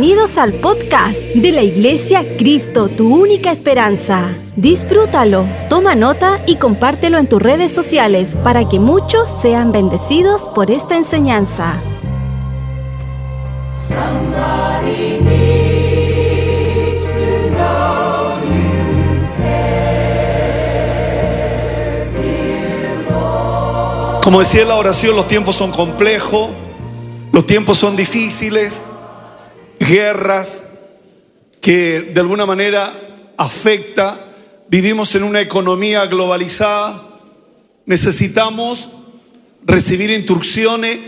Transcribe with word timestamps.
Bienvenidos 0.00 0.38
al 0.38 0.52
podcast 0.52 1.18
de 1.34 1.50
la 1.50 1.62
Iglesia 1.64 2.36
Cristo, 2.36 2.88
tu 2.88 3.12
única 3.12 3.50
esperanza. 3.50 4.32
Disfrútalo, 4.54 5.48
toma 5.68 5.96
nota 5.96 6.38
y 6.46 6.54
compártelo 6.54 7.18
en 7.18 7.28
tus 7.28 7.42
redes 7.42 7.72
sociales 7.72 8.38
para 8.44 8.68
que 8.68 8.78
muchos 8.78 9.28
sean 9.28 9.72
bendecidos 9.72 10.48
por 10.54 10.70
esta 10.70 10.96
enseñanza. 10.96 11.82
Como 24.22 24.38
decía 24.38 24.64
la 24.64 24.76
oración, 24.76 25.16
los 25.16 25.26
tiempos 25.26 25.56
son 25.56 25.72
complejos, 25.72 26.50
los 27.32 27.44
tiempos 27.44 27.78
son 27.78 27.96
difíciles, 27.96 28.84
guerras 29.78 30.78
que 31.60 32.00
de 32.00 32.20
alguna 32.20 32.46
manera 32.46 32.92
afecta. 33.36 34.18
Vivimos 34.68 35.14
en 35.14 35.22
una 35.22 35.40
economía 35.40 36.06
globalizada. 36.06 37.02
Necesitamos 37.86 38.90
recibir 39.64 40.10
instrucciones 40.10 40.98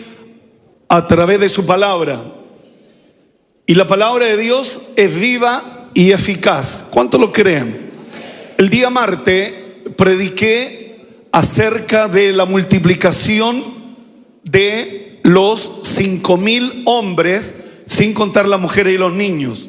a 0.88 1.06
través 1.06 1.40
de 1.40 1.48
su 1.48 1.66
palabra. 1.66 2.20
Y 3.66 3.74
la 3.74 3.86
palabra 3.86 4.26
de 4.26 4.36
Dios 4.36 4.90
es 4.96 5.14
viva 5.14 5.90
y 5.94 6.12
eficaz. 6.12 6.86
¿Cuánto 6.90 7.18
lo 7.18 7.32
creen? 7.32 7.90
El 8.58 8.68
día 8.68 8.90
martes 8.90 9.52
prediqué 9.96 11.04
acerca 11.32 12.08
de 12.08 12.32
la 12.32 12.44
multiplicación 12.44 13.62
de 14.44 15.20
los 15.22 15.80
cinco 15.84 16.36
mil 16.36 16.82
hombres, 16.86 17.69
sin 17.90 18.14
contar 18.14 18.46
las 18.46 18.60
mujeres 18.60 18.94
y 18.94 18.98
los 18.98 19.12
niños. 19.12 19.66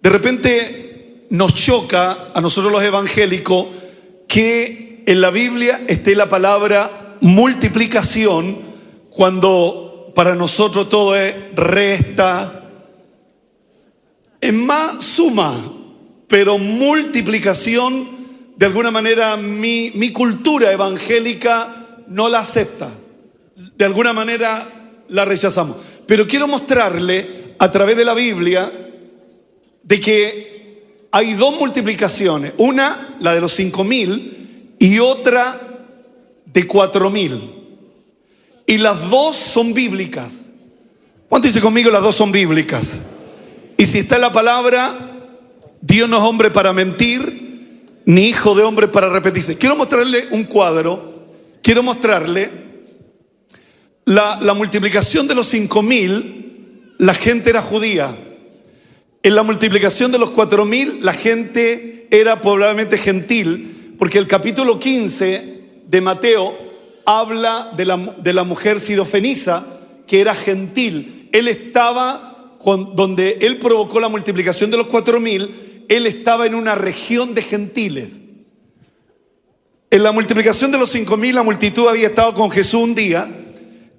De 0.00 0.08
repente 0.08 1.26
nos 1.30 1.52
choca 1.52 2.28
a 2.32 2.40
nosotros 2.40 2.72
los 2.72 2.84
evangélicos 2.84 3.66
que 4.28 5.02
en 5.04 5.20
la 5.20 5.30
Biblia 5.30 5.80
esté 5.88 6.14
la 6.14 6.30
palabra 6.30 6.88
multiplicación 7.22 8.56
cuando 9.10 10.12
para 10.14 10.36
nosotros 10.36 10.88
todo 10.88 11.16
es 11.16 11.34
resta, 11.56 12.70
es 14.40 14.52
más 14.52 15.02
suma, 15.02 15.60
pero 16.28 16.56
multiplicación 16.56 18.06
de 18.54 18.66
alguna 18.66 18.92
manera 18.92 19.36
mi, 19.36 19.90
mi 19.96 20.12
cultura 20.12 20.70
evangélica 20.70 22.04
no 22.06 22.28
la 22.28 22.38
acepta. 22.38 22.90
De 23.76 23.84
alguna 23.84 24.12
manera 24.12 24.64
la 25.08 25.24
rechazamos. 25.24 25.93
Pero 26.06 26.26
quiero 26.26 26.46
mostrarle 26.46 27.54
a 27.58 27.70
través 27.70 27.96
de 27.96 28.04
la 28.04 28.14
Biblia 28.14 28.70
de 29.82 30.00
que 30.00 31.06
hay 31.10 31.34
dos 31.34 31.58
multiplicaciones. 31.58 32.52
Una, 32.58 33.16
la 33.20 33.34
de 33.34 33.40
los 33.40 33.52
cinco 33.52 33.84
mil, 33.84 34.74
y 34.78 34.98
otra 34.98 35.60
de 36.46 36.66
cuatro 36.66 37.10
mil. 37.10 37.38
Y 38.66 38.78
las 38.78 39.10
dos 39.10 39.36
son 39.36 39.74
bíblicas. 39.74 40.46
¿Cuánto 41.28 41.48
dice 41.48 41.60
conmigo 41.60 41.90
las 41.90 42.02
dos 42.02 42.16
son 42.16 42.32
bíblicas? 42.32 42.98
Y 43.76 43.86
si 43.86 43.98
está 43.98 44.16
en 44.16 44.22
la 44.22 44.32
palabra, 44.32 44.94
Dios 45.80 46.08
no 46.08 46.18
es 46.18 46.22
hombre 46.22 46.50
para 46.50 46.72
mentir, 46.72 48.02
ni 48.06 48.28
hijo 48.28 48.54
de 48.54 48.62
hombre 48.62 48.88
para 48.88 49.08
repetirse. 49.08 49.58
Quiero 49.58 49.76
mostrarle 49.76 50.26
un 50.30 50.44
cuadro, 50.44 51.26
quiero 51.62 51.82
mostrarle 51.82 52.63
la, 54.04 54.54
multiplicación 54.54 55.26
de 55.26 55.34
los 55.34 55.46
cinco 55.46 55.82
mil, 55.82 56.94
la 56.98 57.14
gente 57.14 57.50
era 57.50 57.62
judía. 57.62 58.14
En 59.22 59.34
la 59.34 59.42
multiplicación 59.42 60.12
de 60.12 60.18
los 60.18 60.30
cuatro 60.30 60.66
mil, 60.66 60.98
la 61.02 61.14
gente 61.14 62.06
era 62.10 62.40
probablemente 62.40 62.98
gentil, 62.98 63.94
porque 63.98 64.18
el 64.18 64.26
capítulo 64.26 64.78
15 64.78 65.60
de 65.86 66.00
Mateo 66.00 66.54
habla 67.06 67.72
de 67.76 67.86
la, 67.86 67.96
de 67.96 68.32
la 68.32 68.44
mujer 68.44 68.78
sirofenisa, 68.78 69.66
que 70.06 70.20
era 70.20 70.34
gentil. 70.34 71.30
Él 71.32 71.48
estaba, 71.48 72.58
donde 72.94 73.38
él 73.40 73.56
provocó 73.56 74.00
la 74.00 74.08
multiplicación 74.08 74.70
de 74.70 74.76
los 74.76 74.88
cuatro 74.88 75.18
mil, 75.18 75.84
él 75.88 76.06
estaba 76.06 76.46
en 76.46 76.54
una 76.54 76.74
región 76.74 77.34
de 77.34 77.42
gentiles. 77.42 78.20
En 79.90 80.02
la 80.02 80.12
multiplicación 80.12 80.72
de 80.72 80.78
los 80.78 80.90
cinco 80.90 81.16
mil, 81.16 81.34
la 81.34 81.42
multitud 81.42 81.88
había 81.88 82.08
estado 82.08 82.34
con 82.34 82.50
Jesús 82.50 82.82
un 82.82 82.94
día. 82.94 83.28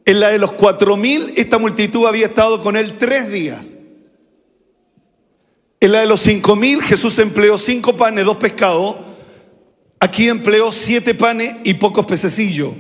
En 0.06 0.20
la 0.20 0.30
de 0.30 0.38
los 0.38 0.52
cuatro 0.52 0.98
mil, 0.98 1.34
esta 1.36 1.58
multitud 1.58 2.06
había 2.06 2.28
estado 2.28 2.62
con 2.62 2.78
él 2.78 2.94
tres 3.00 3.32
días. 3.32 3.74
En 5.80 5.92
la 5.92 6.02
de 6.02 6.06
los 6.06 6.22
cinco 6.22 6.56
mil, 6.56 6.82
Jesús 6.84 7.18
empleó 7.18 7.58
cinco 7.58 7.98
panes, 7.98 8.24
dos 8.24 8.38
pescados. 8.38 8.96
Aquí 10.00 10.30
empleó 10.30 10.72
siete 10.72 11.16
panes 11.16 11.56
y 11.64 11.74
pocos 11.74 12.06
pececillos. 12.06 12.74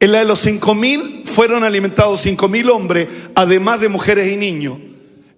En 0.00 0.12
la 0.12 0.20
de 0.20 0.24
los 0.24 0.40
cinco 0.40 0.74
mil 0.74 1.22
fueron 1.26 1.64
alimentados 1.64 2.22
cinco 2.22 2.48
mil 2.48 2.70
hombres, 2.70 3.08
además 3.34 3.80
de 3.80 3.90
mujeres 3.90 4.32
y 4.32 4.36
niños. 4.36 4.78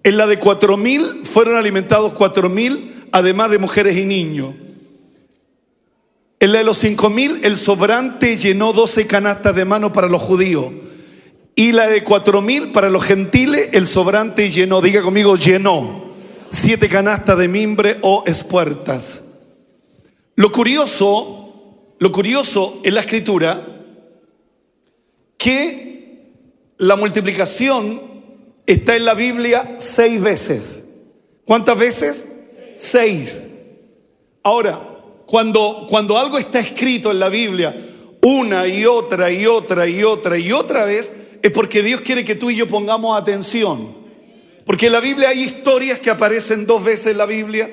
En 0.03 0.17
la 0.17 0.25
de 0.27 0.39
cuatro 0.39 0.77
mil 0.77 1.05
fueron 1.23 1.57
alimentados 1.57 2.13
cuatro 2.13 2.49
mil, 2.49 3.05
además 3.11 3.51
de 3.51 3.57
mujeres 3.57 3.97
y 3.97 4.05
niños. 4.05 4.55
En 6.39 6.53
la 6.53 6.59
de 6.59 6.63
los 6.63 6.77
cinco 6.77 7.09
mil, 7.09 7.39
el 7.43 7.57
sobrante 7.57 8.37
llenó 8.37 8.71
doce 8.71 9.07
canastas 9.07 9.55
de 9.55 9.65
mano 9.65 9.91
para 9.91 10.07
los 10.07 10.21
judíos. 10.21 10.65
Y 11.55 11.71
la 11.71 11.87
de 11.87 12.03
cuatro 12.03 12.41
mil, 12.41 12.73
para 12.73 12.89
los 12.89 13.03
gentiles, 13.03 13.69
el 13.71 13.87
sobrante 13.87 14.51
llenó, 14.51 14.81
diga 14.81 15.01
conmigo, 15.01 15.37
llenó 15.37 16.03
siete 16.49 16.89
canastas 16.89 17.37
de 17.37 17.47
mimbre 17.47 17.97
o 18.01 18.23
espuertas. 18.25 19.21
Lo 20.35 20.51
curioso, 20.51 21.95
lo 21.99 22.11
curioso 22.11 22.81
en 22.83 22.95
la 22.95 23.01
escritura, 23.01 23.61
que 25.37 26.33
la 26.77 26.97
multiplicación 26.97 28.01
está 28.65 28.97
en 28.97 29.05
la 29.05 29.13
Biblia 29.13 29.77
seis 29.77 30.21
veces. 30.21 30.83
¿Cuántas 31.45 31.77
veces? 31.77 32.25
Seis. 32.75 33.43
Ahora, 34.43 34.79
cuando, 35.25 35.87
cuando 35.89 36.17
algo 36.17 36.37
está 36.37 36.59
escrito 36.59 37.11
en 37.11 37.19
la 37.19 37.29
Biblia 37.29 37.75
una 38.21 38.67
y 38.67 38.85
otra 38.85 39.31
y 39.31 39.45
otra 39.45 39.87
y 39.87 40.03
otra 40.03 40.37
y 40.37 40.51
otra 40.51 40.85
vez, 40.85 41.24
es 41.45 41.51
porque 41.51 41.83
Dios 41.83 42.01
quiere 42.01 42.25
que 42.25 42.33
tú 42.33 42.49
y 42.49 42.55
yo 42.55 42.67
pongamos 42.67 43.15
atención. 43.21 43.93
Porque 44.65 44.87
en 44.87 44.93
la 44.93 44.99
Biblia 44.99 45.29
hay 45.29 45.43
historias 45.43 45.99
que 45.99 46.09
aparecen 46.09 46.65
dos 46.65 46.83
veces 46.83 47.11
en 47.11 47.19
la 47.19 47.27
Biblia, 47.27 47.69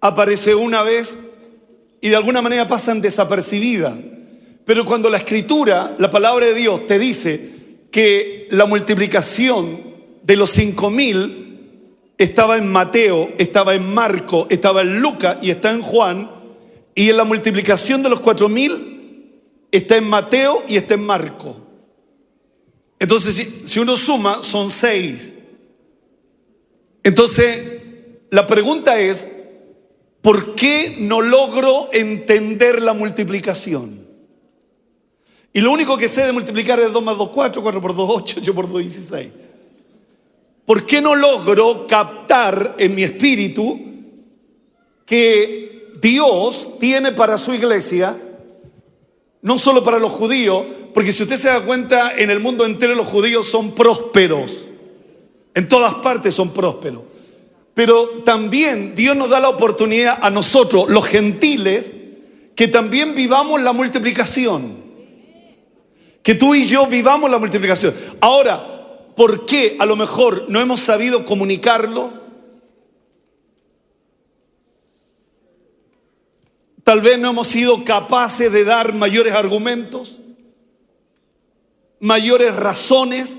aparece 0.00 0.54
una 0.54 0.82
vez 0.82 1.18
y 2.00 2.08
de 2.08 2.16
alguna 2.16 2.40
manera 2.40 2.66
pasan 2.66 3.02
desapercibidas. 3.02 3.92
Pero 4.64 4.86
cuando 4.86 5.10
la 5.10 5.18
escritura, 5.18 5.94
la 5.98 6.10
palabra 6.10 6.46
de 6.46 6.54
Dios 6.54 6.86
te 6.86 6.98
dice 6.98 7.50
que 7.90 8.48
la 8.50 8.64
multiplicación 8.64 9.78
de 10.22 10.36
los 10.36 10.48
cinco 10.48 10.88
mil 10.88 11.76
estaba 12.16 12.56
en 12.56 12.72
Mateo, 12.72 13.28
estaba 13.36 13.74
en 13.74 13.92
Marco, 13.92 14.46
estaba 14.48 14.80
en 14.80 15.00
Lucas 15.00 15.36
y 15.42 15.50
está 15.50 15.70
en 15.70 15.82
Juan. 15.82 16.30
Y 16.94 17.10
en 17.10 17.18
la 17.18 17.24
multiplicación 17.24 18.02
de 18.02 18.08
los 18.08 18.20
cuatro 18.20 18.48
mil 18.48 19.42
está 19.70 19.98
en 19.98 20.08
Mateo 20.08 20.62
y 20.66 20.76
está 20.76 20.94
en 20.94 21.04
Marco. 21.04 21.66
Entonces, 23.00 23.34
si, 23.34 23.66
si 23.66 23.80
uno 23.80 23.96
suma, 23.96 24.44
son 24.44 24.70
seis. 24.70 25.32
Entonces, 27.02 27.80
la 28.30 28.46
pregunta 28.46 29.00
es, 29.00 29.28
¿por 30.22 30.54
qué 30.54 30.98
no 31.00 31.20
logro 31.20 31.88
entender 31.92 32.80
la 32.80 32.92
multiplicación? 32.92 34.06
Y 35.52 35.60
lo 35.60 35.72
único 35.72 35.96
que 35.98 36.08
sé 36.08 36.26
de 36.26 36.32
multiplicar 36.32 36.78
es 36.78 36.92
2 36.92 37.02
más 37.02 37.18
2, 37.18 37.30
4, 37.30 37.62
4 37.62 37.80
por 37.80 37.96
2, 37.96 38.10
8, 38.12 38.36
8 38.42 38.54
por 38.54 38.70
2, 38.70 38.82
16. 38.82 39.28
¿Por 40.64 40.86
qué 40.86 41.00
no 41.00 41.16
logro 41.16 41.86
captar 41.88 42.76
en 42.78 42.94
mi 42.94 43.02
espíritu 43.02 43.80
que 45.04 45.90
Dios 46.00 46.78
tiene 46.78 47.10
para 47.10 47.36
su 47.36 47.52
iglesia, 47.52 48.16
no 49.42 49.58
solo 49.58 49.82
para 49.82 49.98
los 49.98 50.12
judíos, 50.12 50.64
porque 50.92 51.12
si 51.12 51.22
usted 51.22 51.36
se 51.36 51.48
da 51.48 51.60
cuenta, 51.60 52.14
en 52.16 52.30
el 52.30 52.40
mundo 52.40 52.66
entero 52.66 52.94
los 52.94 53.06
judíos 53.06 53.48
son 53.48 53.74
prósperos, 53.74 54.66
en 55.54 55.68
todas 55.68 55.94
partes 55.96 56.34
son 56.34 56.52
prósperos, 56.52 57.02
pero 57.74 58.08
también 58.24 58.94
Dios 58.94 59.16
nos 59.16 59.30
da 59.30 59.40
la 59.40 59.48
oportunidad 59.48 60.18
a 60.20 60.30
nosotros, 60.30 60.88
los 60.88 61.06
gentiles, 61.06 61.92
que 62.54 62.68
también 62.68 63.14
vivamos 63.14 63.60
la 63.60 63.72
multiplicación, 63.72 64.76
que 66.22 66.34
tú 66.34 66.54
y 66.54 66.66
yo 66.66 66.86
vivamos 66.86 67.30
la 67.30 67.38
multiplicación. 67.38 67.94
Ahora, 68.20 68.70
¿Por 69.20 69.44
qué 69.44 69.76
a 69.78 69.84
lo 69.84 69.96
mejor 69.96 70.46
no 70.48 70.62
hemos 70.62 70.80
sabido 70.80 71.26
comunicarlo? 71.26 72.10
Tal 76.82 77.02
vez 77.02 77.18
no 77.18 77.28
hemos 77.28 77.48
sido 77.48 77.84
capaces 77.84 78.50
de 78.50 78.64
dar 78.64 78.94
mayores 78.94 79.34
argumentos, 79.34 80.16
mayores 82.00 82.56
razones 82.56 83.38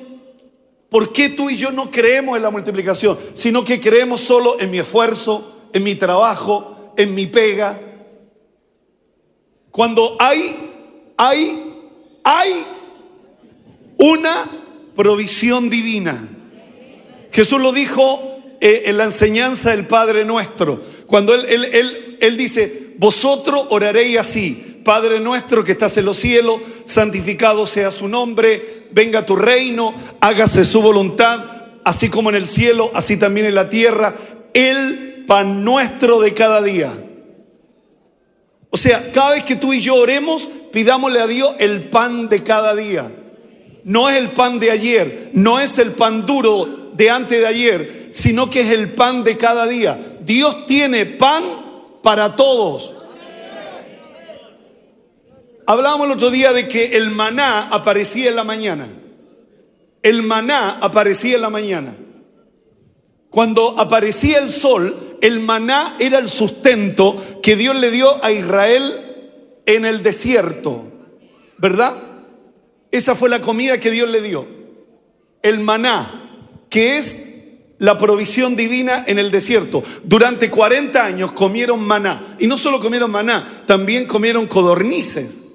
¿Por 0.91 1.13
qué 1.13 1.29
tú 1.29 1.49
y 1.49 1.55
yo 1.55 1.71
no 1.71 1.89
creemos 1.89 2.35
en 2.35 2.43
la 2.43 2.49
multiplicación, 2.49 3.17
sino 3.33 3.63
que 3.63 3.79
creemos 3.79 4.19
solo 4.19 4.59
en 4.59 4.69
mi 4.69 4.79
esfuerzo, 4.79 5.69
en 5.71 5.85
mi 5.85 5.95
trabajo, 5.95 6.91
en 6.97 7.15
mi 7.15 7.27
pega? 7.27 7.79
Cuando 9.71 10.17
hay, 10.19 10.53
hay, 11.15 11.73
hay 12.25 12.65
una 13.97 14.35
provisión 14.93 15.69
divina. 15.69 16.21
Jesús 17.31 17.61
lo 17.61 17.71
dijo 17.71 18.41
eh, 18.59 18.83
en 18.87 18.97
la 18.97 19.05
enseñanza 19.05 19.69
del 19.69 19.87
Padre 19.87 20.25
nuestro. 20.25 20.83
Cuando 21.07 21.33
él, 21.33 21.45
él, 21.47 21.69
él, 21.71 22.17
él 22.19 22.35
dice, 22.35 22.95
vosotros 22.97 23.65
oraréis 23.69 24.19
así, 24.19 24.70
Padre 24.83 25.19
nuestro 25.19 25.63
que 25.63 25.73
estás 25.73 25.97
en 25.97 26.05
los 26.05 26.17
cielos, 26.17 26.59
santificado 26.85 27.67
sea 27.67 27.91
su 27.91 28.07
nombre, 28.07 28.87
venga 28.91 29.25
tu 29.25 29.35
reino, 29.35 29.93
hágase 30.19 30.65
su 30.65 30.81
voluntad, 30.81 31.39
así 31.83 32.09
como 32.09 32.29
en 32.29 32.35
el 32.35 32.47
cielo, 32.47 32.91
así 32.93 33.17
también 33.17 33.45
en 33.45 33.55
la 33.55 33.69
tierra, 33.69 34.13
el 34.53 35.25
pan 35.27 35.63
nuestro 35.63 36.19
de 36.19 36.33
cada 36.33 36.61
día. 36.61 36.91
O 38.69 38.77
sea, 38.77 39.11
cada 39.11 39.31
vez 39.31 39.43
que 39.43 39.55
tú 39.55 39.73
y 39.73 39.81
yo 39.81 39.95
oremos, 39.95 40.47
pidámosle 40.71 41.19
a 41.19 41.27
Dios 41.27 41.51
el 41.59 41.83
pan 41.83 42.29
de 42.29 42.41
cada 42.41 42.75
día. 42.75 43.11
No 43.83 44.09
es 44.09 44.17
el 44.17 44.29
pan 44.29 44.59
de 44.59 44.71
ayer, 44.71 45.31
no 45.33 45.59
es 45.59 45.77
el 45.77 45.91
pan 45.91 46.25
duro 46.25 46.67
de 46.93 47.09
antes 47.09 47.39
de 47.39 47.47
ayer, 47.47 48.09
sino 48.11 48.49
que 48.49 48.61
es 48.61 48.69
el 48.69 48.93
pan 48.93 49.23
de 49.23 49.37
cada 49.37 49.67
día. 49.67 49.99
Dios 50.21 50.67
tiene 50.67 51.05
pan 51.05 51.43
para 52.01 52.35
todos. 52.35 52.93
Hablábamos 55.71 56.07
el 56.07 56.11
otro 56.11 56.31
día 56.31 56.51
de 56.51 56.67
que 56.67 56.97
el 56.97 57.11
maná 57.11 57.69
aparecía 57.69 58.27
en 58.27 58.35
la 58.35 58.43
mañana. 58.43 58.89
El 60.03 60.21
maná 60.21 60.79
aparecía 60.81 61.35
en 61.35 61.41
la 61.41 61.49
mañana. 61.49 61.95
Cuando 63.29 63.79
aparecía 63.79 64.39
el 64.39 64.49
sol, 64.49 65.17
el 65.21 65.39
maná 65.39 65.95
era 65.97 66.17
el 66.17 66.27
sustento 66.27 67.39
que 67.41 67.55
Dios 67.55 67.73
le 67.77 67.89
dio 67.89 68.21
a 68.21 68.33
Israel 68.33 68.99
en 69.65 69.85
el 69.85 70.03
desierto. 70.03 70.91
¿Verdad? 71.57 71.95
Esa 72.91 73.15
fue 73.15 73.29
la 73.29 73.39
comida 73.39 73.79
que 73.79 73.91
Dios 73.91 74.09
le 74.09 74.21
dio. 74.21 74.45
El 75.41 75.61
maná, 75.61 76.57
que 76.69 76.97
es 76.97 77.45
la 77.77 77.97
provisión 77.97 78.57
divina 78.57 79.05
en 79.07 79.19
el 79.19 79.31
desierto. 79.31 79.81
Durante 80.03 80.49
40 80.51 81.01
años 81.01 81.31
comieron 81.31 81.79
maná. 81.87 82.35
Y 82.39 82.47
no 82.47 82.57
solo 82.57 82.81
comieron 82.81 83.09
maná, 83.09 83.63
también 83.65 84.05
comieron 84.05 84.47
codornices. 84.47 85.45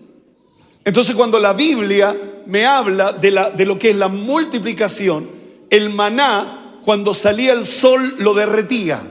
Entonces 0.87 1.17
cuando 1.17 1.41
la 1.41 1.53
Biblia 1.53 2.17
me 2.47 2.65
habla 2.65 3.11
de, 3.11 3.33
la, 3.33 3.51
de 3.51 3.67
lo 3.67 3.77
que 3.77 3.91
es 3.91 3.97
la 3.97 4.07
multiplicación, 4.07 5.29
el 5.69 5.91
maná, 5.91 6.79
cuando 6.85 7.13
salía 7.13 7.55
el 7.55 7.67
sol, 7.67 8.15
lo 8.21 8.35
derretía. 8.35 9.03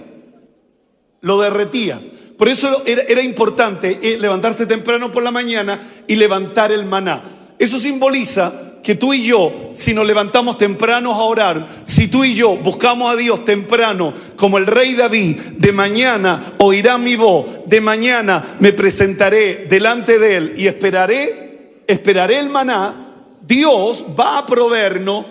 Lo 1.19 1.41
derretía. 1.41 1.99
Por 2.37 2.47
eso 2.47 2.81
era, 2.85 3.01
era 3.01 3.21
importante 3.21 3.99
eh, 4.01 4.17
levantarse 4.17 4.65
temprano 4.65 5.11
por 5.11 5.21
la 5.21 5.31
mañana 5.31 5.77
y 6.07 6.15
levantar 6.15 6.71
el 6.71 6.85
maná. 6.85 7.21
Eso 7.59 7.77
simboliza 7.77 8.53
que 8.81 8.95
tú 8.95 9.13
y 9.13 9.23
yo, 9.23 9.71
si 9.73 9.93
nos 9.93 10.07
levantamos 10.07 10.57
temprano 10.57 11.11
a 11.11 11.23
orar, 11.23 11.67
si 11.83 12.07
tú 12.07 12.23
y 12.23 12.35
yo 12.35 12.55
buscamos 12.55 13.11
a 13.11 13.17
Dios 13.17 13.43
temprano, 13.43 14.13
como 14.37 14.59
el 14.59 14.65
rey 14.65 14.93
David, 14.93 15.35
de 15.57 15.73
mañana 15.73 16.53
oirá 16.59 16.97
mi 16.97 17.17
voz, 17.17 17.45
de 17.65 17.81
mañana 17.81 18.41
me 18.59 18.71
presentaré 18.71 19.65
delante 19.69 20.19
de 20.19 20.37
él 20.37 20.53
y 20.55 20.67
esperaré 20.67 21.44
esperaré 21.87 22.39
el 22.39 22.49
maná, 22.49 23.13
Dios 23.41 24.05
va 24.19 24.39
a 24.39 24.45
proveernos 24.45 25.25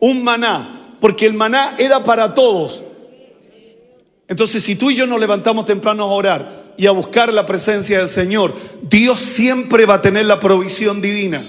un 0.00 0.24
maná, 0.24 0.96
porque 1.00 1.26
el 1.26 1.34
maná 1.34 1.76
era 1.78 2.02
para 2.02 2.34
todos. 2.34 2.82
Entonces, 4.28 4.62
si 4.62 4.76
tú 4.76 4.90
y 4.90 4.96
yo 4.96 5.06
nos 5.06 5.20
levantamos 5.20 5.66
temprano 5.66 6.04
a 6.04 6.08
orar 6.08 6.62
y 6.76 6.86
a 6.86 6.92
buscar 6.92 7.32
la 7.32 7.46
presencia 7.46 7.98
del 7.98 8.08
Señor, 8.08 8.54
Dios 8.82 9.20
siempre 9.20 9.86
va 9.86 9.94
a 9.94 10.02
tener 10.02 10.26
la 10.26 10.40
provisión 10.40 11.00
divina. 11.02 11.44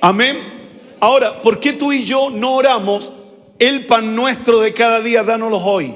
Amén. 0.00 0.36
Ahora, 1.00 1.40
¿por 1.42 1.60
qué 1.60 1.72
tú 1.72 1.92
y 1.92 2.04
yo 2.04 2.30
no 2.30 2.54
oramos 2.54 3.12
el 3.58 3.86
pan 3.86 4.14
nuestro 4.14 4.60
de 4.60 4.72
cada 4.72 5.00
día, 5.00 5.22
dánoslo 5.22 5.58
hoy? 5.58 5.94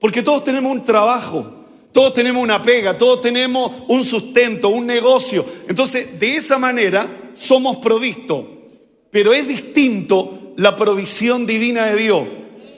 Porque 0.00 0.22
todos 0.22 0.44
tenemos 0.44 0.72
un 0.72 0.84
trabajo. 0.84 1.59
Todos 1.92 2.14
tenemos 2.14 2.42
una 2.42 2.62
pega, 2.62 2.96
todos 2.96 3.20
tenemos 3.20 3.72
un 3.88 4.04
sustento, 4.04 4.68
un 4.68 4.86
negocio. 4.86 5.44
Entonces, 5.68 6.20
de 6.20 6.36
esa 6.36 6.58
manera 6.58 7.08
somos 7.32 7.78
provistos. 7.78 8.44
Pero 9.10 9.32
es 9.32 9.48
distinto 9.48 10.52
la 10.56 10.76
provisión 10.76 11.46
divina 11.46 11.86
de 11.86 11.96
Dios. 11.96 12.22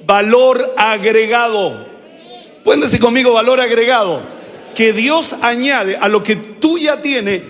Valor 0.07 0.75
agregado. 0.77 1.87
Pueden 2.65 2.81
decir 2.81 3.01
conmigo 3.01 3.33
valor 3.35 3.61
agregado. 3.61 4.23
Que 4.75 4.95
Dios 4.95 5.37
añade 5.43 5.97
a 5.97 6.09
lo 6.09 6.23
que 6.23 6.37
tú 6.37 6.79
ya 6.79 7.03
tienes 7.03 7.43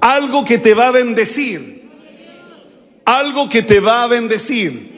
algo 0.00 0.44
que 0.44 0.58
te 0.58 0.72
va 0.72 0.88
a 0.88 0.92
bendecir. 0.92 1.82
Algo 3.04 3.48
que 3.50 3.62
te 3.62 3.80
va 3.80 4.04
a 4.04 4.06
bendecir. 4.06 4.92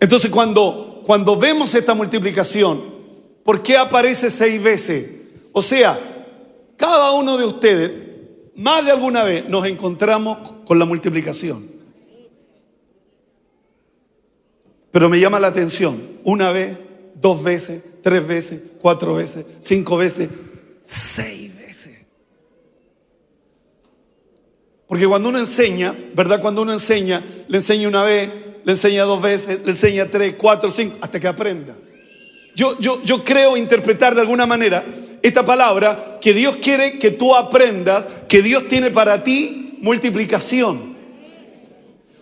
Entonces 0.00 0.30
cuando, 0.30 1.02
cuando 1.06 1.36
vemos 1.36 1.74
esta 1.74 1.94
multiplicación, 1.94 2.82
¿por 3.44 3.62
qué 3.62 3.76
aparece 3.76 4.30
seis 4.30 4.60
veces? 4.60 5.17
O 5.58 5.62
sea, 5.62 5.98
cada 6.76 7.10
uno 7.10 7.36
de 7.36 7.44
ustedes, 7.44 7.90
más 8.54 8.84
de 8.84 8.92
alguna 8.92 9.24
vez, 9.24 9.48
nos 9.48 9.66
encontramos 9.66 10.38
con 10.64 10.78
la 10.78 10.84
multiplicación. 10.84 11.66
Pero 14.92 15.08
me 15.08 15.18
llama 15.18 15.40
la 15.40 15.48
atención, 15.48 16.00
una 16.22 16.52
vez, 16.52 16.78
dos 17.16 17.42
veces, 17.42 17.82
tres 18.04 18.24
veces, 18.24 18.62
cuatro 18.80 19.16
veces, 19.16 19.46
cinco 19.60 19.96
veces, 19.96 20.30
seis 20.80 21.52
veces. 21.56 22.06
Porque 24.86 25.08
cuando 25.08 25.28
uno 25.28 25.40
enseña, 25.40 25.92
¿verdad? 26.14 26.40
Cuando 26.40 26.62
uno 26.62 26.72
enseña, 26.72 27.20
le 27.48 27.56
enseña 27.58 27.88
una 27.88 28.04
vez, 28.04 28.30
le 28.62 28.70
enseña 28.70 29.02
dos 29.02 29.20
veces, 29.20 29.64
le 29.64 29.72
enseña 29.72 30.06
tres, 30.06 30.36
cuatro, 30.38 30.70
cinco, 30.70 30.98
hasta 31.00 31.18
que 31.18 31.26
aprenda. 31.26 31.76
Yo, 32.58 32.76
yo, 32.80 33.00
yo 33.04 33.22
creo 33.22 33.56
interpretar 33.56 34.16
de 34.16 34.20
alguna 34.20 34.44
manera 34.44 34.84
esta 35.22 35.46
palabra 35.46 36.18
que 36.20 36.34
Dios 36.34 36.56
quiere 36.56 36.98
que 36.98 37.12
tú 37.12 37.36
aprendas 37.36 38.08
que 38.28 38.42
Dios 38.42 38.66
tiene 38.66 38.90
para 38.90 39.22
ti 39.22 39.78
multiplicación. 39.80 40.96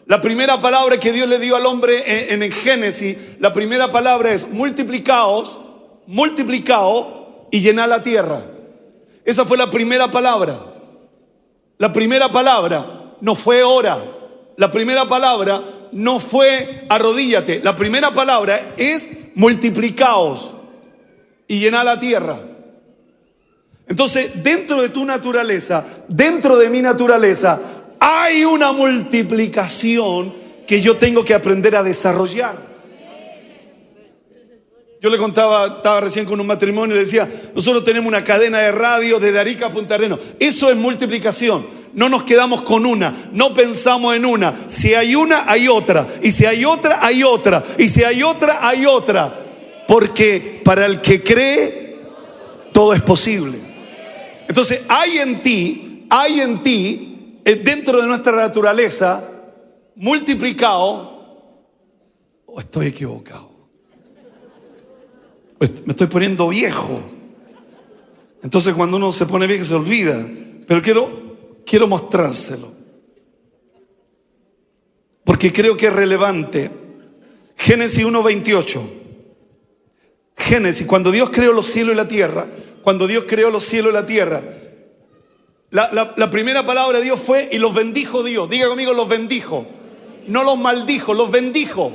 La 0.05 0.21
primera 0.21 0.61
palabra 0.61 1.01
que 1.01 1.15
Dios 1.15 1.27
le 1.27 1.39
dio 1.39 1.57
al 1.57 1.65
hombre 1.65 2.35
en, 2.35 2.43
el 2.43 2.53
Génesis, 2.53 3.37
la 3.39 3.55
primera 3.55 3.91
palabra 3.91 4.31
es 4.31 4.51
multiplicaos, 4.51 5.57
multiplicaos 6.07 7.07
y 7.51 7.61
llenar 7.61 7.89
la 7.89 8.03
tierra. 8.03 8.45
Esa 9.25 9.47
fue 9.47 9.57
la 9.57 9.71
primera 9.71 10.11
palabra. 10.11 10.55
La 11.79 11.95
primera 11.95 12.31
palabra 12.31 12.85
no 13.23 13.37
fue 13.37 13.63
ora. 13.63 13.97
La 14.59 14.71
primera 14.71 15.09
palabra 15.09 15.63
no 15.93 16.21
fue 16.21 16.85
arrodíllate. 16.91 17.63
La 17.65 17.75
primera 17.75 18.11
palabra 18.11 18.75
es 18.77 19.26
multiplicaos 19.37 20.51
y 21.47 21.61
llenar 21.61 21.85
la 21.85 22.01
tierra. 22.01 22.37
Entonces, 23.87 24.43
dentro 24.43 24.83
de 24.83 24.89
tu 24.89 25.05
naturaleza, 25.05 25.85
dentro 26.09 26.57
de 26.57 26.69
mi 26.69 26.83
naturaleza, 26.83 27.61
hay 28.01 28.45
una 28.45 28.73
multiplicación 28.73 30.35
que 30.67 30.81
yo 30.81 30.97
tengo 30.97 31.25
que 31.25 31.35
aprender 31.35 31.77
a 31.77 31.83
desarrollar. 31.83 32.57
Yo 35.01 35.11
le 35.11 35.19
contaba, 35.19 35.67
estaba 35.67 36.01
recién 36.01 36.25
con 36.25 36.41
un 36.41 36.47
matrimonio 36.47 36.97
y 36.97 36.99
le 36.99 37.05
decía, 37.05 37.29
nosotros 37.55 37.85
tenemos 37.85 38.09
una 38.09 38.25
cadena 38.25 38.59
de 38.59 38.73
radio 38.73 39.21
de 39.21 39.39
Arica 39.39 39.67
a 39.67 39.71
Punta 39.71 39.95
Arenas. 39.95 40.19
Eso 40.41 40.71
es 40.71 40.77
multiplicación. 40.77 41.65
No 41.97 42.11
nos 42.11 42.25
quedamos 42.25 42.61
con 42.61 42.85
una, 42.85 43.31
no 43.33 43.55
pensamos 43.55 44.15
en 44.15 44.27
una. 44.27 44.55
Si 44.69 44.93
hay 44.93 45.15
una, 45.15 45.51
hay 45.51 45.67
otra. 45.67 46.07
Y 46.23 46.31
si 46.31 46.45
hay 46.45 46.63
otra, 46.63 46.99
hay 47.01 47.23
otra. 47.23 47.65
Y 47.79 47.89
si 47.89 48.05
hay 48.05 48.23
otra, 48.23 48.59
hay 48.61 48.85
otra. 48.85 49.35
Porque 49.89 50.61
para 50.63 50.85
el 50.85 51.01
que 51.01 51.23
cree, 51.23 51.97
todo 52.75 52.93
es 52.93 53.01
posible. 53.01 53.59
Entonces 54.47 54.83
hay 54.89 55.21
en 55.21 55.43
ti, 55.43 56.07
hay 56.11 56.43
en 56.43 56.63
ti, 56.63 57.41
eh, 57.47 57.55
dentro 57.55 58.03
de 58.03 58.07
nuestra 58.07 58.33
naturaleza, 58.33 59.27
multiplicado, 59.95 61.17
o 62.45 62.61
estoy 62.61 62.89
equivocado, 62.89 63.51
me 65.59 65.93
estoy 65.93 66.09
poniendo 66.09 66.47
viejo. 66.49 67.01
Entonces 68.43 68.75
cuando 68.75 68.99
uno 68.99 69.13
se 69.13 69.25
pone 69.25 69.47
viejo 69.47 69.65
se 69.65 69.75
olvida, 69.75 70.23
pero 70.69 70.83
quiero, 70.83 71.26
quiero 71.67 71.89
mostrárselo. 71.89 72.73
Porque 75.25 75.53
creo 75.53 75.77
que 75.77 75.89
es 75.89 75.93
relevante. 75.93 76.71
Génesis 77.57 78.07
1.28. 78.07 78.81
Génesis, 80.37 80.87
cuando 80.87 81.11
Dios 81.11 81.31
creó 81.31 81.53
los 81.53 81.67
cielos 81.67 81.95
y 81.95 81.97
la 81.97 82.07
tierra, 82.07 82.47
cuando 82.83 83.07
Dios 83.07 83.25
creó 83.27 83.51
los 83.51 83.65
cielos 83.65 83.91
y 83.91 83.95
la 83.95 84.07
tierra. 84.07 84.43
La, 85.71 86.31
primera 86.31 86.65
palabra 86.65 86.99
de 86.99 87.05
Dios 87.05 87.21
fue 87.21 87.49
y 87.51 87.59
los 87.59 87.75
bendijo 87.75 88.23
Dios. 88.23 88.49
Diga 88.49 88.69
conmigo, 88.69 88.95
los 88.95 89.09
bendijo. 89.09 89.67
No 90.29 90.45
los 90.45 90.57
maldijo, 90.57 91.13
los 91.13 91.31
bendijo. 91.31 91.93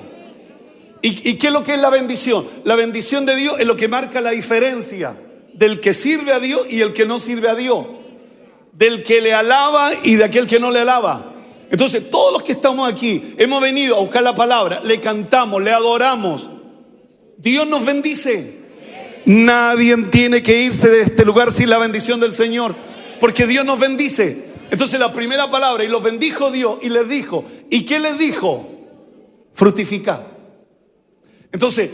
¿Y, 1.01 1.29
¿Y 1.29 1.37
qué 1.37 1.47
es 1.47 1.53
lo 1.53 1.63
que 1.63 1.73
es 1.73 1.79
la 1.79 1.89
bendición? 1.89 2.45
La 2.65 2.75
bendición 2.75 3.25
de 3.25 3.35
Dios 3.35 3.55
es 3.59 3.65
lo 3.65 3.77
que 3.77 3.87
marca 3.87 4.19
la 4.21 4.31
diferencia 4.31 5.17
del 5.53 5.79
que 5.79 5.93
sirve 5.93 6.33
a 6.33 6.39
Dios 6.39 6.67
y 6.69 6.81
el 6.81 6.93
que 6.93 7.05
no 7.05 7.19
sirve 7.19 7.49
a 7.49 7.55
Dios. 7.55 7.85
Del 8.73 9.03
que 9.03 9.21
le 9.21 9.33
alaba 9.33 9.89
y 10.03 10.15
de 10.15 10.23
aquel 10.23 10.47
que 10.47 10.59
no 10.59 10.71
le 10.71 10.79
alaba. 10.79 11.31
Entonces, 11.69 12.11
todos 12.11 12.33
los 12.33 12.43
que 12.43 12.51
estamos 12.51 12.91
aquí 12.91 13.33
hemos 13.37 13.61
venido 13.61 13.95
a 13.95 13.99
buscar 13.99 14.23
la 14.23 14.35
palabra, 14.35 14.81
le 14.83 14.99
cantamos, 14.99 15.61
le 15.61 15.71
adoramos. 15.71 16.49
Dios 17.37 17.67
nos 17.67 17.85
bendice. 17.85 18.59
Nadie 19.25 19.95
tiene 20.09 20.43
que 20.43 20.61
irse 20.61 20.89
de 20.89 21.01
este 21.01 21.23
lugar 21.25 21.51
sin 21.51 21.69
la 21.69 21.77
bendición 21.77 22.19
del 22.19 22.33
Señor, 22.33 22.75
porque 23.19 23.47
Dios 23.47 23.65
nos 23.65 23.79
bendice. 23.79 24.51
Entonces 24.69 24.99
la 24.99 25.13
primera 25.13 25.49
palabra, 25.51 25.83
y 25.83 25.87
los 25.87 26.03
bendijo 26.03 26.51
Dios, 26.51 26.77
y 26.81 26.89
les 26.89 27.07
dijo, 27.07 27.45
¿y 27.69 27.85
qué 27.85 27.99
les 27.99 28.17
dijo? 28.17 28.67
Fructificad. 29.53 30.21
Entonces, 31.51 31.89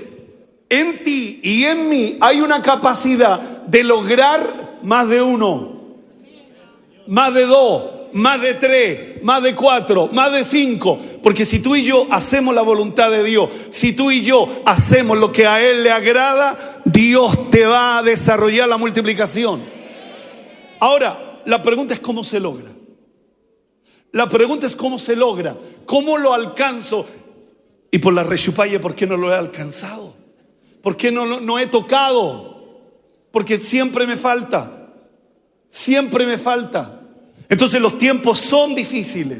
en 0.70 1.04
ti 1.04 1.40
y 1.44 1.66
en 1.66 1.90
mí 1.90 2.18
hay 2.20 2.42
una 2.42 2.62
capacidad 2.62 3.40
de 3.40 3.84
lograr 3.84 4.80
más 4.84 5.08
de 5.10 5.22
uno, 5.22 5.77
más 7.08 7.34
de 7.34 7.46
dos, 7.46 7.84
más 8.14 8.42
de 8.42 8.54
tres, 8.56 9.24
más 9.24 9.44
de 9.44 9.56
cuatro, 9.56 10.10
más 10.12 10.32
de 10.32 10.44
cinco. 10.44 11.00
Porque 11.22 11.46
si 11.46 11.60
tú 11.60 11.76
y 11.76 11.84
yo 11.84 12.08
hacemos 12.10 12.54
la 12.54 12.62
voluntad 12.62 13.12
de 13.12 13.24
Dios, 13.24 13.50
si 13.70 13.94
tú 13.94 14.12
y 14.12 14.24
yo 14.24 14.48
hacemos 14.66 15.18
lo 15.18 15.32
que 15.32 15.46
a 15.46 15.62
Él 15.62 15.84
le 15.84 15.92
agrada, 15.92 16.58
Dios 16.86 17.50
te 17.50 17.66
va 17.66 17.98
a 17.98 18.04
desarrollar 18.04 18.68
la 18.68 18.78
multiplicación. 18.78 19.64
Ahora, 20.80 21.42
la 21.46 21.64
pregunta 21.64 21.94
es 21.94 22.00
cómo 22.00 22.24
se 22.24 22.40
logra. 22.40 22.70
La 24.12 24.30
pregunta 24.30 24.66
es 24.66 24.76
cómo 24.76 25.00
se 25.00 25.16
logra, 25.16 25.56
cómo 25.86 26.18
lo 26.18 26.34
alcanzo. 26.34 27.06
Y 27.92 28.00
por 28.00 28.14
la 28.14 28.24
rechupalla, 28.24 28.82
¿por 28.82 28.96
qué 28.96 29.06
no 29.06 29.18
lo 29.18 29.32
he 29.32 29.36
alcanzado? 29.36 30.14
¿Por 30.82 30.98
qué 30.98 31.12
no, 31.12 31.40
no 31.40 31.60
he 31.60 31.68
tocado? 31.68 32.58
Porque 33.32 33.58
siempre 33.58 34.08
me 34.08 34.18
falta. 34.18 34.90
Siempre 35.70 36.26
me 36.26 36.38
falta. 36.38 36.97
Entonces 37.50 37.82
los 37.82 37.98
tiempos 37.98 38.40
son 38.40 38.76
difíciles. 38.76 39.40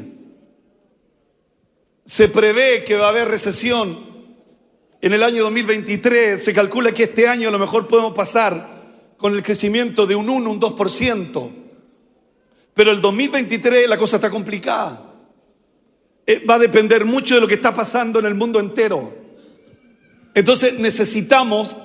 Se 2.04 2.28
prevé 2.28 2.84
que 2.84 2.96
va 2.96 3.06
a 3.06 3.10
haber 3.10 3.28
recesión 3.28 3.98
en 5.00 5.12
el 5.12 5.22
año 5.22 5.42
2023. 5.44 6.42
Se 6.42 6.54
calcula 6.54 6.92
que 6.92 7.04
este 7.04 7.28
año 7.28 7.48
a 7.48 7.52
lo 7.52 7.58
mejor 7.58 7.86
podemos 7.86 8.14
pasar 8.14 8.66
con 9.18 9.34
el 9.34 9.42
crecimiento 9.42 10.06
de 10.06 10.16
un 10.16 10.30
1, 10.30 10.50
un 10.50 10.60
2%. 10.60 11.50
Pero 12.72 12.92
el 12.92 13.00
2023 13.00 13.88
la 13.88 13.98
cosa 13.98 14.16
está 14.16 14.30
complicada. 14.30 15.08
Eh, 16.26 16.44
va 16.48 16.54
a 16.54 16.58
depender 16.58 17.04
mucho 17.04 17.34
de 17.34 17.40
lo 17.40 17.48
que 17.48 17.54
está 17.54 17.74
pasando 17.74 18.18
en 18.18 18.26
el 18.26 18.34
mundo 18.34 18.60
entero. 18.60 19.12
Entonces 20.34 20.78
necesitamos 20.78 21.76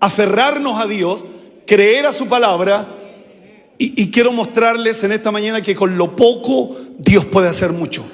aferrarnos 0.00 0.80
a 0.80 0.86
Dios, 0.86 1.24
creer 1.66 2.06
a 2.06 2.12
su 2.12 2.26
palabra 2.26 2.97
y, 3.78 4.10
quiero 4.10 4.32
mostrarles 4.32 5.04
en 5.04 5.12
esta 5.12 5.30
mañana 5.30 5.62
que 5.62 5.76
con 5.76 5.96
lo 5.96 6.16
poco 6.16 6.76
Dios 6.98 7.24
puede 7.24 7.48
hacer 7.48 7.70
mucho. 7.70 8.04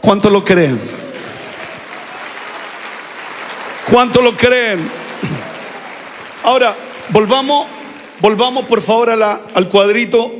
¿Cuánto 0.00 0.30
lo 0.30 0.42
creen? 0.42 0.80
¿Cuánto 3.90 4.22
lo 4.22 4.34
creen? 4.34 4.80
Ahora, 6.44 6.74
volvamos, 7.10 7.66
volvamos 8.20 8.64
por 8.64 8.80
favor 8.80 9.10
al 9.10 9.68
cuadrito. 9.68 10.32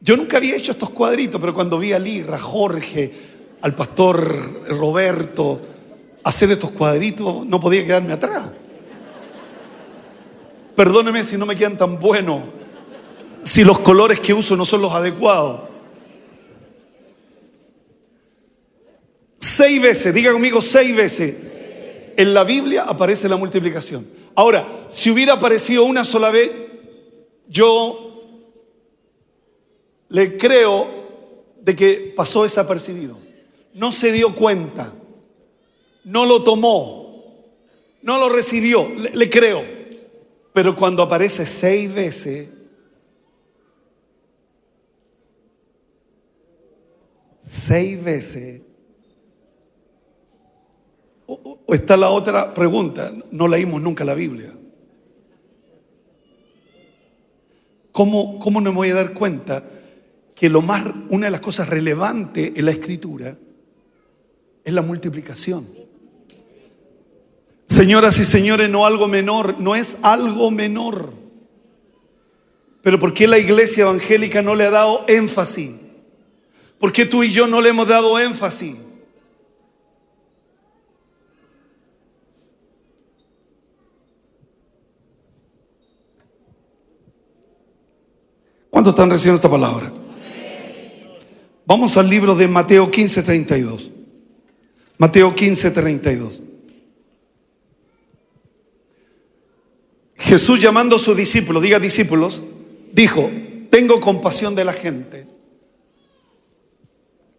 Yo 0.00 0.16
nunca 0.16 0.36
había 0.36 0.54
hecho 0.54 0.70
estos 0.70 0.90
cuadritos, 0.90 1.40
pero 1.40 1.52
cuando 1.52 1.78
vi 1.78 1.92
a 1.92 1.98
Lira, 1.98 2.36
a 2.36 2.38
Jorge, 2.38 3.12
al 3.62 3.74
pastor 3.74 4.68
Roberto, 4.68 5.60
hacer 6.22 6.52
estos 6.52 6.70
cuadritos, 6.70 7.44
no 7.44 7.58
podía 7.58 7.84
quedarme 7.84 8.12
atrás. 8.12 8.44
Perdóneme 10.78 11.24
si 11.24 11.36
no 11.36 11.44
me 11.44 11.56
quedan 11.56 11.76
tan 11.76 11.98
buenos, 11.98 12.40
si 13.42 13.64
los 13.64 13.80
colores 13.80 14.20
que 14.20 14.32
uso 14.32 14.56
no 14.56 14.64
son 14.64 14.80
los 14.80 14.92
adecuados. 14.92 15.62
Seis 19.40 19.82
veces, 19.82 20.14
diga 20.14 20.30
conmigo 20.30 20.62
seis 20.62 20.94
veces, 20.94 21.34
en 22.16 22.32
la 22.32 22.44
Biblia 22.44 22.84
aparece 22.84 23.28
la 23.28 23.34
multiplicación. 23.34 24.06
Ahora, 24.36 24.64
si 24.88 25.10
hubiera 25.10 25.32
aparecido 25.32 25.82
una 25.82 26.04
sola 26.04 26.30
vez, 26.30 26.52
yo 27.48 28.22
le 30.10 30.36
creo 30.36 30.86
de 31.60 31.74
que 31.74 32.12
pasó 32.14 32.44
desapercibido. 32.44 33.18
No 33.74 33.90
se 33.90 34.12
dio 34.12 34.32
cuenta, 34.32 34.92
no 36.04 36.24
lo 36.24 36.44
tomó, 36.44 37.34
no 38.02 38.18
lo 38.18 38.28
recibió, 38.28 38.88
le, 38.96 39.10
le 39.10 39.28
creo. 39.28 39.77
Pero 40.58 40.74
cuando 40.74 41.04
aparece 41.04 41.46
seis 41.46 41.94
veces, 41.94 42.48
seis 47.40 48.02
veces, 48.02 48.62
o, 51.26 51.60
está 51.68 51.96
la 51.96 52.10
otra 52.10 52.54
pregunta, 52.54 53.12
no 53.30 53.46
leímos 53.46 53.80
nunca 53.80 54.04
la 54.04 54.14
Biblia. 54.14 54.52
¿Cómo, 57.92 58.40
¿Cómo 58.40 58.60
no 58.60 58.72
me 58.72 58.78
voy 58.78 58.90
a 58.90 58.94
dar 58.96 59.14
cuenta 59.14 59.62
que 60.34 60.48
lo 60.48 60.60
más, 60.60 60.84
una 61.10 61.26
de 61.26 61.30
las 61.30 61.40
cosas 61.40 61.68
relevantes 61.68 62.50
en 62.56 62.64
la 62.64 62.72
escritura 62.72 63.38
es 64.64 64.72
la 64.72 64.82
multiplicación? 64.82 65.77
Señoras 67.68 68.18
y 68.18 68.24
señores, 68.24 68.70
no 68.70 68.86
algo 68.86 69.08
menor, 69.08 69.60
no 69.60 69.76
es 69.76 69.98
algo 70.02 70.50
menor. 70.50 71.12
Pero 72.82 72.98
¿por 72.98 73.12
qué 73.12 73.28
la 73.28 73.38
iglesia 73.38 73.82
evangélica 73.82 74.40
no 74.40 74.54
le 74.54 74.64
ha 74.64 74.70
dado 74.70 75.04
énfasis? 75.06 75.74
¿Por 76.78 76.92
qué 76.92 77.04
tú 77.04 77.22
y 77.22 77.30
yo 77.30 77.46
no 77.46 77.60
le 77.60 77.68
hemos 77.68 77.86
dado 77.86 78.18
énfasis? 78.18 78.76
¿Cuántos 88.70 88.92
están 88.92 89.10
recibiendo 89.10 89.36
esta 89.36 89.50
palabra? 89.50 89.92
Vamos 91.66 91.96
al 91.98 92.08
libro 92.08 92.34
de 92.34 92.48
Mateo 92.48 92.90
15, 92.90 93.22
32. 93.24 93.90
Mateo 94.96 95.34
15, 95.34 95.70
32. 95.72 96.47
Jesús 100.28 100.60
llamando 100.60 100.96
a 100.96 100.98
sus 100.98 101.16
discípulos, 101.16 101.62
diga 101.62 101.78
discípulos, 101.78 102.42
dijo, 102.92 103.30
tengo 103.70 103.98
compasión 103.98 104.54
de 104.54 104.62
la 104.62 104.74
gente, 104.74 105.26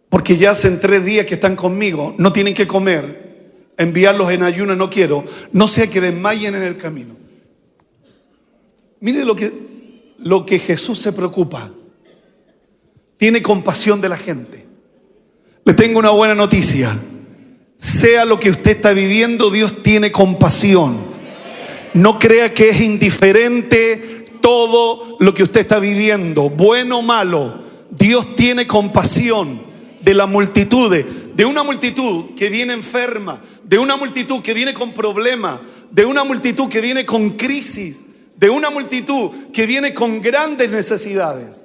porque 0.08 0.36
ya 0.36 0.50
hacen 0.50 0.80
tres 0.80 1.04
días 1.04 1.24
que 1.24 1.34
están 1.34 1.54
conmigo, 1.54 2.16
no 2.18 2.32
tienen 2.32 2.52
que 2.52 2.66
comer, 2.66 3.74
enviarlos 3.78 4.32
en 4.32 4.42
ayuno 4.42 4.74
no 4.74 4.90
quiero, 4.90 5.22
no 5.52 5.68
sea 5.68 5.88
que 5.88 6.00
desmayen 6.00 6.56
en 6.56 6.64
el 6.64 6.78
camino. 6.78 7.16
Mire 8.98 9.24
lo 9.24 9.36
que, 9.36 9.52
lo 10.18 10.44
que 10.44 10.58
Jesús 10.58 10.98
se 10.98 11.12
preocupa, 11.12 11.70
tiene 13.18 13.40
compasión 13.40 14.00
de 14.00 14.08
la 14.08 14.16
gente. 14.16 14.66
Le 15.64 15.74
tengo 15.74 16.00
una 16.00 16.10
buena 16.10 16.34
noticia, 16.34 16.92
sea 17.76 18.24
lo 18.24 18.40
que 18.40 18.50
usted 18.50 18.72
está 18.72 18.92
viviendo, 18.92 19.48
Dios 19.48 19.80
tiene 19.84 20.10
compasión. 20.10 21.09
No 21.94 22.18
crea 22.18 22.54
que 22.54 22.68
es 22.70 22.80
indiferente 22.80 24.24
todo 24.40 25.16
lo 25.18 25.34
que 25.34 25.42
usted 25.42 25.60
está 25.60 25.78
viviendo, 25.78 26.50
bueno 26.50 26.98
o 26.98 27.02
malo. 27.02 27.62
Dios 27.90 28.36
tiene 28.36 28.66
compasión 28.66 29.60
de 30.00 30.14
la 30.14 30.26
multitud, 30.26 30.94
de 31.34 31.44
una 31.44 31.62
multitud 31.62 32.34
que 32.36 32.48
viene 32.48 32.72
enferma, 32.72 33.40
de 33.64 33.78
una 33.78 33.96
multitud 33.96 34.40
que 34.40 34.54
viene 34.54 34.72
con 34.72 34.92
problemas, 34.92 35.60
de 35.90 36.04
una 36.04 36.24
multitud 36.24 36.68
que 36.68 36.80
viene 36.80 37.04
con 37.04 37.30
crisis, 37.30 38.02
de 38.36 38.48
una 38.48 38.70
multitud 38.70 39.30
que 39.52 39.66
viene 39.66 39.92
con 39.92 40.20
grandes 40.20 40.70
necesidades. 40.70 41.64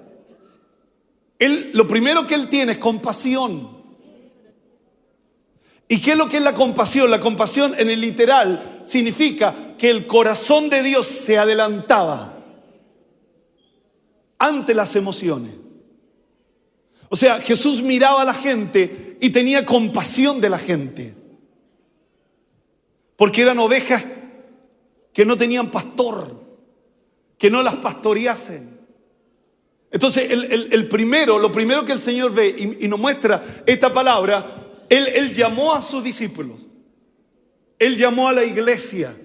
Él, 1.39 1.71
lo 1.73 1.87
primero 1.87 2.25
que 2.25 2.35
él 2.35 2.47
tiene 2.47 2.73
es 2.73 2.77
compasión. 2.77 3.74
¿Y 5.87 6.01
qué 6.01 6.11
es 6.11 6.17
lo 6.17 6.27
que 6.27 6.37
es 6.37 6.43
la 6.43 6.53
compasión? 6.53 7.11
La 7.11 7.19
compasión 7.19 7.75
en 7.77 7.89
el 7.89 8.01
literal 8.01 8.81
significa 8.85 9.53
que 9.77 9.89
el 9.89 10.07
corazón 10.07 10.69
de 10.69 10.81
Dios 10.81 11.05
se 11.05 11.37
adelantaba 11.37 12.43
ante 14.39 14.73
las 14.73 14.95
emociones. 14.95 15.53
O 17.09 17.15
sea, 17.15 17.39
Jesús 17.39 17.81
miraba 17.81 18.23
a 18.23 18.25
la 18.25 18.33
gente 18.33 19.17
y 19.21 19.29
tenía 19.29 19.65
compasión 19.65 20.41
de 20.41 20.49
la 20.49 20.57
gente. 20.57 21.13
Porque 23.15 23.43
eran 23.43 23.59
ovejas 23.59 24.03
que 25.13 25.25
no 25.25 25.37
tenían 25.37 25.71
pastor, 25.71 26.43
que 27.37 27.49
no 27.49 27.63
las 27.63 27.75
pastoreasen. 27.75 28.75
Entonces, 29.91 30.29
el, 30.29 30.89
primero, 30.89 31.39
lo 31.39 31.53
primero 31.53 31.85
que 31.85 31.93
el 31.93 31.99
Señor 31.99 32.33
ve 32.33 32.77
y, 32.81 32.87
nos 32.89 32.99
muestra 32.99 33.41
esta 33.65 33.93
palabra, 33.93 34.45
él, 34.89 35.33
llamó 35.33 35.73
a 35.73 35.81
sus 35.81 36.03
discípulos, 36.03 36.67
Él 37.79 37.97
llamó 37.97 38.27
a 38.27 38.33
la 38.33 38.43
iglesia 38.43 39.15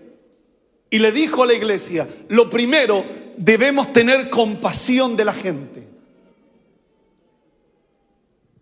y 0.88 0.98
le 0.98 1.12
dijo 1.12 1.42
a 1.42 1.46
la 1.46 1.54
iglesia, 1.54 2.08
lo 2.28 2.50
primero, 2.50 3.04
debemos 3.36 3.92
tener 3.92 4.28
compasión 4.30 5.16
de 5.16 5.24
la 5.24 5.32
gente. 5.32 5.86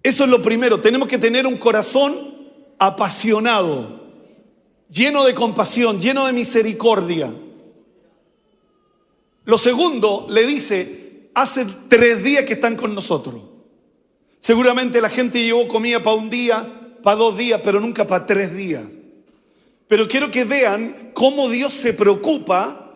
Eso 0.03 0.25
es 0.25 0.31
lo 0.31 0.43
primero, 0.43 0.81
tenemos 0.81 1.09
que 1.09 1.19
tener 1.19 1.47
un 1.47 1.57
corazón 1.57 2.37
apasionado, 2.79 4.01
lleno 4.91 5.25
de 5.25 5.35
compasión, 5.35 6.01
lleno 6.01 6.27
de 6.27 6.33
misericordia. 6.33 7.33
Lo 9.45 9.57
segundo, 9.57 10.27
le 10.29 10.47
dice, 10.47 11.31
hace 11.35 11.67
tres 11.89 12.23
días 12.23 12.45
que 12.45 12.55
están 12.55 12.77
con 12.77 12.95
nosotros. 12.95 13.43
Seguramente 14.41 15.01
la 15.01 15.09
gente 15.09 15.43
llevó 15.43 15.67
comida 15.67 16.03
para 16.03 16.17
un 16.17 16.31
día, 16.31 16.67
para 17.03 17.17
dos 17.17 17.37
días, 17.37 17.61
pero 17.65 17.81
nunca 17.81 18.07
para 18.07 18.27
tres 18.27 18.55
días. 18.55 18.85
Pero 19.87 20.07
quiero 20.07 20.31
que 20.31 20.45
vean 20.45 21.11
cómo 21.15 21.49
Dios 21.49 21.73
se 21.73 21.95
preocupa 21.95 22.95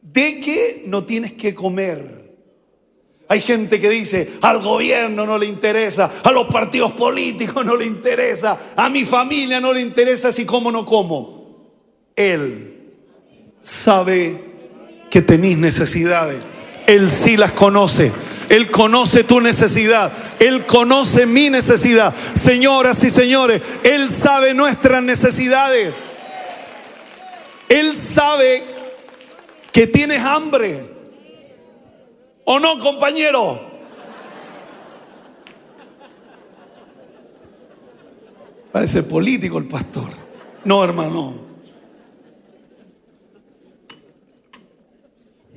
de 0.00 0.40
que 0.40 0.84
no 0.86 1.04
tienes 1.04 1.32
que 1.32 1.54
comer. 1.54 2.16
Hay 3.28 3.40
gente 3.40 3.80
que 3.80 3.90
dice, 3.90 4.28
al 4.42 4.62
gobierno 4.62 5.26
no 5.26 5.36
le 5.36 5.46
interesa, 5.46 6.10
a 6.22 6.30
los 6.30 6.46
partidos 6.46 6.92
políticos 6.92 7.64
no 7.66 7.76
le 7.76 7.84
interesa, 7.84 8.56
a 8.76 8.88
mi 8.88 9.04
familia 9.04 9.60
no 9.60 9.72
le 9.72 9.80
interesa 9.80 10.30
si 10.30 10.44
como 10.44 10.70
no 10.70 10.86
como. 10.86 11.74
Él 12.14 12.76
sabe 13.60 14.40
que 15.10 15.22
tenéis 15.22 15.58
necesidades. 15.58 16.38
Él 16.86 17.10
sí 17.10 17.36
las 17.36 17.52
conoce. 17.52 18.12
Él 18.48 18.70
conoce 18.70 19.24
tu 19.24 19.40
necesidad. 19.40 20.12
Él 20.38 20.66
conoce 20.66 21.26
mi 21.26 21.50
necesidad. 21.50 22.14
Señoras 22.34 23.02
y 23.04 23.10
señores, 23.10 23.62
Él 23.82 24.10
sabe 24.10 24.54
nuestras 24.54 25.02
necesidades. 25.02 25.94
Él 27.68 27.96
sabe 27.96 28.62
que 29.72 29.86
tienes 29.86 30.22
hambre. 30.22 30.94
¿O 32.44 32.60
no, 32.60 32.78
compañero? 32.78 33.60
Parece 38.70 39.02
político 39.02 39.58
el 39.58 39.64
pastor. 39.64 40.10
No, 40.64 40.84
hermano. 40.84 41.46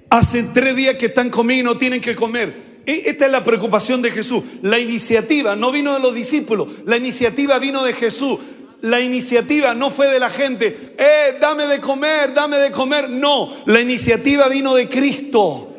Hace 0.09 0.43
tres 0.43 0.75
días 0.75 0.95
que 0.95 1.07
están 1.07 1.29
comiendo 1.29 1.71
y 1.71 1.74
no 1.74 1.77
tienen 1.77 2.01
que 2.01 2.15
comer. 2.15 2.69
E, 2.89 3.03
esta 3.05 3.27
es 3.27 3.31
la 3.31 3.43
preocupación 3.43 4.01
de 4.01 4.10
Jesús. 4.10 4.43
La 4.63 4.79
iniciativa 4.79 5.55
no 5.55 5.72
vino 5.72 5.93
de 5.93 6.00
los 6.00 6.15
discípulos, 6.15 6.67
la 6.88 6.98
iniciativa 6.98 7.60
vino 7.60 7.84
de 7.84 7.93
Jesús. 7.93 8.39
La 8.81 9.00
iniciativa 9.01 9.75
no 9.75 9.91
fue 9.91 10.08
de 10.08 10.19
la 10.19 10.29
gente, 10.29 10.96
eh, 10.98 11.38
dame 11.39 11.67
de 11.67 11.81
comer, 11.81 12.34
dame 12.34 12.58
de 12.58 12.72
comer. 12.72 13.10
No, 13.10 13.53
la 13.65 13.81
iniciativa 13.81 14.48
vino 14.48 14.74
de 14.74 14.88
Cristo. 14.88 15.75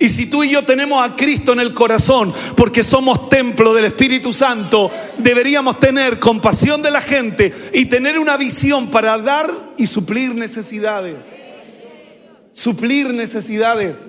Y 0.00 0.08
si 0.08 0.26
tú 0.26 0.42
y 0.42 0.50
yo 0.50 0.64
tenemos 0.64 1.06
a 1.06 1.14
Cristo 1.14 1.52
en 1.52 1.60
el 1.60 1.74
corazón, 1.74 2.32
porque 2.56 2.82
somos 2.82 3.28
templo 3.28 3.74
del 3.74 3.84
Espíritu 3.84 4.32
Santo, 4.32 4.90
deberíamos 5.18 5.78
tener 5.78 6.18
compasión 6.18 6.82
de 6.82 6.90
la 6.90 7.02
gente 7.02 7.52
y 7.74 7.84
tener 7.84 8.18
una 8.18 8.36
visión 8.38 8.90
para 8.90 9.18
dar 9.18 9.48
y 9.76 9.86
suplir 9.86 10.34
necesidades 10.34 11.16
suplir 12.52 13.12
necesidades. 13.12 14.02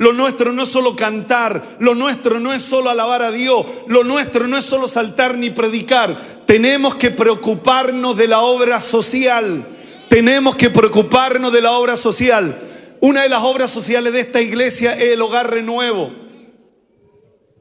Lo 0.00 0.14
nuestro 0.14 0.50
no 0.54 0.62
es 0.62 0.70
solo 0.70 0.96
cantar, 0.96 1.62
lo 1.78 1.94
nuestro 1.94 2.40
no 2.40 2.54
es 2.54 2.62
solo 2.62 2.88
alabar 2.88 3.20
a 3.20 3.30
Dios, 3.30 3.66
lo 3.86 4.02
nuestro 4.02 4.48
no 4.48 4.56
es 4.56 4.64
solo 4.64 4.88
saltar 4.88 5.36
ni 5.36 5.50
predicar. 5.50 6.16
Tenemos 6.46 6.94
que 6.94 7.10
preocuparnos 7.10 8.16
de 8.16 8.26
la 8.26 8.40
obra 8.40 8.80
social. 8.80 9.62
Tenemos 10.08 10.56
que 10.56 10.70
preocuparnos 10.70 11.52
de 11.52 11.60
la 11.60 11.72
obra 11.72 11.98
social. 11.98 12.56
Una 13.00 13.24
de 13.24 13.28
las 13.28 13.42
obras 13.42 13.70
sociales 13.70 14.14
de 14.14 14.20
esta 14.20 14.40
iglesia 14.40 14.94
es 14.94 15.12
el 15.12 15.20
hogar 15.20 15.50
renuevo. 15.50 16.10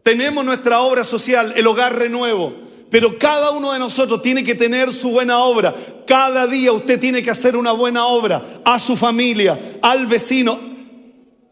Tenemos 0.01 0.45
nuestra 0.45 0.79
obra 0.79 1.03
social, 1.03 1.51
el 1.57 1.67
hogar 1.67 1.99
renuevo. 1.99 2.53
Pero 2.89 3.19
cada 3.19 3.51
uno 3.51 3.73
de 3.73 3.79
nosotros 3.79 4.21
tiene 4.21 4.45
que 4.45 4.55
tener 4.55 4.93
su 4.93 5.11
buena 5.11 5.39
obra. 5.39 5.75
Cada 6.07 6.47
día 6.47 6.71
usted 6.71 7.01
tiene 7.01 7.21
que 7.21 7.31
hacer 7.31 7.57
una 7.57 7.73
buena 7.73 8.05
obra 8.05 8.41
a 8.63 8.79
su 8.79 8.95
familia, 8.95 9.59
al 9.81 10.07
vecino. 10.07 10.68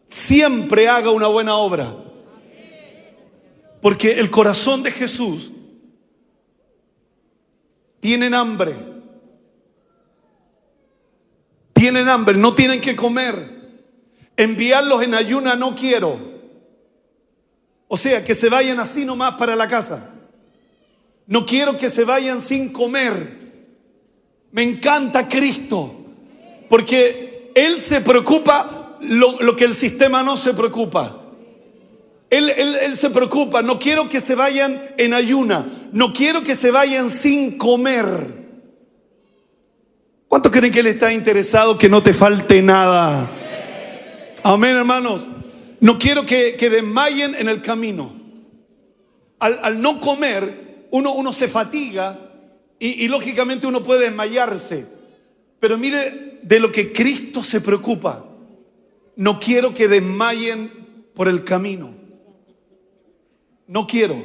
Siempre 0.08 0.88
haga 0.88 1.10
una 1.10 1.26
buena 1.26 1.56
obra. 1.56 1.94
Porque 3.80 4.18
el 4.18 4.30
corazón 4.30 4.82
de 4.82 4.90
Jesús 4.90 5.52
tienen 8.00 8.34
hambre. 8.34 8.74
Tienen 11.72 12.08
hambre, 12.08 12.36
no 12.36 12.54
tienen 12.54 12.80
que 12.80 12.96
comer. 12.96 13.58
Enviarlos 14.36 15.02
en 15.02 15.14
ayuna 15.14 15.54
no 15.54 15.74
quiero. 15.74 16.18
O 17.86 17.96
sea, 17.96 18.24
que 18.24 18.34
se 18.34 18.48
vayan 18.48 18.80
así 18.80 19.04
nomás 19.04 19.34
para 19.34 19.56
la 19.56 19.68
casa. 19.68 20.14
No 21.26 21.44
quiero 21.46 21.76
que 21.76 21.90
se 21.90 22.04
vayan 22.04 22.40
sin 22.40 22.72
comer. 22.72 23.38
Me 24.50 24.62
encanta 24.62 25.28
Cristo, 25.28 25.94
porque 26.68 27.52
Él 27.54 27.78
se 27.78 28.00
preocupa 28.00 28.77
lo, 29.00 29.56
que 29.56 29.64
el 29.64 29.74
sistema 29.74 30.22
no 30.22 30.36
se 30.36 30.54
preocupa. 30.54 31.22
Él, 32.30 32.50
él, 32.50 32.96
se 32.96 33.10
preocupa, 33.10 33.62
no 33.62 33.78
quiero 33.78 34.08
que 34.08 34.20
se 34.20 34.34
vayan 34.34 34.80
en 34.98 35.14
ayuna, 35.14 35.66
no 35.92 36.12
quiero 36.12 36.42
que 36.42 36.54
se 36.54 36.70
vayan 36.70 37.10
sin 37.10 37.56
comer. 37.56 38.38
¿Cuántos 40.28 40.52
creen 40.52 40.72
que 40.72 40.80
Él 40.80 40.88
está 40.88 41.12
interesado 41.12 41.78
que 41.78 41.88
no 41.88 42.02
te 42.02 42.12
falte 42.12 42.60
nada? 42.60 43.30
Amén, 44.42 44.76
hermanos. 44.76 45.26
No 45.80 45.98
quiero 45.98 46.26
que, 46.26 46.56
que 46.56 46.68
desmayen 46.68 47.34
en 47.34 47.48
el 47.48 47.62
camino. 47.62 48.12
Al, 49.38 49.58
al 49.62 49.80
no 49.80 50.00
comer, 50.00 50.68
uno, 50.90 51.32
se 51.32 51.48
fatiga 51.48 52.18
y, 52.78 53.08
lógicamente 53.08 53.66
uno 53.66 53.82
puede 53.82 54.06
desmayarse. 54.06 54.86
Pero 55.60 55.76
mire 55.76 56.38
de 56.42 56.60
lo 56.60 56.70
que 56.70 56.92
Cristo 56.92 57.42
se 57.42 57.60
preocupa. 57.60 58.24
No 59.18 59.38
quiero 59.38 59.74
que 59.74 59.86
desmayen 59.86 60.70
por 61.14 61.28
el 61.28 61.44
camino. 61.44 61.94
No 63.66 63.86
quiero. 63.86 64.16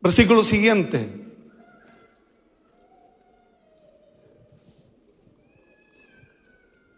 Versículo 0.00 0.44
siguiente. 0.44 1.08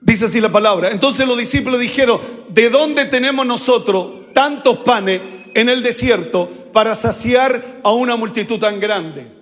Dice 0.00 0.26
así 0.26 0.40
la 0.40 0.52
palabra. 0.52 0.90
Entonces 0.90 1.26
los 1.26 1.38
discípulos 1.38 1.80
dijeron, 1.80 2.20
¿de 2.50 2.68
dónde 2.68 3.06
tenemos 3.06 3.46
nosotros 3.46 4.32
tantos 4.34 4.78
panes 4.78 5.20
en 5.54 5.68
el 5.68 5.82
desierto 5.82 6.48
para 6.72 6.94
saciar 6.94 7.62
a 7.82 7.92
una 7.92 8.16
multitud 8.16 8.58
tan 8.58 8.80
grande. 8.80 9.41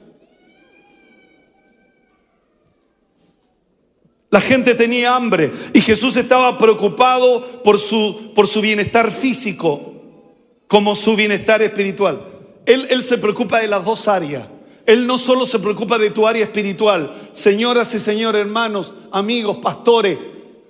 La 4.31 4.41
gente 4.41 4.75
tenía 4.75 5.17
hambre 5.17 5.51
y 5.73 5.81
Jesús 5.81 6.17
estaba 6.17 6.57
preocupado 6.57 7.41
por 7.65 7.79
su, 7.79 8.33
por 8.35 8.47
su 8.47 8.61
bienestar 8.61 9.11
físico 9.11 9.95
como 10.69 10.95
su 10.95 11.17
bienestar 11.17 11.63
espiritual. 11.63 12.21
Él, 12.65 12.87
él 12.91 13.03
se 13.03 13.19
preocupa 13.19 13.59
de 13.59 13.67
las 13.67 13.85
dos 13.85 14.07
áreas. 14.07 14.45
Él 14.87 15.07
no 15.07 15.19
solo 15.19 15.47
se 15.47 15.59
preocupa 15.59 15.99
de 15.99 16.11
tu 16.11 16.27
área 16.27 16.45
espiritual, 16.45 17.31
señoras 17.33 17.95
y 17.95 17.99
señores, 17.99 18.41
hermanos, 18.41 18.93
amigos, 19.13 19.59
pastores, 19.59 20.19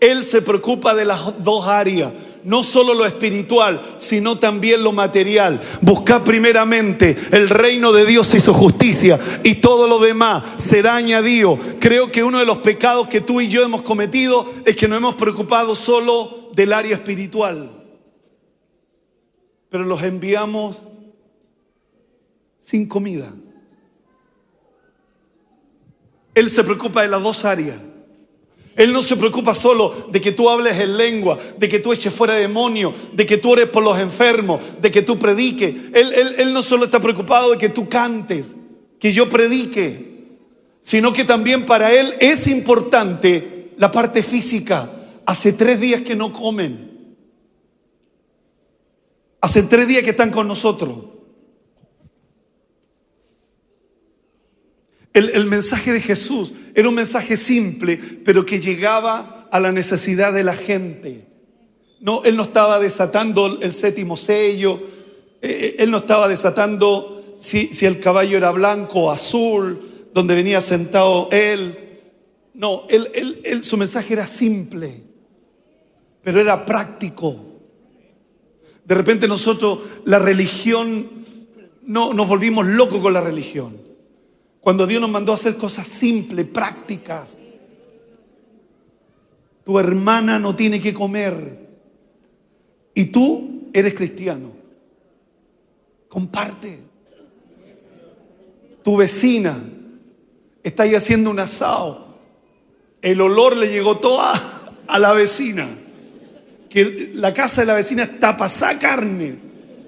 Él 0.00 0.24
se 0.24 0.42
preocupa 0.42 0.94
de 0.94 1.04
las 1.04 1.42
dos 1.44 1.66
áreas 1.66 2.12
no 2.44 2.62
solo 2.62 2.94
lo 2.94 3.06
espiritual, 3.06 3.80
sino 3.98 4.38
también 4.38 4.82
lo 4.82 4.92
material. 4.92 5.60
Busca 5.80 6.24
primeramente 6.24 7.16
el 7.32 7.48
reino 7.48 7.92
de 7.92 8.06
Dios 8.06 8.34
y 8.34 8.40
su 8.40 8.52
justicia 8.52 9.18
y 9.42 9.56
todo 9.56 9.86
lo 9.86 9.98
demás 9.98 10.42
será 10.56 10.96
añadido. 10.96 11.58
Creo 11.78 12.10
que 12.10 12.24
uno 12.24 12.38
de 12.38 12.46
los 12.46 12.58
pecados 12.58 13.08
que 13.08 13.20
tú 13.20 13.40
y 13.40 13.48
yo 13.48 13.62
hemos 13.62 13.82
cometido 13.82 14.46
es 14.64 14.76
que 14.76 14.88
nos 14.88 14.98
hemos 14.98 15.14
preocupado 15.14 15.74
solo 15.74 16.50
del 16.54 16.72
área 16.72 16.94
espiritual. 16.94 17.70
Pero 19.68 19.84
los 19.84 20.02
enviamos 20.02 20.76
sin 22.58 22.86
comida. 22.86 23.32
Él 26.34 26.50
se 26.50 26.64
preocupa 26.64 27.02
de 27.02 27.08
las 27.08 27.22
dos 27.22 27.44
áreas. 27.44 27.76
Él 28.76 28.92
no 28.92 29.02
se 29.02 29.16
preocupa 29.16 29.54
solo 29.54 30.06
de 30.10 30.20
que 30.20 30.32
tú 30.32 30.48
hables 30.48 30.78
en 30.78 30.96
lengua, 30.96 31.38
de 31.58 31.68
que 31.68 31.80
tú 31.80 31.92
eches 31.92 32.14
fuera 32.14 32.34
demonio, 32.34 32.94
de 33.12 33.26
que 33.26 33.36
tú 33.36 33.50
ores 33.50 33.68
por 33.68 33.82
los 33.82 33.98
enfermos, 33.98 34.60
de 34.80 34.90
que 34.90 35.02
tú 35.02 35.18
prediques. 35.18 35.74
Él, 35.92 36.34
él 36.38 36.52
no 36.52 36.62
solo 36.62 36.84
está 36.84 37.00
preocupado 37.00 37.50
de 37.50 37.58
que 37.58 37.68
tú 37.68 37.88
cantes, 37.88 38.56
que 38.98 39.12
yo 39.12 39.28
predique, 39.28 40.10
sino 40.80 41.12
que 41.12 41.24
también 41.24 41.66
para 41.66 41.92
Él 41.92 42.14
es 42.20 42.46
importante 42.46 43.72
la 43.76 43.92
parte 43.92 44.22
física. 44.22 44.90
Hace 45.26 45.52
tres 45.52 45.80
días 45.80 46.00
que 46.02 46.16
no 46.16 46.32
comen. 46.32 47.16
Hace 49.40 49.62
tres 49.62 49.88
días 49.88 50.04
que 50.04 50.10
están 50.10 50.30
con 50.30 50.46
nosotros. 50.48 50.96
El, 55.12 55.46
mensaje 55.46 55.92
de 55.92 56.00
Jesús 56.00 56.52
era 56.74 56.88
un 56.88 56.94
mensaje 56.94 57.36
simple, 57.36 57.98
pero 58.24 58.46
que 58.46 58.60
llegaba 58.60 59.48
a 59.50 59.58
la 59.58 59.72
necesidad 59.72 60.32
de 60.32 60.44
la 60.44 60.54
gente. 60.54 61.26
No, 62.00 62.22
él 62.22 62.36
no 62.36 62.44
estaba 62.44 62.78
desatando 62.78 63.58
el 63.60 63.72
séptimo 63.72 64.16
sello, 64.16 64.80
eh, 65.42 65.76
él 65.80 65.90
no 65.90 65.98
estaba 65.98 66.28
desatando 66.28 67.34
si, 67.36 67.70
el 67.84 67.98
caballo 67.98 68.36
era 68.36 68.52
blanco 68.52 69.04
o 69.04 69.10
azul, 69.10 69.80
donde 70.14 70.34
venía 70.34 70.60
sentado 70.60 71.28
él. 71.32 71.76
No, 72.54 72.84
él, 72.88 73.40
él, 73.44 73.64
su 73.64 73.76
mensaje 73.76 74.12
era 74.12 74.26
simple, 74.28 75.02
pero 76.22 76.40
era 76.40 76.64
práctico. 76.64 77.36
De 78.84 78.94
repente 78.94 79.26
nosotros, 79.26 79.80
la 80.04 80.20
religión, 80.20 81.08
no, 81.82 82.14
nos 82.14 82.28
volvimos 82.28 82.66
locos 82.66 83.00
con 83.00 83.12
la 83.12 83.20
religión. 83.20 83.89
Cuando 84.60 84.86
Dios 84.86 85.00
nos 85.00 85.10
mandó 85.10 85.32
a 85.32 85.36
hacer 85.36 85.56
cosas 85.56 85.86
simples, 85.86 86.46
prácticas. 86.46 87.40
Tu 89.64 89.78
hermana 89.78 90.38
no 90.38 90.54
tiene 90.54 90.80
que 90.80 90.92
comer 90.92 91.68
y 92.94 93.06
tú 93.06 93.70
eres 93.72 93.94
cristiano. 93.94 94.52
Comparte. 96.08 96.80
Tu 98.82 98.96
vecina 98.96 99.56
está 100.62 100.82
ahí 100.82 100.94
haciendo 100.94 101.30
un 101.30 101.38
asado. 101.38 102.08
El 103.00 103.20
olor 103.20 103.56
le 103.56 103.68
llegó 103.68 103.96
toda 103.98 104.34
a 104.86 104.98
la 104.98 105.12
vecina. 105.12 105.66
Que 106.68 107.12
la 107.14 107.32
casa 107.32 107.62
de 107.62 107.66
la 107.66 107.74
vecina 107.74 108.02
está 108.02 108.36
pasada 108.36 108.78
carne. 108.78 109.38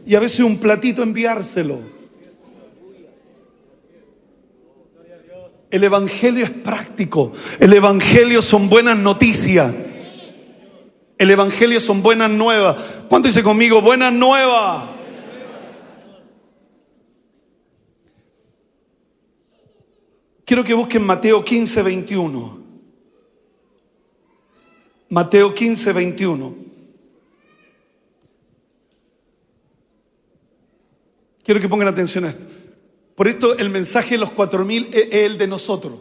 Y 0.06 0.14
a 0.14 0.20
veces 0.20 0.40
un 0.40 0.58
platito 0.58 1.02
enviárselo. 1.02 1.80
El 5.72 5.84
Evangelio 5.84 6.44
es 6.44 6.50
práctico. 6.50 7.32
El 7.58 7.72
Evangelio 7.72 8.42
son 8.42 8.68
buenas 8.68 8.98
noticias. 8.98 9.74
El 11.16 11.30
Evangelio 11.30 11.80
son 11.80 12.02
buenas 12.02 12.30
nuevas. 12.30 13.00
¿Cuánto 13.08 13.28
dice 13.28 13.42
conmigo? 13.42 13.80
Buenas 13.80 14.12
nuevas. 14.12 14.84
Quiero 20.44 20.62
que 20.62 20.74
busquen 20.74 21.06
Mateo 21.06 21.42
15, 21.42 21.82
21. 21.82 22.62
Mateo 25.08 25.54
15, 25.54 25.92
21. 25.94 26.56
Quiero 31.42 31.60
que 31.60 31.68
pongan 31.68 31.88
atención 31.88 32.26
a 32.26 32.28
esto. 32.28 32.51
Por 33.22 33.28
esto 33.28 33.56
el 33.56 33.70
mensaje 33.70 34.16
de 34.16 34.18
los 34.18 34.32
cuatro 34.32 34.64
mil 34.64 34.88
es 34.92 35.06
el 35.12 35.38
de 35.38 35.46
nosotros. 35.46 35.92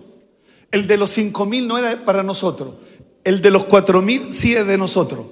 El 0.71 0.87
de 0.87 0.97
los 0.97 1.11
cinco 1.11 1.45
mil 1.45 1.67
no 1.67 1.77
era 1.77 2.03
para 2.03 2.23
nosotros. 2.23 2.73
El 3.23 3.43
de 3.43 3.51
los 3.51 3.65
cuatro 3.65 4.01
mil 4.01 4.33
sí 4.33 4.55
es 4.55 4.65
de 4.65 4.75
nosotros. 4.75 5.27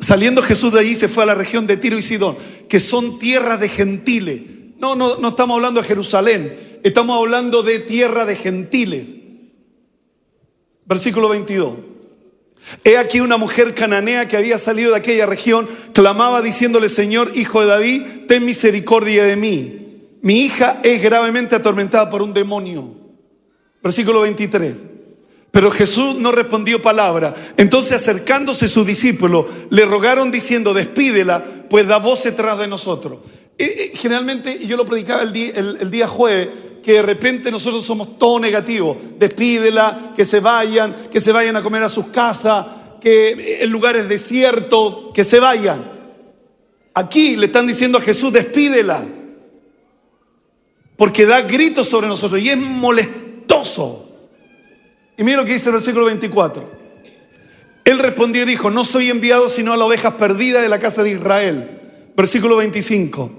saliendo 0.00 0.40
Jesús 0.40 0.72
de 0.72 0.80
allí 0.80 0.94
se 0.94 1.06
fue 1.06 1.24
a 1.24 1.26
la 1.26 1.34
región 1.34 1.66
de 1.66 1.76
Tiro 1.76 1.98
y 1.98 2.02
Sidón, 2.02 2.34
que 2.66 2.80
son 2.80 3.18
tierras 3.18 3.60
de 3.60 3.68
gentiles. 3.68 4.40
No, 4.78 4.96
no, 4.96 5.18
no 5.18 5.28
estamos 5.28 5.56
hablando 5.56 5.82
de 5.82 5.88
Jerusalén, 5.88 6.78
estamos 6.82 7.18
hablando 7.18 7.62
de 7.62 7.80
tierra 7.80 8.24
de 8.24 8.36
gentiles. 8.36 9.16
Versículo 10.86 11.28
22. 11.28 11.72
He 12.84 12.96
aquí 12.96 13.20
una 13.20 13.36
mujer 13.36 13.74
cananea 13.74 14.28
que 14.28 14.38
había 14.38 14.56
salido 14.56 14.92
de 14.92 14.96
aquella 14.96 15.26
región, 15.26 15.68
clamaba 15.92 16.40
diciéndole, 16.40 16.88
Señor, 16.88 17.32
hijo 17.34 17.60
de 17.60 17.66
David, 17.66 18.02
ten 18.28 18.46
misericordia 18.46 19.24
de 19.24 19.36
mí. 19.36 19.79
Mi 20.22 20.40
hija 20.40 20.80
es 20.82 21.02
gravemente 21.02 21.56
atormentada 21.56 22.10
por 22.10 22.22
un 22.22 22.34
demonio. 22.34 22.94
Versículo 23.82 24.20
23. 24.22 24.84
Pero 25.50 25.70
Jesús 25.70 26.16
no 26.16 26.30
respondió 26.30 26.80
palabra. 26.80 27.34
Entonces 27.56 27.92
acercándose 27.92 28.68
su 28.68 28.84
discípulo, 28.84 29.48
le 29.70 29.84
rogaron 29.84 30.30
diciendo, 30.30 30.74
despídela, 30.74 31.42
pues 31.68 31.86
da 31.86 31.98
voz 31.98 32.22
detrás 32.22 32.58
de 32.58 32.68
nosotros. 32.68 33.18
Eh, 33.58 33.64
eh, 33.64 33.92
generalmente, 33.94 34.64
yo 34.64 34.76
lo 34.76 34.86
predicaba 34.86 35.22
el 35.22 35.32
día, 35.32 35.52
el, 35.54 35.90
día 35.90 36.06
jueves, 36.06 36.48
que 36.82 36.94
de 36.94 37.02
repente 37.02 37.50
nosotros 37.50 37.84
somos 37.84 38.18
todo 38.18 38.38
negativo. 38.38 38.96
Despídela, 39.18 40.12
que 40.14 40.24
se 40.24 40.40
vayan, 40.40 40.94
que 41.10 41.20
se 41.20 41.32
vayan 41.32 41.56
a 41.56 41.62
comer 41.62 41.82
a 41.82 41.88
sus 41.88 42.06
casas, 42.08 42.66
que 43.00 43.58
el 43.60 43.70
lugar 43.70 43.96
es 43.96 44.08
desierto, 44.08 45.10
que 45.12 45.24
se 45.24 45.40
vayan. 45.40 45.82
Aquí 46.94 47.36
le 47.36 47.46
están 47.46 47.66
diciendo 47.66 47.98
a 47.98 48.02
Jesús, 48.02 48.32
despídela. 48.32 49.04
Porque 51.00 51.24
da 51.24 51.40
gritos 51.40 51.88
sobre 51.88 52.08
nosotros 52.08 52.42
y 52.42 52.50
es 52.50 52.58
molestoso. 52.58 54.06
Y 55.16 55.24
mira 55.24 55.38
lo 55.38 55.46
que 55.46 55.54
dice 55.54 55.70
el 55.70 55.76
versículo 55.76 56.04
24. 56.04 56.70
Él 57.86 57.98
respondió 58.00 58.42
y 58.42 58.44
dijo, 58.44 58.70
no 58.70 58.84
soy 58.84 59.08
enviado 59.08 59.48
sino 59.48 59.72
a 59.72 59.78
las 59.78 59.86
ovejas 59.86 60.12
perdidas 60.16 60.60
de 60.60 60.68
la 60.68 60.78
casa 60.78 61.02
de 61.02 61.12
Israel. 61.12 61.70
Versículo 62.14 62.56
25. 62.56 63.32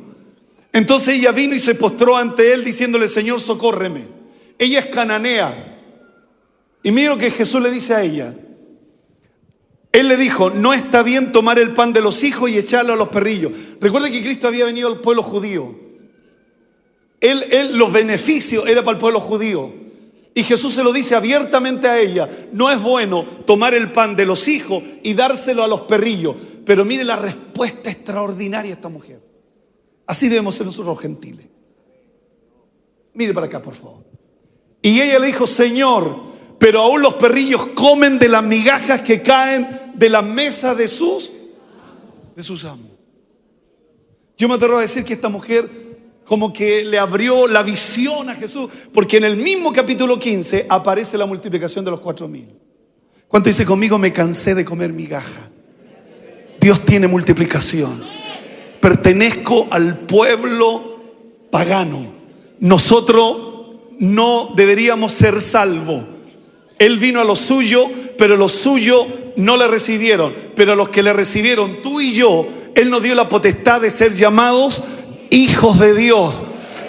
Entonces 0.74 1.20
ella 1.20 1.32
vino 1.34 1.54
y 1.54 1.60
se 1.60 1.76
postró 1.76 2.18
ante 2.18 2.52
él 2.52 2.64
diciéndole, 2.64 3.08
Señor, 3.08 3.40
socórreme. 3.40 4.06
Ella 4.58 4.80
es 4.80 4.88
cananea. 4.88 5.84
Y 6.82 6.90
mira 6.90 7.12
lo 7.12 7.20
que 7.20 7.30
Jesús 7.30 7.62
le 7.62 7.70
dice 7.70 7.94
a 7.94 8.02
ella. 8.02 8.34
Él 9.92 10.08
le 10.08 10.18
dijo, 10.18 10.50
no 10.50 10.74
está 10.74 11.04
bien 11.04 11.32
tomar 11.32 11.60
el 11.60 11.76
pan 11.76 11.94
de 11.94 12.02
los 12.02 12.24
hijos 12.24 12.50
y 12.50 12.58
echarlo 12.58 12.94
a 12.94 12.96
los 12.96 13.10
perrillos. 13.10 13.52
Recuerde 13.80 14.12
que 14.12 14.24
Cristo 14.24 14.48
había 14.48 14.66
venido 14.66 14.88
al 14.88 14.98
pueblo 14.98 15.22
judío. 15.22 15.91
Él, 17.22 17.46
él, 17.52 17.78
los 17.78 17.94
beneficios 17.94 18.68
era 18.68 18.84
para 18.84 18.96
el 18.96 19.00
pueblo 19.00 19.20
judío. 19.20 19.72
Y 20.34 20.44
Jesús 20.44 20.74
se 20.74 20.84
lo 20.84 20.92
dice 20.92 21.16
abiertamente 21.16 21.88
a 21.88 22.00
ella, 22.00 22.30
no 22.52 22.72
es 22.72 22.82
bueno 22.82 23.26
tomar 23.46 23.74
el 23.74 23.92
pan 23.92 24.16
de 24.16 24.26
los 24.26 24.48
hijos 24.48 24.82
y 25.04 25.14
dárselo 25.14 25.64
a 25.64 25.68
los 25.68 25.82
perrillos. 25.82 26.36
Pero 26.66 26.86
mire 26.86 27.04
la 27.04 27.16
respuesta 27.16 27.90
extraordinaria 27.92 28.72
de 28.72 28.76
esta 28.76 28.90
mujer. 28.90 29.22
Así 30.06 30.30
debemos 30.30 30.56
ser 30.56 30.66
nosotros 30.66 31.00
gentiles. 31.00 31.48
Mire 33.14 33.34
para 33.34 33.48
acá, 33.48 33.62
por 33.62 33.76
favor. 33.76 34.04
Y 34.82 35.00
ella 35.02 35.20
le 35.20 35.28
dijo, 35.28 35.46
Señor, 35.46 36.16
pero 36.58 36.82
aún 36.82 37.02
los 37.02 37.16
perrillos 37.16 37.68
comen 37.68 38.18
de 38.18 38.30
las 38.30 38.44
migajas 38.44 39.02
que 39.02 39.22
caen 39.22 39.68
de 39.96 40.10
la 40.10 40.22
mesa 40.22 40.76
de 40.76 40.88
sus, 40.88 41.32
de 42.36 42.44
sus 42.44 42.64
amos. 42.66 42.92
Yo 44.38 44.48
me 44.48 44.56
atrevo 44.56 44.78
a 44.78 44.82
decir 44.82 45.04
que 45.04 45.14
esta 45.14 45.30
mujer 45.30 45.70
como 46.32 46.54
que 46.54 46.86
le 46.86 46.98
abrió 46.98 47.46
la 47.46 47.62
visión 47.62 48.30
a 48.30 48.36
Jesús, 48.36 48.72
porque 48.94 49.18
en 49.18 49.26
el 49.26 49.36
mismo 49.36 49.74
capítulo 49.74 50.18
15 50.18 50.66
aparece 50.70 51.18
la 51.18 51.26
multiplicación 51.26 51.84
de 51.84 51.92
los 51.92 52.00
cuatro 52.00 52.26
mil. 52.30 52.48
¿Cuánto 53.28 53.50
dice 53.50 53.66
conmigo? 53.66 53.98
Me 53.98 54.14
cansé 54.14 54.56
de 54.56 54.64
comer 54.64 54.94
migaja. 54.94 55.50
Dios 56.58 56.86
tiene 56.86 57.10
multiplicación. 57.10 58.02
Pertenezco 58.80 59.68
al 59.72 59.98
pueblo 59.98 61.02
pagano. 61.52 62.02
Nosotros 62.62 63.76
no 64.00 64.54
deberíamos 64.56 65.12
ser 65.12 65.42
salvos. 65.42 66.06
Él 66.80 66.98
vino 66.98 67.20
a 67.20 67.26
lo 67.26 67.36
suyo, 67.36 67.86
pero 68.18 68.38
los 68.38 68.54
suyos 68.54 69.06
no 69.36 69.58
le 69.58 69.68
recibieron. 69.68 70.34
Pero 70.56 70.72
a 70.72 70.76
los 70.78 70.88
que 70.88 71.04
le 71.04 71.12
recibieron, 71.12 71.82
tú 71.84 72.00
y 72.00 72.14
yo, 72.14 72.48
Él 72.74 72.90
nos 72.90 73.04
dio 73.04 73.16
la 73.16 73.28
potestad 73.28 73.82
de 73.82 73.90
ser 73.90 74.16
llamados 74.16 74.82
hijos 75.32 75.80
de 75.80 75.96
Dios. 75.96 76.44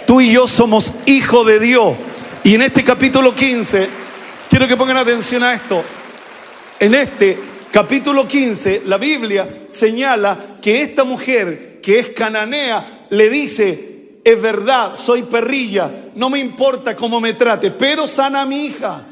Tú 0.05 0.21
y 0.21 0.31
yo 0.31 0.45
somos 0.45 0.93
hijos 1.07 1.47
de 1.47 1.59
Dios. 1.59 1.95
Y 2.43 2.53
en 2.53 2.61
este 2.61 2.83
capítulo 2.83 3.33
15, 3.33 3.89
quiero 4.49 4.67
que 4.67 4.77
pongan 4.77 4.97
atención 4.97 5.41
a 5.41 5.53
esto. 5.53 5.83
En 6.79 6.93
este 6.93 7.39
capítulo 7.71 8.27
15, 8.27 8.83
la 8.85 8.97
Biblia 8.97 9.47
señala 9.69 10.37
que 10.61 10.81
esta 10.81 11.03
mujer 11.03 11.79
que 11.81 11.99
es 11.99 12.09
cananea 12.09 13.07
le 13.09 13.29
dice, 13.29 14.19
es 14.23 14.41
verdad, 14.41 14.95
soy 14.95 15.23
perrilla, 15.23 15.89
no 16.15 16.29
me 16.29 16.39
importa 16.39 16.95
cómo 16.95 17.19
me 17.19 17.33
trate, 17.33 17.71
pero 17.71 18.07
sana 18.07 18.43
a 18.43 18.45
mi 18.45 18.65
hija. 18.65 19.05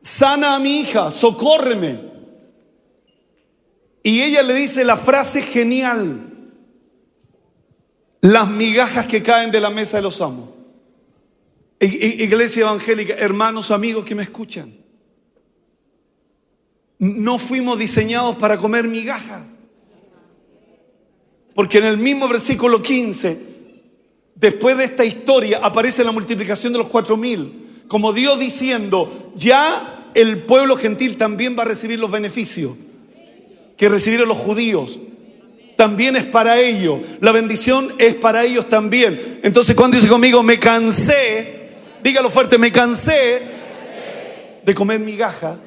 Sana 0.00 0.54
a 0.54 0.58
mi 0.58 0.80
hija, 0.80 1.10
socórreme. 1.10 1.98
Y 4.02 4.20
ella 4.20 4.42
le 4.42 4.54
dice 4.54 4.84
la 4.84 4.96
frase 4.96 5.40
genial, 5.40 6.33
las 8.24 8.48
migajas 8.48 9.04
que 9.04 9.22
caen 9.22 9.50
de 9.50 9.60
la 9.60 9.68
mesa 9.68 9.98
de 9.98 10.02
los 10.02 10.18
amos. 10.22 10.48
Iglesia 11.78 12.62
evangélica, 12.62 13.12
hermanos, 13.18 13.70
amigos 13.70 14.02
que 14.06 14.14
me 14.14 14.22
escuchan. 14.22 14.74
No 16.98 17.38
fuimos 17.38 17.78
diseñados 17.78 18.36
para 18.36 18.56
comer 18.56 18.88
migajas. 18.88 19.58
Porque 21.54 21.76
en 21.76 21.84
el 21.84 21.98
mismo 21.98 22.26
versículo 22.26 22.80
15, 22.80 23.42
después 24.36 24.78
de 24.78 24.84
esta 24.84 25.04
historia, 25.04 25.58
aparece 25.62 26.02
la 26.02 26.12
multiplicación 26.12 26.72
de 26.72 26.78
los 26.78 26.88
cuatro 26.88 27.18
mil. 27.18 27.84
Como 27.88 28.14
Dios 28.14 28.40
diciendo, 28.40 29.32
ya 29.36 30.12
el 30.14 30.38
pueblo 30.44 30.78
gentil 30.78 31.18
también 31.18 31.58
va 31.58 31.64
a 31.64 31.66
recibir 31.66 31.98
los 31.98 32.10
beneficios 32.10 32.72
que 33.76 33.90
recibieron 33.90 34.28
los 34.28 34.38
judíos. 34.38 34.98
También 35.76 36.16
es 36.16 36.24
para 36.24 36.58
ellos. 36.60 37.00
La 37.20 37.32
bendición 37.32 37.92
es 37.98 38.14
para 38.14 38.44
ellos 38.44 38.68
también. 38.68 39.40
Entonces 39.42 39.74
cuando 39.74 39.96
dice 39.96 40.08
conmigo, 40.08 40.42
me 40.42 40.58
cansé, 40.58 41.70
dígalo 42.02 42.30
fuerte, 42.30 42.58
me 42.58 42.72
cansé 42.72 43.42
de 44.64 44.74
comer 44.74 45.00
migaja 45.00 45.58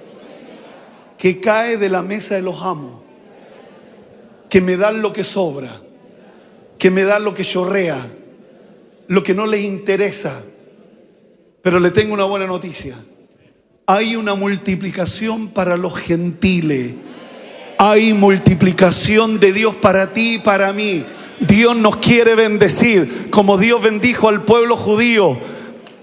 que 1.17 1.41
cae 1.41 1.77
de 1.77 1.89
la 1.89 2.01
mesa 2.01 2.35
de 2.35 2.41
los 2.41 2.61
amos, 2.61 3.01
que 4.49 4.61
me 4.61 4.77
dan 4.77 5.01
lo 5.01 5.13
que 5.13 5.23
sobra, 5.23 5.81
que 6.77 6.91
me 6.91 7.03
dan 7.03 7.23
lo 7.23 7.33
que 7.33 7.43
chorrea, 7.43 8.07
lo 9.07 9.23
que 9.23 9.33
no 9.33 9.47
les 9.47 9.61
interesa. 9.61 10.43
Pero 11.61 11.79
le 11.79 11.91
tengo 11.91 12.13
una 12.13 12.25
buena 12.25 12.45
noticia. 12.45 12.95
Hay 13.87 14.15
una 14.15 14.35
multiplicación 14.35 15.49
para 15.49 15.75
los 15.75 15.97
gentiles. 15.97 16.93
Hay 17.77 18.13
multiplicación 18.13 19.39
de 19.39 19.53
Dios 19.53 19.75
para 19.75 20.13
ti 20.13 20.35
y 20.35 20.39
para 20.39 20.73
mí. 20.73 21.05
Dios 21.39 21.75
nos 21.75 21.97
quiere 21.97 22.33
bendecir 22.35 23.29
como 23.29 23.57
Dios 23.57 23.81
bendijo 23.81 24.29
al 24.29 24.43
pueblo 24.43 24.75
judío. 24.75 25.37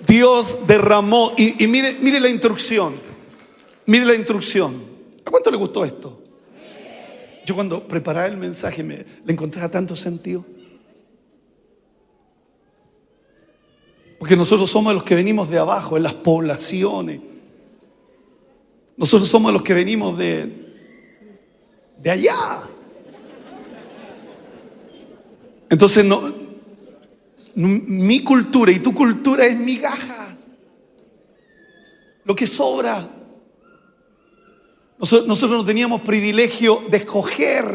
Dios 0.06 0.66
derramó, 0.66 1.32
y, 1.36 1.66
mire, 1.66 1.96
mire 2.00 2.20
la 2.20 2.28
instrucción, 2.28 2.94
mire 3.86 4.04
la 4.04 4.14
instrucción. 4.14 4.74
¿A 5.24 5.30
cuánto 5.30 5.50
le 5.50 5.56
gustó 5.56 5.84
esto? 5.84 6.20
Yo 7.46 7.54
cuando 7.54 7.82
preparaba 7.88 8.26
el 8.26 8.36
mensaje 8.36 8.82
me, 8.82 8.96
le 9.24 9.32
encontraba 9.32 9.68
tanto 9.68 9.96
sentido. 9.96 10.44
Porque 14.18 14.36
nosotros 14.36 14.70
somos 14.70 14.94
los 14.94 15.02
que 15.02 15.14
venimos 15.14 15.50
de 15.50 15.58
abajo, 15.58 15.96
en 15.96 16.02
las 16.02 16.14
poblaciones. 16.14 17.20
Nosotros 18.96 19.28
somos 19.28 19.52
los 19.52 19.62
que 19.62 19.74
venimos 19.74 20.16
de, 20.16 20.63
de 22.04 22.10
allá. 22.10 22.60
Entonces, 25.70 26.04
no, 26.04 26.32
mi 27.54 28.22
cultura 28.22 28.70
y 28.70 28.78
tu 28.78 28.94
cultura 28.94 29.46
es 29.46 29.58
migajas. 29.58 30.48
Lo 32.24 32.36
que 32.36 32.46
sobra. 32.46 33.08
Nosotros, 34.98 35.26
nosotros 35.26 35.58
no 35.58 35.64
teníamos 35.64 36.02
privilegio 36.02 36.84
de 36.90 36.98
escoger. 36.98 37.66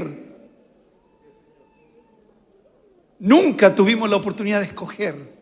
Nunca 3.17 3.73
tuvimos 3.73 4.09
la 4.11 4.17
oportunidad 4.17 4.59
de 4.59 4.67
escoger. 4.67 5.39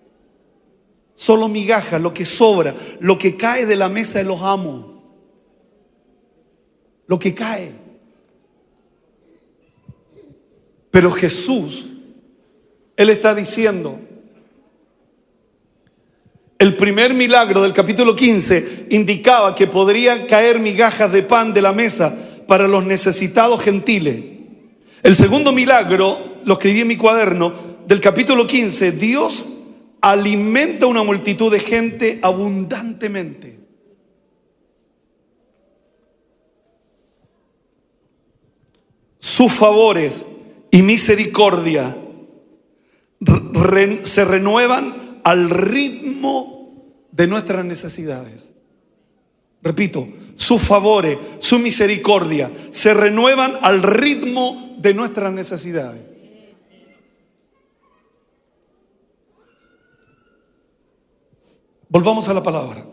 Solo 1.14 1.50
migajas, 1.50 2.02
lo 2.02 2.14
que 2.14 2.26
sobra, 2.26 2.74
lo 3.02 3.20
que 3.20 3.36
cae 3.36 3.66
de 3.66 3.76
la 3.76 3.90
mesa 3.90 4.20
de 4.20 4.24
los 4.24 4.42
amos. 4.42 4.86
Lo 7.06 7.20
que 7.20 7.36
cae. 7.36 7.87
Pero 10.98 11.12
Jesús, 11.12 11.90
Él 12.96 13.12
está 13.12 13.36
diciendo, 13.36 14.00
el 16.58 16.76
primer 16.76 17.14
milagro 17.14 17.62
del 17.62 17.72
capítulo 17.72 18.16
15 18.16 18.88
indicaba 18.90 19.54
que 19.54 19.68
podrían 19.68 20.26
caer 20.26 20.58
migajas 20.58 21.12
de 21.12 21.22
pan 21.22 21.54
de 21.54 21.62
la 21.62 21.72
mesa 21.72 22.18
para 22.48 22.68
los 22.68 22.84
necesitados 22.84 23.62
gentiles. 23.62 24.24
El 25.04 25.16
segundo 25.16 25.52
milagro, 25.52 26.18
lo 26.46 26.54
escribí 26.54 26.82
en 26.82 26.88
mi 26.88 26.98
cuaderno, 26.98 27.54
del 27.86 28.02
capítulo 28.02 28.48
15, 28.48 28.94
Dios 28.94 29.46
alimenta 30.02 30.88
una 30.88 31.04
multitud 31.04 31.52
de 31.52 31.60
gente 31.60 32.18
abundantemente. 32.24 33.60
Sus 39.20 39.54
favores 39.54 40.26
y 40.72 40.82
misericordia 40.82 41.96
se 44.04 44.26
renuevan 44.26 45.22
al 45.24 45.50
ritmo 45.50 46.86
de 47.12 47.28
nuestras 47.28 47.66
necesidades. 47.66 48.52
Repito, 49.62 50.08
sus 50.36 50.62
favores, 50.62 51.18
su 51.40 51.60
misericordia 51.60 52.52
se 52.72 52.94
renuevan 52.94 53.54
al 53.62 53.82
ritmo 53.82 54.76
de 54.78 54.94
nuestras 54.94 55.34
necesidades. 55.34 56.02
Volvamos 61.90 62.28
a 62.28 62.34
la 62.34 62.44
palabra. 62.44 62.86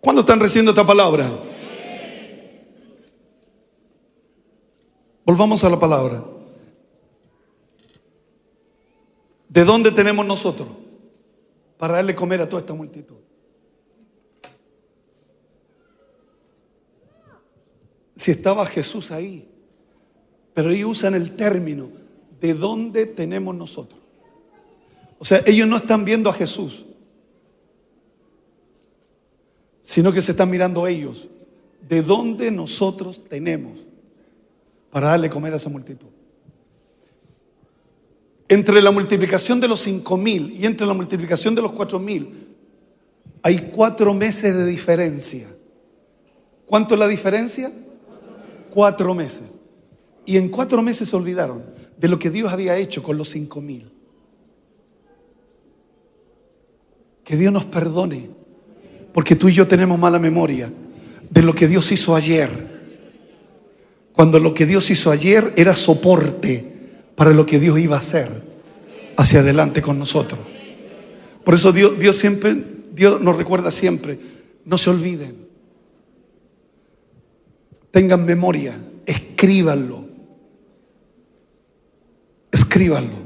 ¿Cuándo 0.00 0.20
están 0.20 0.40
recibiendo 0.40 0.72
esta 0.72 0.84
palabra? 0.84 1.28
Volvamos 5.24 5.62
a 5.64 5.70
la 5.70 5.78
palabra. 5.78 6.22
¿De 9.50 9.64
dónde 9.64 9.90
tenemos 9.90 10.24
nosotros 10.24 10.68
para 11.76 11.94
darle 11.94 12.14
comer 12.14 12.40
a 12.40 12.48
toda 12.48 12.60
esta 12.60 12.72
multitud? 12.72 13.16
Si 18.14 18.30
estaba 18.30 18.64
Jesús 18.64 19.10
ahí, 19.10 19.48
pero 20.54 20.70
ellos 20.70 20.90
usan 20.90 21.14
el 21.14 21.34
término, 21.34 21.90
¿de 22.40 22.54
dónde 22.54 23.06
tenemos 23.06 23.52
nosotros? 23.56 24.00
O 25.18 25.24
sea, 25.24 25.42
ellos 25.44 25.66
no 25.66 25.78
están 25.78 26.04
viendo 26.04 26.30
a 26.30 26.32
Jesús, 26.32 26.86
sino 29.80 30.12
que 30.12 30.22
se 30.22 30.30
están 30.30 30.48
mirando 30.48 30.86
ellos. 30.86 31.26
¿De 31.88 32.02
dónde 32.02 32.52
nosotros 32.52 33.24
tenemos 33.28 33.80
para 34.92 35.08
darle 35.08 35.28
comer 35.28 35.54
a 35.54 35.56
esa 35.56 35.70
multitud? 35.70 36.19
Entre 38.50 38.82
la 38.82 38.90
multiplicación 38.90 39.60
de 39.60 39.68
los 39.68 39.80
cinco 39.80 40.16
mil 40.16 40.50
y 40.58 40.66
entre 40.66 40.84
la 40.84 40.92
multiplicación 40.92 41.54
de 41.54 41.62
los 41.62 41.70
cuatro 41.70 42.00
mil 42.00 42.48
hay 43.42 43.70
cuatro 43.72 44.12
meses 44.12 44.56
de 44.56 44.66
diferencia. 44.66 45.46
¿Cuánto 46.66 46.94
es 46.94 46.98
la 46.98 47.06
diferencia? 47.06 47.70
Cuatro 48.70 49.14
meses. 49.14 49.60
Y 50.26 50.36
en 50.36 50.48
cuatro 50.48 50.82
meses 50.82 51.08
se 51.08 51.14
olvidaron 51.14 51.64
de 51.96 52.08
lo 52.08 52.18
que 52.18 52.28
Dios 52.28 52.52
había 52.52 52.76
hecho 52.76 53.04
con 53.04 53.16
los 53.16 53.28
cinco 53.28 53.60
mil. 53.60 53.88
Que 57.22 57.36
Dios 57.36 57.52
nos 57.52 57.66
perdone, 57.66 58.30
porque 59.14 59.36
tú 59.36 59.48
y 59.48 59.52
yo 59.52 59.68
tenemos 59.68 59.96
mala 59.96 60.18
memoria 60.18 60.72
de 61.30 61.42
lo 61.42 61.54
que 61.54 61.68
Dios 61.68 61.92
hizo 61.92 62.16
ayer. 62.16 62.50
Cuando 64.12 64.40
lo 64.40 64.54
que 64.54 64.66
Dios 64.66 64.90
hizo 64.90 65.12
ayer 65.12 65.52
era 65.54 65.76
soporte 65.76 66.69
para 67.20 67.32
lo 67.32 67.44
que 67.44 67.58
Dios 67.58 67.78
iba 67.78 67.96
a 67.96 67.98
hacer 67.98 68.30
hacia 69.18 69.40
adelante 69.40 69.82
con 69.82 69.98
nosotros. 69.98 70.40
Por 71.44 71.52
eso 71.52 71.70
Dios, 71.70 71.98
Dios 71.98 72.16
siempre, 72.16 72.56
Dios 72.94 73.20
nos 73.20 73.36
recuerda 73.36 73.70
siempre, 73.70 74.18
no 74.64 74.78
se 74.78 74.88
olviden. 74.88 75.46
Tengan 77.90 78.24
memoria, 78.24 78.74
escríbanlo. 79.04 80.06
Escríbanlo. 82.50 83.18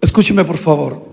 Escúcheme 0.00 0.46
por 0.46 0.56
favor. 0.56 1.04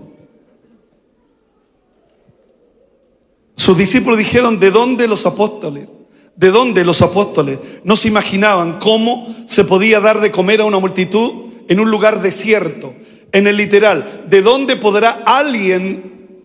Sus 3.54 3.76
discípulos 3.76 4.18
dijeron, 4.18 4.58
¿de 4.58 4.70
dónde 4.70 5.06
los 5.06 5.26
apóstoles? 5.26 5.90
¿De 6.36 6.50
dónde 6.50 6.84
los 6.84 7.02
apóstoles 7.02 7.58
no 7.84 7.96
se 7.96 8.08
imaginaban 8.08 8.78
cómo 8.78 9.34
se 9.46 9.64
podía 9.64 10.00
dar 10.00 10.20
de 10.20 10.30
comer 10.30 10.60
a 10.60 10.64
una 10.64 10.78
multitud 10.78 11.52
en 11.68 11.80
un 11.80 11.90
lugar 11.90 12.22
desierto? 12.22 12.94
En 13.32 13.46
el 13.46 13.56
literal, 13.56 14.24
¿de 14.28 14.42
dónde 14.42 14.76
podrá 14.76 15.22
alguien 15.24 16.44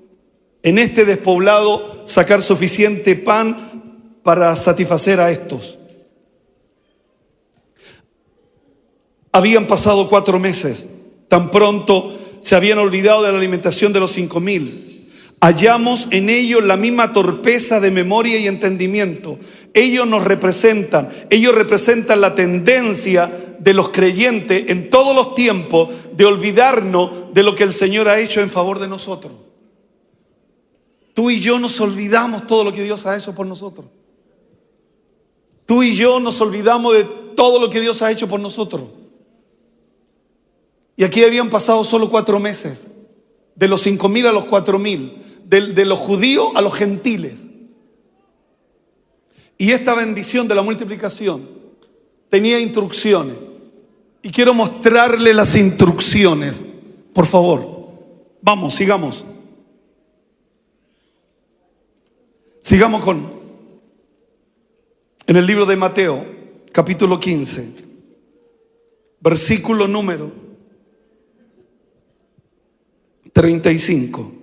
en 0.64 0.78
este 0.78 1.06
despoblado 1.06 2.04
sacar 2.06 2.42
suficiente 2.42 3.16
pan 3.16 4.20
para 4.24 4.56
satisfacer 4.56 5.20
a 5.20 5.32
estos? 5.32 5.78
Habían 9.32 9.68
pasado 9.68 10.10
cuatro 10.10 10.40
meses, 10.40 10.88
tan 11.28 11.52
pronto 11.52 12.14
se 12.40 12.56
habían 12.56 12.78
olvidado 12.78 13.24
de 13.24 13.32
la 13.32 13.38
alimentación 13.38 13.94
de 13.94 14.00
los 14.00 14.12
cinco 14.12 14.40
mil 14.40 14.86
hallamos 15.46 16.08
en 16.12 16.30
ellos 16.30 16.64
la 16.64 16.78
misma 16.78 17.14
torpeza 17.14 17.80
de 17.80 17.92
memoria 17.92 18.38
y 18.40 18.48
entendimiento. 18.48 19.38
Ellos 19.76 20.08
nos 20.08 20.24
representan, 20.24 21.08
ellos 21.30 21.54
representan 21.54 22.22
la 22.22 22.34
tendencia 22.34 23.32
de 23.60 23.74
los 23.74 23.90
creyentes 23.90 24.70
en 24.70 24.90
todos 24.90 25.16
los 25.16 25.36
tiempos 25.36 25.90
de 26.14 26.26
olvidarnos 26.26 27.34
de 27.34 27.44
lo 27.44 27.54
que 27.54 27.64
el 27.64 27.74
Señor 27.74 28.10
ha 28.10 28.20
hecho 28.20 28.42
en 28.42 28.50
favor 28.50 28.80
de 28.80 28.88
nosotros. 28.88 29.34
Tú 31.14 31.30
y 31.30 31.40
yo 31.40 31.60
nos 31.60 31.80
olvidamos 31.80 32.48
todo 32.48 32.64
lo 32.64 32.72
que 32.72 32.84
Dios 32.84 33.06
ha 33.06 33.16
hecho 33.16 33.36
por 33.36 33.46
nosotros. 33.46 33.86
Tú 35.68 35.84
y 35.84 35.94
yo 35.94 36.20
nos 36.20 36.42
olvidamos 36.42 36.94
de 36.94 37.04
todo 37.36 37.60
lo 37.60 37.70
que 37.70 37.82
Dios 37.82 38.02
ha 38.02 38.12
hecho 38.12 38.28
por 38.28 38.40
nosotros. 38.40 38.84
Y 40.98 41.04
aquí 41.04 41.24
habían 41.24 41.50
pasado 41.50 41.84
solo 41.84 42.10
cuatro 42.10 42.40
meses, 42.40 42.88
de 43.56 43.68
los 43.68 43.82
cinco 43.82 44.10
mil 44.10 44.26
a 44.26 44.32
los 44.32 44.46
cuatro 44.46 44.80
mil 44.80 45.22
de, 45.46 45.86
los 45.86 46.00
judíos 46.00 46.48
a 46.56 46.62
los 46.62 46.74
gentiles. 46.74 47.50
Y 49.58 49.72
esta 49.72 49.94
bendición 49.94 50.48
de 50.48 50.56
la 50.56 50.62
multiplicación 50.62 51.48
tenía 52.30 52.60
instrucciones. 52.60 53.36
Y 54.22 54.32
quiero 54.32 54.54
mostrarle 54.54 55.34
las 55.34 55.56
instrucciones. 55.56 56.66
Por 57.14 57.26
favor, 57.26 57.90
vamos, 58.42 58.74
sigamos. 58.74 59.24
Sigamos 62.60 63.04
con, 63.04 63.30
en 65.28 65.36
el 65.36 65.46
libro 65.46 65.68
de 65.68 65.76
Mateo, 65.76 66.26
capítulo 66.72 67.20
15, 67.20 67.86
versículo 69.20 69.88
número 69.88 70.32
35, 73.32 74.34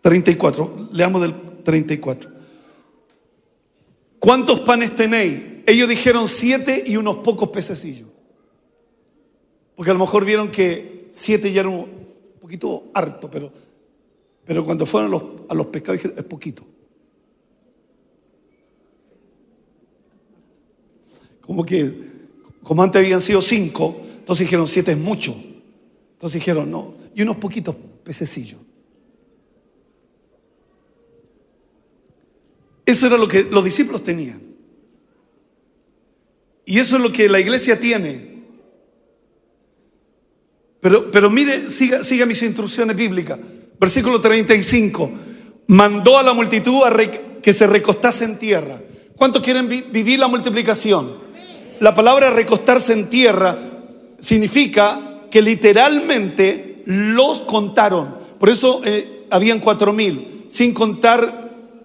34, 0.00 0.88
leamos 0.92 1.20
del 1.20 1.34
34. 1.62 2.33
¿Cuántos 4.24 4.60
panes 4.60 4.96
tenéis? 4.96 5.42
Ellos 5.66 5.86
dijeron 5.86 6.28
siete 6.28 6.82
y 6.86 6.96
unos 6.96 7.16
pocos 7.16 7.50
pececillos. 7.50 8.08
Porque 9.76 9.90
a 9.90 9.92
lo 9.92 10.00
mejor 10.00 10.24
vieron 10.24 10.50
que 10.50 11.08
siete 11.10 11.52
ya 11.52 11.60
era 11.60 11.68
un 11.68 11.86
poquito 12.40 12.84
harto, 12.94 13.30
pero, 13.30 13.52
pero 14.46 14.64
cuando 14.64 14.86
fueron 14.86 15.08
a 15.08 15.10
los, 15.10 15.22
a 15.50 15.52
los 15.52 15.66
pescados 15.66 15.98
dijeron, 15.98 16.16
es 16.16 16.24
poquito. 16.24 16.64
Como 21.42 21.66
que, 21.66 21.92
como 22.62 22.82
antes 22.82 23.02
habían 23.02 23.20
sido 23.20 23.42
cinco, 23.42 23.94
entonces 24.20 24.46
dijeron 24.46 24.66
siete 24.66 24.92
es 24.92 24.98
mucho. 24.98 25.36
Entonces 26.14 26.40
dijeron, 26.40 26.70
no, 26.70 26.94
y 27.14 27.20
unos 27.20 27.36
poquitos 27.36 27.76
pececillos. 28.02 28.63
Eso 32.86 33.06
era 33.06 33.16
lo 33.16 33.28
que 33.28 33.44
los 33.44 33.64
discípulos 33.64 34.04
tenían. 34.04 34.42
Y 36.66 36.78
eso 36.78 36.96
es 36.96 37.02
lo 37.02 37.12
que 37.12 37.28
la 37.28 37.40
iglesia 37.40 37.78
tiene. 37.78 38.34
Pero, 40.80 41.10
pero 41.10 41.30
mire, 41.30 41.70
siga, 41.70 42.02
siga 42.02 42.26
mis 42.26 42.42
instrucciones 42.42 42.96
bíblicas. 42.96 43.38
Versículo 43.78 44.20
35. 44.20 45.10
Mandó 45.68 46.18
a 46.18 46.22
la 46.22 46.34
multitud 46.34 46.82
a 46.84 46.90
que 47.42 47.52
se 47.52 47.66
recostase 47.66 48.24
en 48.24 48.38
tierra. 48.38 48.80
¿Cuántos 49.16 49.42
quieren 49.42 49.68
vivir 49.68 50.18
la 50.18 50.28
multiplicación? 50.28 51.24
La 51.80 51.94
palabra 51.94 52.30
recostarse 52.30 52.92
en 52.92 53.10
tierra 53.10 53.56
significa 54.18 55.26
que 55.30 55.42
literalmente 55.42 56.82
los 56.86 57.42
contaron. 57.42 58.16
Por 58.38 58.48
eso 58.48 58.80
eh, 58.84 59.26
habían 59.30 59.60
cuatro 59.60 59.92
mil, 59.92 60.44
sin 60.48 60.72
contar 60.72 61.43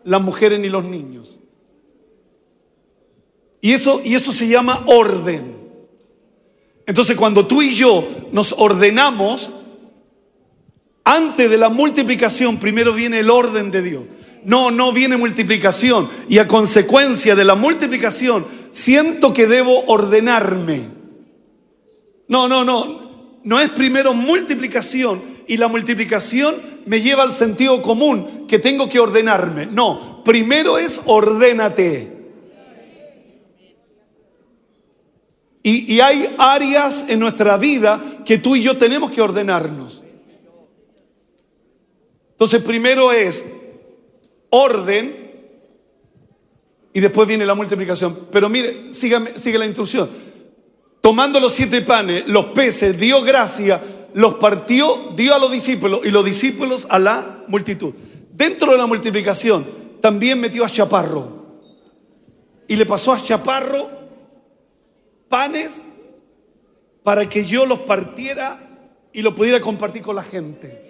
las 0.10 0.22
mujeres 0.22 0.60
ni 0.60 0.70
los 0.70 0.86
niños. 0.86 1.38
Y 3.62 3.74
eso, 3.74 4.02
y 4.04 4.16
eso 4.16 4.34
se 4.34 4.48
llama 4.48 4.84
orden. 4.88 5.56
Entonces 6.88 7.16
cuando 7.16 7.46
tú 7.46 7.62
y 7.62 7.76
yo 7.76 8.04
nos 8.32 8.54
ordenamos, 8.54 9.52
antes 11.04 11.48
de 11.48 11.58
la 11.58 11.70
multiplicación 11.70 12.58
primero 12.58 12.92
viene 12.92 13.20
el 13.20 13.30
orden 13.30 13.70
de 13.70 13.84
Dios. 13.84 14.04
No, 14.44 14.72
no 14.72 14.92
viene 14.92 15.16
multiplicación. 15.16 16.10
Y 16.28 16.40
a 16.40 16.48
consecuencia 16.48 17.36
de 17.36 17.46
la 17.46 17.54
multiplicación, 17.54 18.48
siento 18.72 19.32
que 19.32 19.46
debo 19.46 19.86
ordenarme. 19.86 20.88
No, 22.28 22.48
no, 22.48 22.66
no. 22.66 23.09
No 23.50 23.60
es 23.60 23.72
primero 23.72 24.14
multiplicación 24.14 25.20
y 25.48 25.58
la 25.58 25.68
multiplicación 25.68 26.56
me 26.86 27.02
lleva 27.02 27.24
al 27.24 27.34
sentido 27.34 27.82
común 27.82 28.46
que 28.48 28.60
tengo 28.60 28.88
que 28.88 29.00
ordenarme. 29.00 29.66
No, 29.66 30.24
primero 30.24 30.78
es 30.78 31.02
ordénate. 31.06 32.16
Y, 35.64 36.00
hay 36.00 36.30
áreas 36.38 37.06
en 37.08 37.20
nuestra 37.20 37.58
vida 37.58 38.00
que 38.24 38.38
tú 38.38 38.56
y 38.56 38.62
yo 38.62 38.78
tenemos 38.78 39.10
que 39.10 39.20
ordenarnos. 39.20 40.04
Entonces 42.34 42.62
primero 42.62 43.12
es 43.12 43.48
orden 44.52 45.32
y 46.94 47.00
después 47.00 47.28
viene 47.28 47.48
la 47.48 47.56
multiplicación. 47.56 48.16
Pero 48.32 48.48
mire, 48.48 48.94
sigue 48.94 49.58
la 49.58 49.66
instrucción. 49.66 50.08
Tomando 51.02 51.40
los 51.40 51.54
siete 51.54 51.82
panes, 51.82 52.28
los 52.28 52.48
peces, 52.48 53.00
dio 53.00 53.22
gracia 53.22 53.82
los 54.14 54.36
partió, 54.36 55.12
dio 55.16 55.36
a 55.36 55.40
los 55.40 55.52
discípulos 55.52 56.02
y 56.04 56.12
los 56.12 56.26
discípulos 56.26 56.88
a 56.90 57.00
la 57.00 57.44
multitud. 57.48 57.94
Dentro 58.34 58.72
de 58.72 58.78
la 58.78 58.86
multiplicación 58.86 59.66
también 60.02 60.40
metió 60.40 60.66
a 60.66 60.70
Chaparro. 60.70 61.40
Y 62.68 62.76
le 62.76 62.86
pasó 62.86 63.12
a 63.12 63.20
Chaparro 63.20 63.90
panes 65.28 65.82
para 67.04 67.28
que 67.28 67.46
yo 67.46 67.66
los 67.66 67.80
partiera 67.80 68.60
y 69.14 69.22
lo 69.22 69.36
pudiera 69.36 69.60
compartir 69.60 70.02
con 70.02 70.16
la 70.16 70.24
gente. 70.24 70.88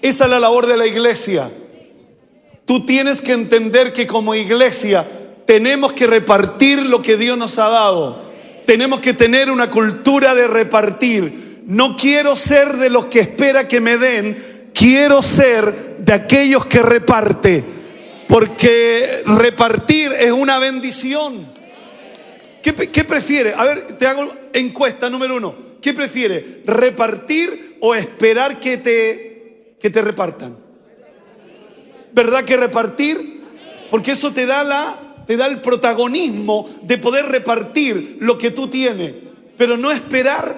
Esa 0.00 0.24
es 0.24 0.30
la 0.30 0.40
labor 0.40 0.66
de 0.66 0.76
la 0.76 0.86
iglesia. 0.86 1.50
Tú 2.64 2.84
tienes 2.84 3.20
que 3.20 3.32
entender 3.32 3.92
que 3.92 4.06
como 4.06 4.34
iglesia 4.34 5.06
tenemos 5.46 5.92
que 5.92 6.06
repartir 6.06 6.84
lo 6.86 7.02
que 7.02 7.16
Dios 7.16 7.36
nos 7.36 7.58
ha 7.58 7.68
dado. 7.68 8.27
Tenemos 8.68 9.00
que 9.00 9.14
tener 9.14 9.50
una 9.50 9.70
cultura 9.70 10.34
de 10.34 10.46
repartir 10.46 11.62
no 11.68 11.96
quiero 11.96 12.36
ser 12.36 12.76
de 12.76 12.90
los 12.90 13.06
que 13.06 13.20
espera 13.20 13.66
que 13.66 13.80
me 13.80 13.96
den, 13.96 14.68
quiero 14.74 15.22
ser 15.22 15.96
de 16.00 16.12
aquellos 16.12 16.66
que 16.66 16.82
reparte. 16.82 17.64
Porque 18.28 19.22
repartir 19.24 20.12
es 20.12 20.32
una 20.32 20.58
bendición. 20.58 21.50
¿Qué, 22.62 22.74
¿Qué, 22.74 23.04
prefiere? 23.04 23.54
A 23.56 23.64
ver, 23.64 23.96
te 23.96 24.06
hago 24.06 24.30
encuesta 24.52 25.08
número 25.08 25.36
uno. 25.36 25.54
¿Qué 25.80 25.94
prefiere? 25.94 26.60
¿Repartir 26.66 27.78
o 27.80 27.94
esperar 27.94 28.60
que 28.60 28.76
te, 28.76 29.76
que 29.80 29.88
te 29.88 30.02
repartan? 30.02 30.58
¿Verdad 32.12 32.44
que 32.44 32.58
repartir? 32.58 33.16
Porque 33.90 34.10
eso 34.10 34.30
te 34.34 34.44
da, 34.44 34.62
la, 34.62 35.07
te 35.28 35.36
da 35.36 35.46
el 35.46 35.60
protagonismo 35.60 36.66
de 36.84 36.96
poder 36.96 37.26
repartir 37.26 38.16
lo 38.20 38.38
que 38.38 38.50
tú 38.50 38.68
tienes. 38.68 39.12
Pero 39.58 39.76
no 39.76 39.90
esperar 39.90 40.56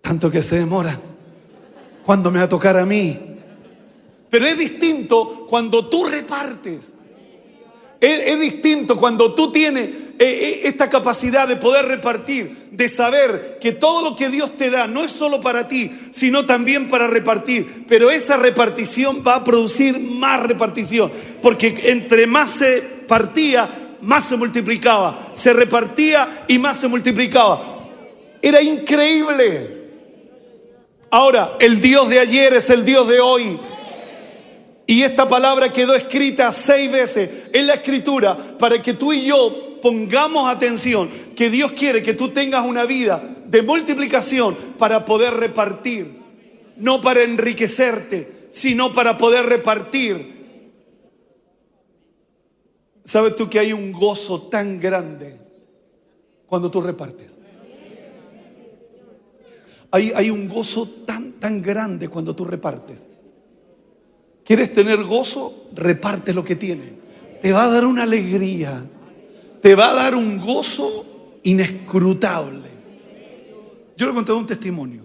tanto 0.00 0.30
que 0.30 0.44
se 0.44 0.54
demora. 0.54 0.96
Cuando 2.04 2.30
me 2.30 2.38
va 2.38 2.44
a 2.44 2.48
tocar 2.48 2.76
a 2.76 2.86
mí? 2.86 3.18
Pero 4.30 4.46
es 4.46 4.56
distinto 4.56 5.44
cuando 5.48 5.88
tú 5.88 6.04
repartes. 6.04 6.92
Es, 8.06 8.38
distinto 8.38 8.96
cuando 8.96 9.34
tú 9.34 9.50
tienes 9.50 9.84
eh, 9.84 9.90
eh, 10.18 10.60
esta 10.62 10.88
capacidad 10.88 11.48
de 11.48 11.56
poder 11.56 11.86
repartir, 11.86 12.68
de 12.70 12.88
saber 12.88 13.58
que 13.60 13.72
todo 13.72 14.00
lo 14.00 14.14
que 14.14 14.28
Dios 14.28 14.56
te 14.56 14.70
da 14.70 14.86
no 14.86 15.02
es 15.02 15.10
solo 15.10 15.40
para 15.40 15.66
ti, 15.66 15.90
sino 16.12 16.46
también 16.46 16.88
para 16.88 17.08
repartir. 17.08 17.84
Pero 17.88 18.08
esa 18.08 18.36
repartición 18.36 19.24
va 19.26 19.34
a 19.34 19.44
producir 19.44 19.98
más 19.98 20.40
repartición, 20.40 21.10
porque 21.42 21.90
entre 21.90 22.28
más 22.28 22.52
se 22.52 22.80
partía, 23.08 23.68
más 24.02 24.24
se 24.24 24.36
multiplicaba. 24.36 25.30
Se 25.32 25.52
repartía 25.52 26.44
y 26.46 26.60
más 26.60 26.78
se 26.78 26.86
multiplicaba. 26.86 27.60
Era 28.40 28.62
increíble. 28.62 29.84
Ahora, 31.10 31.56
el 31.58 31.80
Dios 31.80 32.08
de 32.08 32.20
ayer 32.20 32.54
es 32.54 32.70
el 32.70 32.84
Dios 32.84 33.08
de 33.08 33.18
hoy. 33.18 33.58
Y 34.86 35.02
esta 35.02 35.28
palabra 35.28 35.72
quedó 35.72 35.94
escrita 35.94 36.52
seis 36.52 36.90
veces 36.90 37.48
en 37.52 37.66
la 37.66 37.74
escritura 37.74 38.56
para 38.58 38.80
que 38.80 38.94
tú 38.94 39.12
y 39.12 39.26
yo 39.26 39.80
pongamos 39.82 40.48
atención 40.48 41.10
que 41.34 41.50
Dios 41.50 41.72
quiere 41.72 42.02
que 42.02 42.14
tú 42.14 42.28
tengas 42.28 42.64
una 42.64 42.84
vida 42.84 43.22
de 43.46 43.62
multiplicación 43.62 44.56
para 44.78 45.04
poder 45.04 45.34
repartir, 45.34 46.20
no 46.76 47.00
para 47.00 47.22
enriquecerte, 47.22 48.48
sino 48.50 48.92
para 48.92 49.18
poder 49.18 49.46
repartir. 49.46 50.36
¿Sabes 53.04 53.36
tú 53.36 53.48
que 53.50 53.58
hay 53.58 53.72
un 53.72 53.92
gozo 53.92 54.42
tan 54.42 54.80
grande 54.80 55.38
cuando 56.46 56.70
tú 56.70 56.80
repartes? 56.80 57.38
Hay, 59.92 60.30
un 60.30 60.48
gozo 60.48 60.86
tan, 61.06 61.32
tan 61.34 61.62
grande 61.62 62.08
cuando 62.08 62.36
tú 62.36 62.44
repartes. 62.44 63.08
¿Quieres 64.46 64.72
tener 64.72 65.02
gozo? 65.02 65.70
Reparte 65.74 66.32
lo 66.32 66.44
que 66.44 66.54
tienes. 66.54 66.88
Te 67.42 67.52
va 67.52 67.64
a 67.64 67.70
dar 67.70 67.84
una 67.84 68.04
alegría. 68.04 68.84
Te 69.60 69.74
va 69.74 69.90
a 69.90 69.94
dar 69.94 70.14
un 70.14 70.38
gozo 70.38 71.40
inescrutable. 71.42 72.68
Yo 73.96 74.06
le 74.06 74.14
conté 74.14 74.32
un 74.32 74.46
testimonio. 74.46 75.02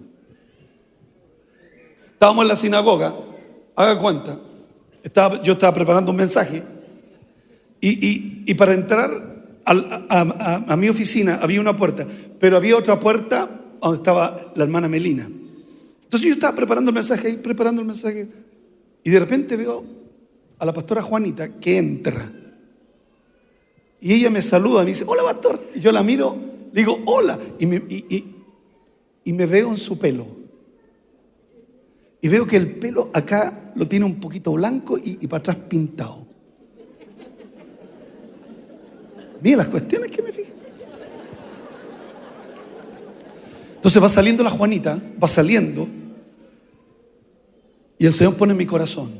Estábamos 2.12 2.42
en 2.42 2.48
la 2.48 2.56
sinagoga, 2.56 3.14
haga 3.74 3.98
cuenta. 3.98 4.38
Estaba, 5.02 5.42
yo 5.42 5.54
estaba 5.54 5.74
preparando 5.74 6.12
un 6.12 6.16
mensaje 6.16 6.62
y, 7.80 8.54
para 8.54 8.74
entrar 8.74 9.10
a 9.64 10.76
mi 10.76 10.88
oficina 10.88 11.40
había 11.42 11.60
una 11.60 11.76
puerta, 11.76 12.06
pero 12.38 12.56
había 12.56 12.76
otra 12.76 13.00
puerta 13.00 13.48
donde 13.80 13.96
estaba 13.96 14.52
la 14.54 14.62
hermana 14.62 14.88
Melina. 14.88 15.28
Entonces 16.04 16.28
yo 16.28 16.34
estaba 16.34 16.54
preparando 16.54 16.90
el 16.90 16.94
mensaje 16.94 17.26
ahí, 17.26 17.36
preparando 17.38 17.80
el 17.80 17.88
mensaje, 17.88 18.28
y 19.04 19.10
de 19.10 19.18
repente 19.20 19.56
veo 19.56 19.84
a 20.58 20.66
la 20.66 20.72
pastora 20.72 21.02
Juanita 21.02 21.58
que 21.58 21.78
entra. 21.78 22.30
Y 24.00 24.12
ella 24.12 24.30
me 24.30 24.42
saluda, 24.42 24.82
me 24.82 24.90
dice, 24.90 25.04
hola 25.06 25.22
pastor. 25.22 25.60
Y 25.74 25.80
yo 25.80 25.92
la 25.92 26.02
miro, 26.02 26.36
digo, 26.72 26.98
hola. 27.06 27.38
Y 27.58 27.66
me, 27.66 27.82
y 29.24 29.32
me 29.32 29.46
veo 29.46 29.70
en 29.70 29.78
su 29.78 29.98
pelo. 29.98 30.26
Y 32.20 32.28
veo 32.28 32.46
que 32.46 32.56
el 32.56 32.68
pelo 32.76 33.10
acá 33.12 33.72
lo 33.74 33.88
tiene 33.88 34.04
un 34.04 34.20
poquito 34.20 34.52
blanco 34.52 34.96
y, 34.96 35.26
para 35.26 35.40
atrás 35.40 35.56
pintado. 35.68 36.24
Mira 39.40 39.58
las 39.58 39.66
cuestiones 39.66 40.08
que 40.08 40.22
me 40.22 40.32
fijan. 40.32 40.54
Entonces 43.74 44.00
va 44.00 44.08
saliendo 44.08 44.44
la 44.44 44.50
Juanita, 44.50 45.00
va 45.20 45.26
saliendo, 45.26 45.88
y 48.02 48.06
el 48.06 48.12
Señor 48.12 48.34
pone 48.34 48.50
en 48.50 48.58
mi 48.58 48.66
corazón. 48.66 49.12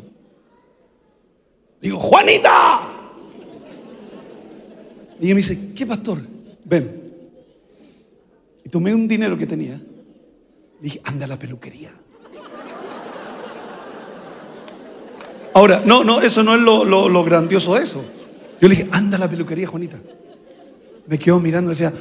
Digo, 1.80 2.00
Juanita. 2.00 2.80
Y 5.20 5.26
ella 5.26 5.34
me 5.36 5.40
dice, 5.40 5.72
¿qué 5.72 5.86
pastor? 5.86 6.18
Ven. 6.64 7.00
Y 8.64 8.68
tomé 8.70 8.92
un 8.92 9.06
dinero 9.06 9.38
que 9.38 9.46
tenía. 9.46 9.80
Dije, 10.80 11.00
anda 11.04 11.26
a 11.26 11.28
la 11.28 11.38
peluquería. 11.38 11.92
Ahora, 15.54 15.80
no, 15.86 16.02
no, 16.02 16.20
eso 16.20 16.42
no 16.42 16.56
es 16.56 16.60
lo, 16.60 17.24
grandioso 17.24 17.76
de 17.76 17.84
eso. 17.84 18.04
Yo 18.60 18.66
le 18.66 18.74
dije, 18.74 18.88
anda 18.90 19.16
a 19.16 19.20
la 19.20 19.28
peluquería, 19.28 19.68
Juanita. 19.68 20.00
Me 21.06 21.20
quedó 21.20 21.38
mirando 21.38 21.70
y 21.70 21.74
decía, 21.74 21.92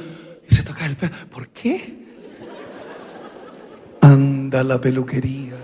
y 0.50 0.52
se 0.52 0.64
toca 0.64 0.84
el 0.84 0.96
pelo. 0.96 1.12
¿Por 1.30 1.46
qué? 1.50 1.94
Anda 4.00 4.62
a 4.62 4.64
la 4.64 4.80
peluquería. 4.80 5.61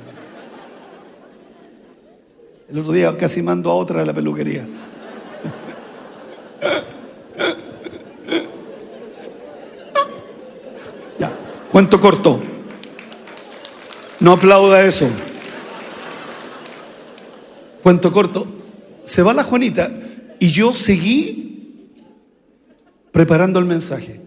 El 2.68 2.78
otro 2.80 2.92
día 2.92 3.16
casi 3.16 3.40
mando 3.40 3.70
a 3.70 3.74
otra 3.74 4.02
a 4.02 4.04
la 4.04 4.12
peluquería. 4.12 4.68
ya, 11.18 11.32
cuento 11.72 11.98
corto. 11.98 12.38
No 14.20 14.32
aplauda 14.32 14.84
eso. 14.84 15.08
Cuento 17.82 18.12
corto. 18.12 18.46
Se 19.02 19.22
va 19.22 19.32
la 19.32 19.44
Juanita 19.44 19.90
y 20.38 20.50
yo 20.50 20.74
seguí 20.74 21.94
preparando 23.12 23.58
el 23.60 23.64
mensaje. 23.64 24.20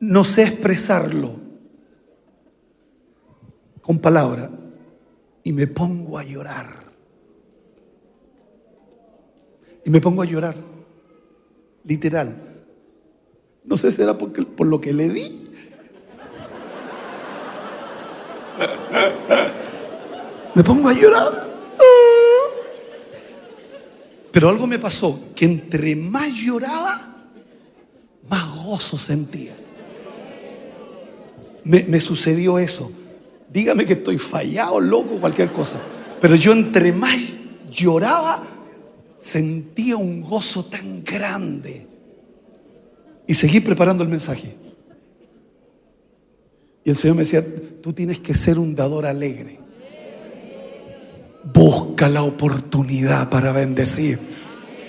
No 0.00 0.24
sé 0.24 0.44
expresarlo 0.44 1.36
con 3.82 3.98
palabra 3.98 4.50
y 5.44 5.52
me 5.52 5.66
pongo 5.66 6.18
a 6.18 6.24
llorar. 6.24 6.92
Y 9.84 9.90
me 9.90 10.00
pongo 10.00 10.22
a 10.22 10.24
llorar, 10.24 10.54
literal. 11.84 12.36
No 13.64 13.76
sé 13.76 13.90
si 13.90 14.02
era 14.02 14.16
porque, 14.16 14.42
por 14.42 14.66
lo 14.66 14.80
que 14.80 14.92
le 14.92 15.08
di. 15.08 15.48
Me 20.54 20.62
pongo 20.62 20.88
a 20.88 20.92
llorar. 20.92 21.50
Pero 24.30 24.48
algo 24.48 24.66
me 24.66 24.78
pasó, 24.78 25.18
que 25.34 25.44
entre 25.44 25.96
más 25.96 26.32
lloraba, 26.32 27.00
más 28.28 28.64
gozo 28.64 28.96
sentía. 28.96 29.54
Me, 31.64 31.84
me 31.84 32.00
sucedió 32.00 32.58
eso. 32.58 32.90
Dígame 33.52 33.84
que 33.84 33.94
estoy 33.94 34.18
fallado, 34.18 34.80
loco, 34.80 35.18
cualquier 35.20 35.52
cosa. 35.52 35.80
Pero 36.20 36.34
yo 36.36 36.52
entre 36.52 36.92
más 36.92 37.16
lloraba, 37.70 38.42
sentía 39.18 39.96
un 39.96 40.22
gozo 40.22 40.64
tan 40.64 41.04
grande. 41.04 41.86
Y 43.26 43.34
seguí 43.34 43.60
preparando 43.60 44.02
el 44.02 44.10
mensaje. 44.10 44.54
Y 46.84 46.90
el 46.90 46.96
Señor 46.96 47.16
me 47.16 47.22
decía, 47.22 47.44
tú 47.80 47.92
tienes 47.92 48.18
que 48.18 48.34
ser 48.34 48.58
un 48.58 48.74
dador 48.74 49.06
alegre. 49.06 49.60
Busca 51.52 52.08
la 52.08 52.22
oportunidad 52.22 53.28
para 53.30 53.52
bendecir. 53.52 54.18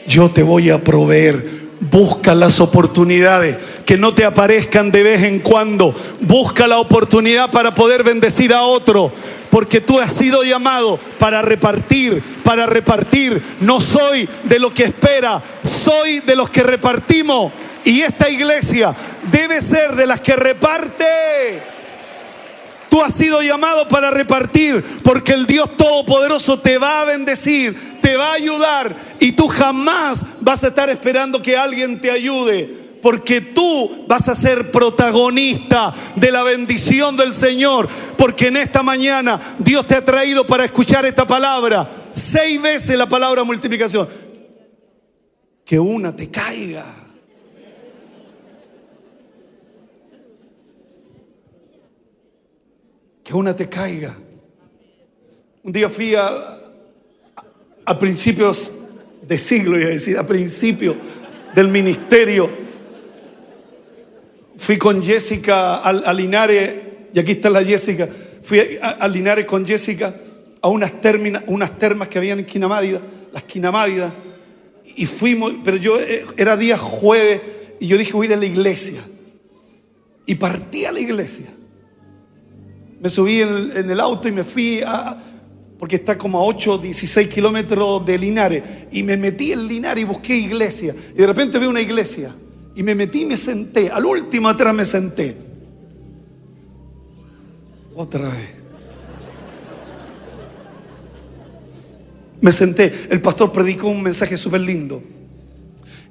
Yo 0.08 0.32
te 0.32 0.44
voy 0.44 0.70
a 0.70 0.84
proveer. 0.84 1.64
Busca 1.92 2.34
las 2.34 2.62
oportunidades 2.62 3.58
que 3.86 3.98
no 3.98 4.14
te 4.14 4.26
aparezcan 4.26 4.92
de 4.92 5.04
vez 5.04 5.24
en 5.24 5.40
cuando. 5.40 5.94
Busca 6.22 6.68
la 6.68 6.80
oportunidad 6.80 7.52
para 7.52 7.74
poder 7.74 8.04
bendecir 8.04 8.54
a 8.54 8.64
otro. 8.64 9.12
Porque 9.50 9.82
tú 9.82 10.00
has 10.00 10.12
sido 10.12 10.44
llamado 10.44 11.00
para 11.20 11.42
repartir, 11.42 12.22
para 12.44 12.66
repartir. 12.66 13.42
No 13.62 13.80
soy 13.80 14.28
de 14.46 14.60
lo 14.60 14.74
que 14.74 14.84
espera, 14.84 15.42
soy 15.64 16.20
de 16.22 16.36
los 16.36 16.50
que 16.50 16.64
repartimos. 16.64 17.52
Y 17.86 18.02
esta 18.02 18.30
iglesia 18.30 18.96
debe 19.32 19.62
ser 19.62 19.96
de 19.96 20.08
las 20.08 20.22
que 20.22 20.36
reparte. 20.36 21.64
Tú 22.90 23.02
has 23.02 23.14
sido 23.14 23.42
llamado 23.42 23.88
para 23.88 24.12
repartir 24.12 24.84
porque 25.04 25.34
el 25.34 25.48
Dios 25.48 25.76
Todopoderoso 25.78 26.60
te 26.60 26.78
va 26.78 27.02
a 27.02 27.06
bendecir, 27.06 27.76
te 28.00 28.16
va 28.16 28.30
a 28.30 28.34
ayudar 28.34 28.96
y 29.20 29.32
tú 29.32 29.48
jamás 29.48 30.24
vas 30.42 30.64
a 30.64 30.68
estar 30.68 30.92
esperando 30.92 31.42
que 31.42 31.58
alguien 31.58 32.00
te 32.00 32.12
ayude 32.12 32.83
porque 33.04 33.42
tú 33.42 34.06
vas 34.08 34.30
a 34.30 34.34
ser 34.34 34.72
protagonista 34.72 35.94
de 36.16 36.32
la 36.32 36.42
bendición 36.42 37.18
del 37.18 37.34
Señor, 37.34 37.90
porque 38.18 38.48
en 38.48 38.58
esta 38.58 38.82
mañana 38.82 39.40
Dios 39.60 39.86
te 39.86 39.96
ha 39.96 40.06
traído 40.06 40.48
para 40.48 40.64
escuchar 40.64 41.06
esta 41.06 41.28
palabra, 41.28 41.88
seis 42.12 42.60
veces 42.62 42.98
la 42.98 43.06
palabra 43.06 43.44
multiplicación, 43.44 44.08
que 45.66 45.78
una 45.78 46.16
te 46.16 46.30
caiga. 46.30 46.86
que 53.24 53.34
una 53.34 53.56
te 53.56 53.70
caiga. 53.70 54.14
Un 55.64 55.72
día 55.72 55.90
fui 55.90 56.14
a, 56.14 56.60
principios 57.98 58.74
de 59.22 59.38
siglo, 59.38 59.80
iba 59.80 59.88
a 59.88 59.94
decir, 59.94 60.18
a 60.18 60.28
principio 60.28 60.96
del 61.56 61.70
ministerio. 61.70 62.63
Fui 64.58 64.78
con 64.78 65.04
Jessica 65.04 65.78
a, 65.78 66.14
Linares, 66.14 66.74
y 67.14 67.20
aquí 67.20 67.34
está 67.34 67.50
la 67.50 67.64
Jessica. 67.64 68.08
Fui 68.42 68.62
a, 68.82 69.08
Linares 69.08 69.46
con 69.46 69.66
Jessica 69.66 70.14
a 70.62 70.68
unas, 70.70 70.94
unas 71.48 71.80
termas 71.80 72.08
que 72.08 72.18
habían 72.18 72.40
en 72.40 72.46
Quinamávida, 72.46 73.00
las 73.32 73.44
Quinamávidas. 73.44 74.14
Y 74.96 75.06
fuimos, 75.06 75.54
pero 75.64 75.78
yo 75.78 76.00
eh, 76.00 76.26
era 76.38 76.56
día 76.56 76.78
jueves 76.78 77.42
y 77.80 77.88
yo 77.88 77.98
dije 77.98 78.14
voy 78.14 78.28
a 78.28 78.30
ir 78.30 78.34
a 78.36 78.38
la 78.38 78.46
iglesia. 78.46 79.02
Y 80.26 80.36
partí 80.36 80.86
a 80.86 80.92
la 80.92 81.00
iglesia 81.00 81.48
me 83.04 83.10
subí 83.10 83.42
en, 83.42 83.92
el 83.92 84.00
auto 84.00 84.30
y 84.30 84.32
me 84.32 84.46
fui 84.46 84.80
a, 84.82 85.22
porque 85.78 85.98
está 85.98 86.18
como 86.18 86.40
a 86.40 86.44
8, 86.44 86.78
16 86.78 87.28
kilómetros 87.28 88.06
de 88.06 88.18
Linares. 88.18 88.64
Y 88.94 89.04
me 89.04 89.18
metí 89.18 89.52
en 89.52 89.68
Linares 89.68 90.04
y 90.04 90.06
busqué 90.06 90.38
iglesia. 90.38 90.96
Y 91.14 91.18
de 91.18 91.28
repente 91.28 91.60
veo 91.60 91.70
una 91.70 91.82
iglesia. 91.82 92.34
Y 92.76 92.84
me 92.84 92.96
metí 92.96 93.22
y 93.22 93.26
me 93.26 93.38
senté. 93.38 93.90
Al 93.90 94.06
último 94.06 94.50
atrás 94.50 94.74
me 94.74 94.86
senté. 94.86 95.36
Otra 97.96 98.24
vez. 98.24 98.50
Me 102.42 102.52
senté. 102.52 102.92
El 103.10 103.22
pastor 103.22 103.52
predicó 103.52 103.88
un 103.88 104.02
mensaje 104.02 104.38
súper 104.38 104.62
lindo. 104.62 105.02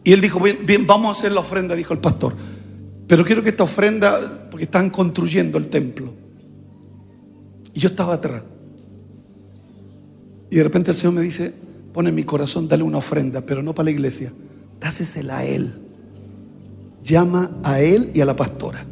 Y 0.04 0.12
él 0.12 0.20
dijo, 0.20 0.40
bien, 0.40 0.58
bien, 0.64 0.86
vamos 0.86 1.08
a 1.08 1.18
hacer 1.18 1.32
la 1.32 1.40
ofrenda, 1.40 1.74
dijo 1.74 1.92
el 1.92 2.00
pastor. 2.00 2.34
Pero 3.06 3.24
quiero 3.24 3.42
que 3.42 3.50
esta 3.50 3.64
ofrenda, 3.64 4.48
porque 4.50 4.64
están 4.64 4.90
construyendo 4.90 5.58
el 5.58 5.68
templo. 5.68 6.12
Y 7.74 7.80
yo 7.80 7.88
estaba 7.88 8.14
atrás. 8.14 8.42
Y 10.50 10.56
de 10.56 10.62
repente 10.62 10.90
el 10.90 10.96
Señor 10.96 11.14
me 11.14 11.22
dice, 11.22 11.52
pone 11.92 12.10
en 12.10 12.14
mi 12.14 12.24
corazón, 12.24 12.68
dale 12.68 12.82
una 12.82 12.98
ofrenda, 12.98 13.40
pero 13.42 13.62
no 13.62 13.74
para 13.74 13.84
la 13.84 13.90
iglesia, 13.90 14.32
dásesela 14.80 15.38
a 15.38 15.44
Él. 15.44 15.72
Llama 17.02 17.50
a 17.64 17.80
Él 17.80 18.10
y 18.14 18.20
a 18.20 18.24
la 18.24 18.36
pastora, 18.36 18.84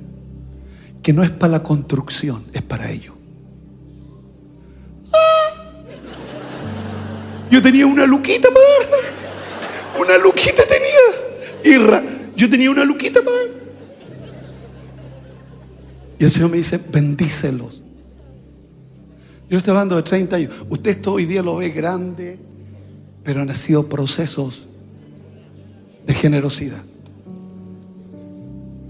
que 1.02 1.12
no 1.12 1.22
es 1.22 1.30
para 1.30 1.52
la 1.52 1.62
construcción, 1.62 2.44
es 2.52 2.62
para 2.62 2.90
ellos. 2.90 3.14
Yo 7.50 7.60
tenía 7.60 7.86
una 7.86 8.06
luquita 8.06 8.48
para. 8.48 10.00
Una 10.00 10.18
luquita 10.18 10.62
tenía. 10.66 11.76
Irra, 11.76 12.02
yo 12.36 12.48
tenía 12.48 12.70
una 12.70 12.84
luquita 12.84 13.20
para. 13.22 13.60
Y 16.18 16.24
el 16.24 16.30
Señor 16.30 16.50
me 16.50 16.58
dice, 16.58 16.78
bendícelos. 16.78 17.82
Yo 19.48 19.58
estoy 19.58 19.72
hablando 19.72 19.96
de 19.96 20.02
30 20.02 20.36
años. 20.36 20.54
Usted 20.68 20.90
esto 20.90 21.14
hoy 21.14 21.24
día 21.24 21.42
lo 21.42 21.56
ve 21.56 21.70
grande, 21.70 22.38
pero 23.24 23.40
han 23.40 23.54
sido 23.56 23.88
procesos 23.88 24.68
de 26.06 26.14
generosidad. 26.14 26.84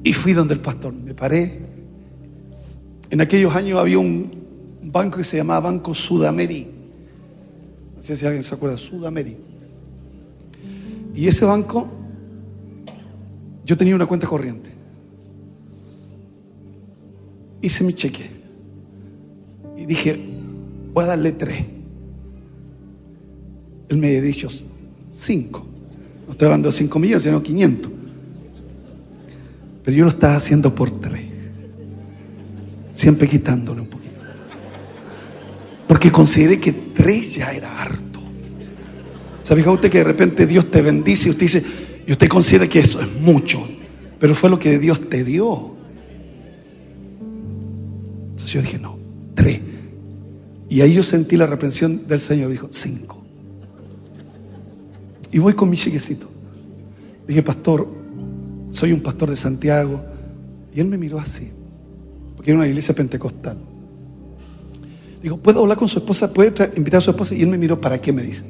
Y 0.03 0.13
fui 0.13 0.33
donde 0.33 0.55
el 0.55 0.61
pastor, 0.61 0.93
me 0.95 1.15
paré. 1.15 1.59
En 3.11 3.21
aquellos 3.21 3.55
años 3.55 3.79
había 3.79 3.99
un 3.99 4.31
banco 4.83 5.19
que 5.19 5.25
se 5.25 5.37
llamaba 5.37 5.71
Banco 5.71 5.95
Sudamérica. 5.95 6.71
No 7.97 8.03
sé 8.03 8.17
si 8.17 8.25
alguien 8.25 8.43
se 8.43 8.55
acuerda, 8.55 8.79
Sudamérica. 8.79 9.41
Y 11.15 11.29
ese 11.29 11.45
banco, 11.45 11.87
yo 13.67 13.77
tenía 13.77 13.95
una 13.95 14.07
cuenta 14.07 14.27
corriente. 14.27 14.71
Hice 17.61 17.85
mi 17.85 17.93
cheque. 17.93 18.31
Y 19.77 19.85
dije, 19.85 20.19
voy 20.95 21.05
a 21.05 21.09
darle 21.09 21.33
tres. 21.33 21.65
Él 23.89 23.97
me 23.99 24.07
había 24.07 24.23
dicho 24.23 24.49
cinco. 25.11 25.67
No 26.27 26.33
estoy 26.33 26.47
hablando 26.47 26.69
de 26.69 26.73
cinco 26.73 26.99
millones, 26.99 27.25
sino 27.25 27.43
500. 27.43 28.00
Yo 29.91 30.05
lo 30.05 30.11
estaba 30.11 30.37
haciendo 30.37 30.75
por 30.75 30.91
tres. 31.01 31.25
Siempre 32.93 33.29
quitándole 33.29 33.81
un 33.81 33.87
poquito. 33.87 34.21
Porque 35.87 36.11
consideré 36.13 36.61
que 36.61 36.73
tres 36.73 37.35
ya 37.35 37.53
era 37.53 37.81
harto. 37.81 38.21
¿Sabe 39.43 39.67
usted 39.69 39.91
que 39.91 39.99
de 39.99 40.05
repente 40.05 40.47
Dios 40.47 40.71
te 40.71 40.83
bendice 40.83 41.29
y 41.29 41.31
usted 41.33 41.47
dice, 41.47 41.65
y 42.07 42.13
usted 42.13 42.29
considera 42.29 42.69
que 42.69 42.79
eso 42.79 43.01
es 43.01 43.13
mucho? 43.21 43.67
Pero 44.19 44.35
fue 44.35 44.51
lo 44.51 44.59
que 44.59 44.79
Dios 44.79 45.09
te 45.09 45.25
dio. 45.25 45.75
Entonces 48.31 48.53
yo 48.53 48.63
dije, 48.63 48.79
no, 48.79 48.99
tres. 49.35 49.61
Y 50.69 50.83
ahí 50.83 50.95
yo 50.95 51.03
sentí 51.03 51.37
la 51.37 51.47
reprensión 51.47 52.07
del 52.07 52.21
Señor. 52.21 52.51
Dijo, 52.51 52.69
cinco. 52.71 53.25
Y 55.33 55.39
voy 55.39 55.55
con 55.55 55.71
mi 55.71 55.77
chiquecito. 55.77 56.31
Dije, 57.27 57.43
pastor, 57.43 58.00
soy 58.71 58.93
un 58.93 59.01
pastor 59.01 59.31
de 59.31 59.37
Santiago. 59.37 60.03
Y 60.73 60.81
él 60.81 60.87
me 60.87 60.97
miró 60.97 61.19
así, 61.19 61.51
porque 62.37 62.53
era 62.53 62.59
una 62.59 62.69
iglesia 62.69 62.95
pentecostal. 62.95 63.59
Digo, 65.23 65.39
¿puedo 65.39 65.61
hablar 65.61 65.77
con 65.77 65.89
su 65.89 65.99
esposa? 65.99 66.33
¿Puede 66.33 66.53
invitar 66.77 66.99
a 66.99 67.01
su 67.01 67.11
esposa? 67.11 67.35
Y 67.35 67.43
él 67.43 67.49
me 67.49 67.59
miró, 67.59 67.81
¿para 67.81 68.01
qué 68.01 68.13
me 68.13 68.23
dice? 68.23 68.45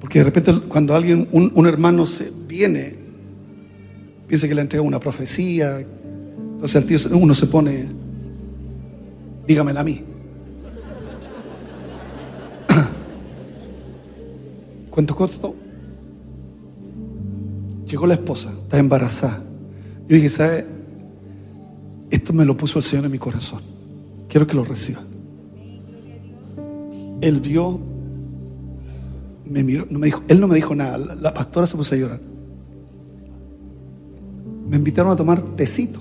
Porque 0.00 0.18
de 0.18 0.24
repente 0.24 0.52
cuando 0.68 0.94
alguien, 0.94 1.28
un, 1.32 1.66
hermano 1.66 2.04
se 2.04 2.30
viene, 2.46 2.94
piensa 4.26 4.46
que 4.46 4.54
le 4.54 4.60
entrega 4.60 4.82
una 4.82 5.00
profecía, 5.00 5.78
entonces 5.78 6.82
el 6.82 6.86
tío, 6.86 6.98
uno 7.16 7.34
se 7.34 7.46
pone, 7.46 7.86
dígamela 9.46 9.80
a 9.80 9.84
mí. 9.84 10.02
¿Cuánto 14.90 15.16
costó? 15.16 15.63
Llegó 17.86 18.06
la 18.06 18.14
esposa, 18.14 18.50
está 18.50 18.78
embarazada. 18.78 19.42
Yo 20.08 20.16
dije, 20.16 20.28
¿sabe? 20.28 20.64
Esto 22.10 22.32
me 22.32 22.44
lo 22.44 22.56
puso 22.56 22.78
el 22.78 22.84
Señor 22.84 23.04
en 23.06 23.12
mi 23.12 23.18
corazón. 23.18 23.60
Quiero 24.28 24.46
que 24.46 24.54
lo 24.54 24.64
reciba. 24.64 25.00
Él 27.20 27.40
vio, 27.40 27.80
me 29.46 29.62
miró, 29.62 29.86
no 29.90 29.98
me 29.98 30.06
dijo, 30.06 30.22
él 30.28 30.40
no 30.40 30.46
me 30.46 30.56
dijo 30.56 30.74
nada. 30.74 30.98
La, 30.98 31.14
la 31.14 31.34
pastora 31.34 31.66
se 31.66 31.76
puso 31.76 31.94
a 31.94 31.98
llorar. 31.98 32.20
Me 34.68 34.76
invitaron 34.76 35.12
a 35.12 35.16
tomar 35.16 35.40
tecito. 35.40 36.00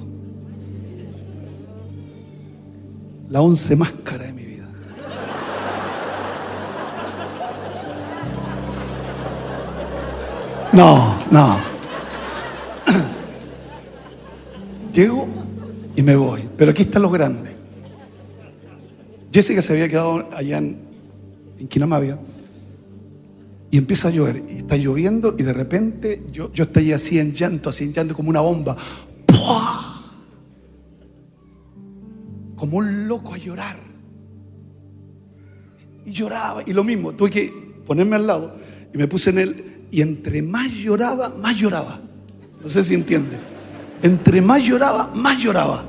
La 3.29 3.41
once 3.41 3.75
más 3.75 3.91
cara 4.03 4.25
de 4.25 4.33
mi 4.33 4.45
vida. 4.45 4.67
No, 10.71 11.17
no. 11.31 11.72
Llego 14.93 15.27
y 15.95 16.03
me 16.03 16.15
voy. 16.15 16.41
Pero 16.55 16.71
aquí 16.71 16.83
está 16.83 16.99
lo 16.99 17.09
grande. 17.09 17.51
Jessica 19.31 19.61
se 19.61 19.73
había 19.73 19.89
quedado 19.89 20.29
allá 20.31 20.59
en, 20.59 20.77
en 21.57 21.67
Quinamavia 21.67 22.19
y 23.71 23.77
empieza 23.77 24.09
a 24.09 24.11
llover. 24.11 24.43
Y 24.47 24.57
está 24.57 24.77
lloviendo 24.77 25.35
y 25.37 25.41
de 25.41 25.51
repente 25.51 26.23
yo, 26.31 26.51
yo 26.53 26.65
estoy 26.65 26.93
así 26.93 27.17
en 27.17 27.33
llanto, 27.33 27.69
así 27.69 27.83
en 27.85 27.93
llanto 27.93 28.13
como 28.13 28.29
una 28.29 28.41
bomba. 28.41 28.77
Como 32.55 32.77
un 32.77 33.07
loco 33.07 33.33
a 33.33 33.37
llorar. 33.37 33.77
Y 36.05 36.11
lloraba. 36.11 36.61
Y 36.67 36.73
lo 36.73 36.83
mismo, 36.83 37.13
tuve 37.13 37.31
que 37.31 37.51
ponerme 37.85 38.15
al 38.15 38.27
lado 38.27 38.55
y 38.93 38.97
me 38.97 39.07
puse 39.07 39.31
en 39.31 39.39
él. 39.39 39.87
Y 39.89 40.01
entre 40.01 40.43
más 40.43 40.71
lloraba, 40.71 41.29
más 41.41 41.57
lloraba. 41.57 41.99
No 42.61 42.69
sé 42.69 42.83
si 42.83 42.93
entiende. 42.93 43.52
Entre 44.03 44.41
más 44.41 44.61
lloraba, 44.61 45.11
más 45.15 45.41
lloraba. 45.41 45.81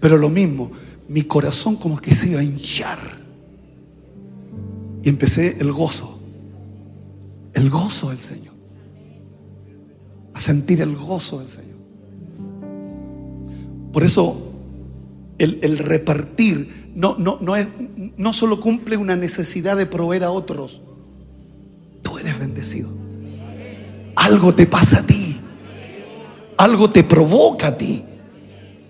Pero 0.00 0.16
lo 0.16 0.30
mismo, 0.30 0.72
mi 1.06 1.22
corazón 1.22 1.76
como 1.76 1.98
que 2.00 2.14
se 2.14 2.30
iba 2.30 2.40
a 2.40 2.42
hinchar. 2.42 2.98
Y 5.02 5.08
empecé 5.10 5.58
el 5.60 5.70
gozo. 5.70 6.18
El 7.52 7.68
gozo 7.68 8.08
del 8.08 8.20
Señor. 8.20 8.54
A 10.32 10.40
sentir 10.40 10.80
el 10.80 10.96
gozo 10.96 11.40
del 11.40 11.50
Señor. 11.50 11.76
Por 13.92 14.02
eso 14.02 14.52
el, 15.38 15.76
repartir 15.76 16.90
no, 16.94 17.16
no, 17.18 17.36
no, 17.42 17.54
es, 17.54 17.68
no 18.16 18.32
solo 18.32 18.60
cumple 18.60 18.96
una 18.96 19.14
necesidad 19.14 19.76
de 19.76 19.84
proveer 19.84 20.24
a 20.24 20.30
otros. 20.30 20.80
Tú 22.00 22.16
eres 22.16 22.38
bendecido. 22.38 22.88
Algo 24.16 24.54
te 24.54 24.66
pasa 24.66 25.00
a 25.00 25.02
ti 25.02 25.35
algo 26.56 26.90
te 26.90 27.04
provoca 27.04 27.68
a 27.68 27.78
ti, 27.78 28.04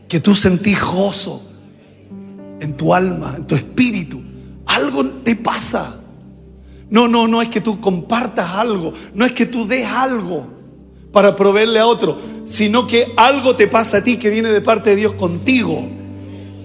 que 0.09 0.21
tú 0.21 0.35
sentís 0.35 0.81
gozo 0.81 1.43
en 2.61 2.77
tu 2.77 2.95
alma, 2.95 3.35
en 3.37 3.47
tu 3.47 3.55
espíritu. 3.55 4.23
Algo 4.67 5.05
te 5.07 5.37
pasa. 5.37 6.01
No, 6.91 7.09
no, 7.09 7.27
no 7.27 7.43
es 7.43 7.49
que 7.49 7.61
tú 7.61 7.81
compartas 7.81 8.51
algo, 8.51 8.93
no 9.15 9.25
es 9.25 9.33
que 9.33 9.47
tú 9.47 9.67
des 9.67 9.87
algo 9.87 10.47
para 11.13 11.35
proveerle 11.35 11.81
a 11.81 11.87
otro, 11.87 12.17
sino 12.45 12.87
que 12.87 13.13
algo 13.17 13.57
te 13.57 13.67
pasa 13.67 13.99
a 13.99 14.05
ti 14.05 14.19
que 14.19 14.31
viene 14.31 14.51
de 14.51 14.61
parte 14.61 14.91
de 14.91 14.97
Dios 14.97 15.15
contigo. 15.15 15.89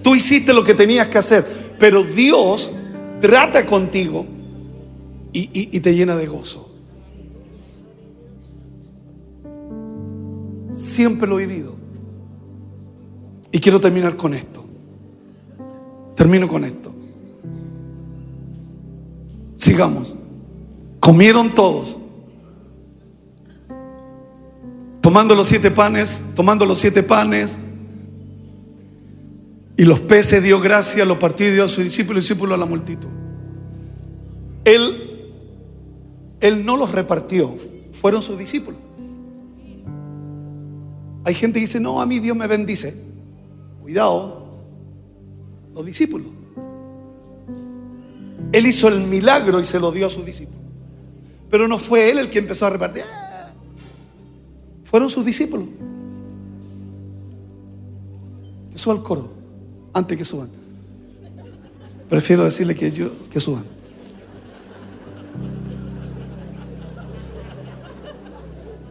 Tú 0.02 0.14
hiciste 0.14 0.52
lo 0.52 0.62
que 0.62 0.74
tenías 0.74 1.08
que 1.08 1.18
hacer, 1.18 1.74
pero 1.78 2.04
Dios 2.04 2.70
trata 3.20 3.66
contigo 3.66 4.26
y, 5.32 5.48
y 5.52 5.80
te 5.80 5.94
llena 5.94 6.14
de 6.16 6.26
gozo. 6.26 6.71
Siempre 10.82 11.28
lo 11.28 11.38
he 11.38 11.46
vivido. 11.46 11.76
Y 13.52 13.60
quiero 13.60 13.80
terminar 13.80 14.16
con 14.16 14.34
esto. 14.34 14.64
Termino 16.16 16.48
con 16.48 16.64
esto. 16.64 16.92
Sigamos. 19.54 20.16
Comieron 20.98 21.54
todos. 21.54 21.98
Tomando 25.00 25.34
los 25.34 25.46
siete 25.46 25.70
panes, 25.70 26.32
tomando 26.34 26.66
los 26.66 26.78
siete 26.78 27.04
panes. 27.04 27.60
Y 29.76 29.84
los 29.84 30.00
peces 30.00 30.42
dio 30.42 30.60
gracia, 30.60 31.04
lo 31.04 31.18
partió 31.18 31.48
y 31.48 31.52
dio 31.52 31.64
a 31.64 31.68
su 31.68 31.80
discípulo 31.82 32.18
y 32.18 32.22
discípulo 32.22 32.54
a 32.54 32.58
la 32.58 32.66
multitud. 32.66 33.08
Él, 34.64 35.30
él 36.40 36.64
no 36.64 36.76
los 36.76 36.90
repartió, 36.92 37.54
fueron 37.92 38.20
sus 38.20 38.38
discípulos. 38.38 38.80
Hay 41.24 41.34
gente 41.34 41.58
que 41.58 41.66
dice, 41.66 41.80
no, 41.80 42.00
a 42.00 42.06
mí 42.06 42.18
Dios 42.18 42.36
me 42.36 42.46
bendice. 42.46 42.94
Cuidado, 43.80 44.42
los 45.74 45.86
discípulos. 45.86 46.26
Él 48.52 48.66
hizo 48.66 48.88
el 48.88 49.00
milagro 49.00 49.60
y 49.60 49.64
se 49.64 49.80
lo 49.80 49.92
dio 49.92 50.06
a 50.06 50.10
sus 50.10 50.26
discípulos. 50.26 50.60
Pero 51.48 51.68
no 51.68 51.78
fue 51.78 52.10
él 52.10 52.18
el 52.18 52.30
que 52.30 52.38
empezó 52.38 52.66
a 52.66 52.70
repartir. 52.70 53.04
Fueron 54.84 55.08
sus 55.08 55.24
discípulos. 55.24 55.66
Que 58.70 58.78
suba 58.78 58.94
al 58.94 59.02
coro 59.02 59.30
antes 59.94 60.16
que 60.16 60.24
suban. 60.24 60.48
Prefiero 62.08 62.44
decirle 62.44 62.74
que, 62.74 62.90
yo, 62.90 63.10
que 63.30 63.40
suban. 63.40 63.64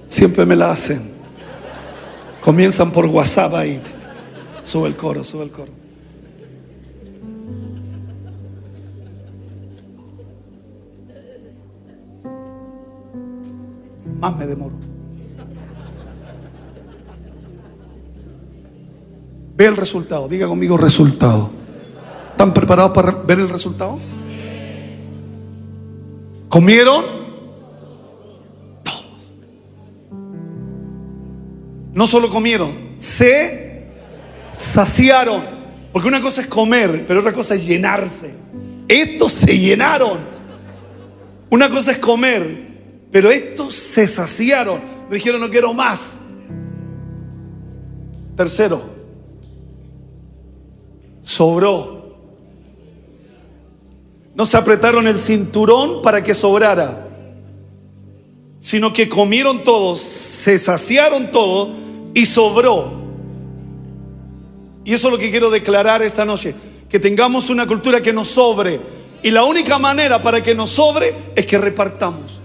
Siempre 0.08 0.46
me 0.46 0.56
la 0.56 0.72
hacen. 0.72 1.11
Comienzan 2.42 2.92
por 2.92 3.06
WhatsApp 3.06 3.54
ahí. 3.54 3.80
Sube 4.64 4.88
el 4.88 4.96
coro, 4.96 5.24
sube 5.24 5.44
el 5.44 5.52
coro. 5.52 5.72
Más 14.20 14.36
me 14.38 14.48
demoro. 14.48 14.76
Ve 19.56 19.66
el 19.66 19.78
resultado. 19.78 20.28
Diga 20.28 20.48
conmigo 20.48 20.78
resultado. 20.78 21.52
¿Están 22.32 22.54
preparados 22.54 22.92
para 22.92 23.12
ver 23.12 23.40
el 23.40 23.50
resultado? 23.50 24.00
¿Comieron? 26.50 27.21
No 32.02 32.08
solo 32.08 32.32
comieron, 32.32 32.96
se 32.98 33.84
saciaron. 34.56 35.44
Porque 35.94 36.08
una 36.08 36.20
cosa 36.20 36.42
es 36.42 36.48
comer, 36.48 37.06
pero 37.08 37.20
otra 37.20 37.32
cosa 37.32 37.54
es 37.54 37.64
llenarse. 37.64 38.34
Estos 38.88 39.32
se 39.34 39.60
llenaron. 39.60 40.18
Una 41.52 41.70
cosa 41.70 41.92
es 41.92 42.00
comer, 42.00 42.70
pero 43.12 43.30
estos 43.30 43.76
se 43.76 44.08
saciaron. 44.08 44.82
Me 45.12 45.18
dijeron, 45.18 45.42
no 45.42 45.52
quiero 45.52 45.76
más. 45.76 46.22
Tercero, 48.36 48.82
sobró. 51.22 52.18
No 54.34 54.48
se 54.48 54.58
apretaron 54.58 55.06
el 55.06 55.20
cinturón 55.20 56.02
para 56.02 56.24
que 56.24 56.34
sobrara, 56.34 57.08
sino 58.60 58.92
que 58.92 59.08
comieron 59.08 59.64
todos, 59.64 60.00
se 60.00 60.58
saciaron 60.58 61.32
todos 61.32 61.91
y 62.14 62.26
sobró. 62.26 62.92
Y 64.84 64.94
eso 64.94 65.08
es 65.08 65.14
lo 65.14 65.20
que 65.20 65.30
quiero 65.30 65.50
declarar 65.50 66.02
esta 66.02 66.26
noche, 66.26 66.56
que 66.90 67.00
tengamos 67.00 67.50
una 67.50 67.68
cultura 67.68 68.02
que 68.02 68.14
nos 68.14 68.30
sobre. 68.30 68.80
Y 69.24 69.32
la 69.32 69.44
única 69.44 69.78
manera 69.78 70.22
para 70.22 70.42
que 70.42 70.56
nos 70.56 70.72
sobre 70.72 71.14
es 71.36 71.46
que 71.46 71.58
repartamos. 71.58 72.42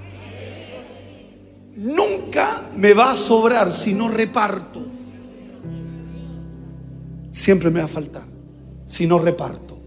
Nunca 1.77 2.71
me 2.77 2.93
va 2.93 3.13
a 3.13 3.17
sobrar 3.17 3.71
si 3.71 3.95
no 3.95 4.09
reparto. 4.09 4.85
Siempre 7.31 7.71
me 7.71 7.81
va 7.81 7.87
a 7.87 7.89
faltar 7.89 8.25
si 8.87 9.07
no 9.07 9.19
reparto. 9.19 9.79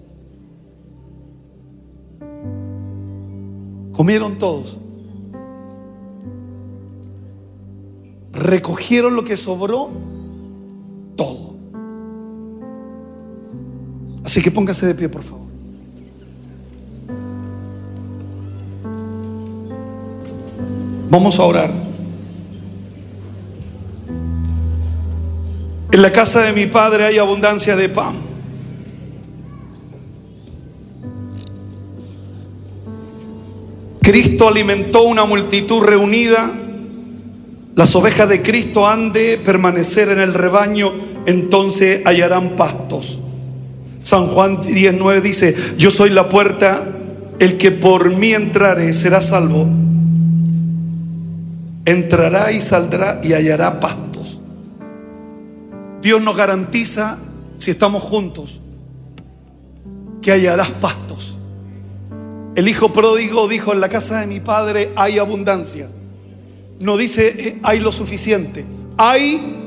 Comieron 3.93 4.37
todos. 4.37 4.77
Recogieron 8.39 9.15
lo 9.15 9.25
que 9.25 9.35
sobró, 9.35 9.89
todo. 11.17 11.55
Así 14.23 14.41
que 14.41 14.49
póngase 14.49 14.87
de 14.87 14.95
pie, 14.95 15.09
por 15.09 15.23
favor. 15.23 15.47
Vamos 21.09 21.37
a 21.39 21.43
orar. 21.43 21.71
En 25.91 26.01
la 26.01 26.13
casa 26.13 26.43
de 26.43 26.53
mi 26.53 26.67
padre 26.67 27.05
hay 27.05 27.17
abundancia 27.17 27.75
de 27.75 27.89
pan. 27.89 28.15
Cristo 34.01 34.47
alimentó 34.47 35.03
una 35.03 35.25
multitud 35.25 35.81
reunida. 35.81 36.68
Las 37.79 37.95
ovejas 37.95 38.27
de 38.27 38.41
Cristo 38.41 38.89
han 38.89 39.13
de 39.13 39.37
permanecer 39.37 40.09
en 40.09 40.19
el 40.19 40.33
rebaño, 40.33 40.91
entonces 41.25 42.01
hallarán 42.05 42.57
pastos. 42.57 43.19
San 44.03 44.27
Juan 44.27 44.65
19 44.65 45.21
dice, 45.21 45.55
yo 45.77 45.89
soy 45.89 46.09
la 46.09 46.27
puerta, 46.27 46.85
el 47.39 47.57
que 47.57 47.71
por 47.71 48.13
mí 48.17 48.33
entrare 48.33 48.91
será 48.91 49.21
salvo. 49.21 49.65
Entrará 51.85 52.51
y 52.51 52.59
saldrá 52.59 53.21
y 53.23 53.31
hallará 53.31 53.79
pastos. 53.79 54.41
Dios 56.01 56.21
nos 56.21 56.35
garantiza, 56.35 57.17
si 57.55 57.71
estamos 57.71 58.03
juntos, 58.03 58.59
que 60.21 60.33
hallarás 60.33 60.71
pastos. 60.81 61.37
El 62.55 62.67
hijo 62.67 62.91
pródigo 62.91 63.47
dijo, 63.47 63.71
en 63.71 63.79
la 63.79 63.87
casa 63.87 64.19
de 64.19 64.27
mi 64.27 64.41
padre 64.41 64.91
hay 64.97 65.17
abundancia. 65.17 65.87
No 66.79 66.95
dice, 66.97 67.27
eh, 67.27 67.59
hay 67.63 67.79
lo 67.79 67.91
suficiente. 67.91 68.65
Hay 68.97 69.57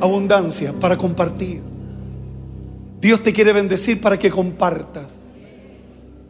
abundancia 0.00 0.72
para 0.72 0.96
compartir. 0.96 1.62
Dios 3.00 3.22
te 3.22 3.32
quiere 3.32 3.52
bendecir 3.52 4.00
para 4.00 4.18
que 4.18 4.30
compartas, 4.30 5.20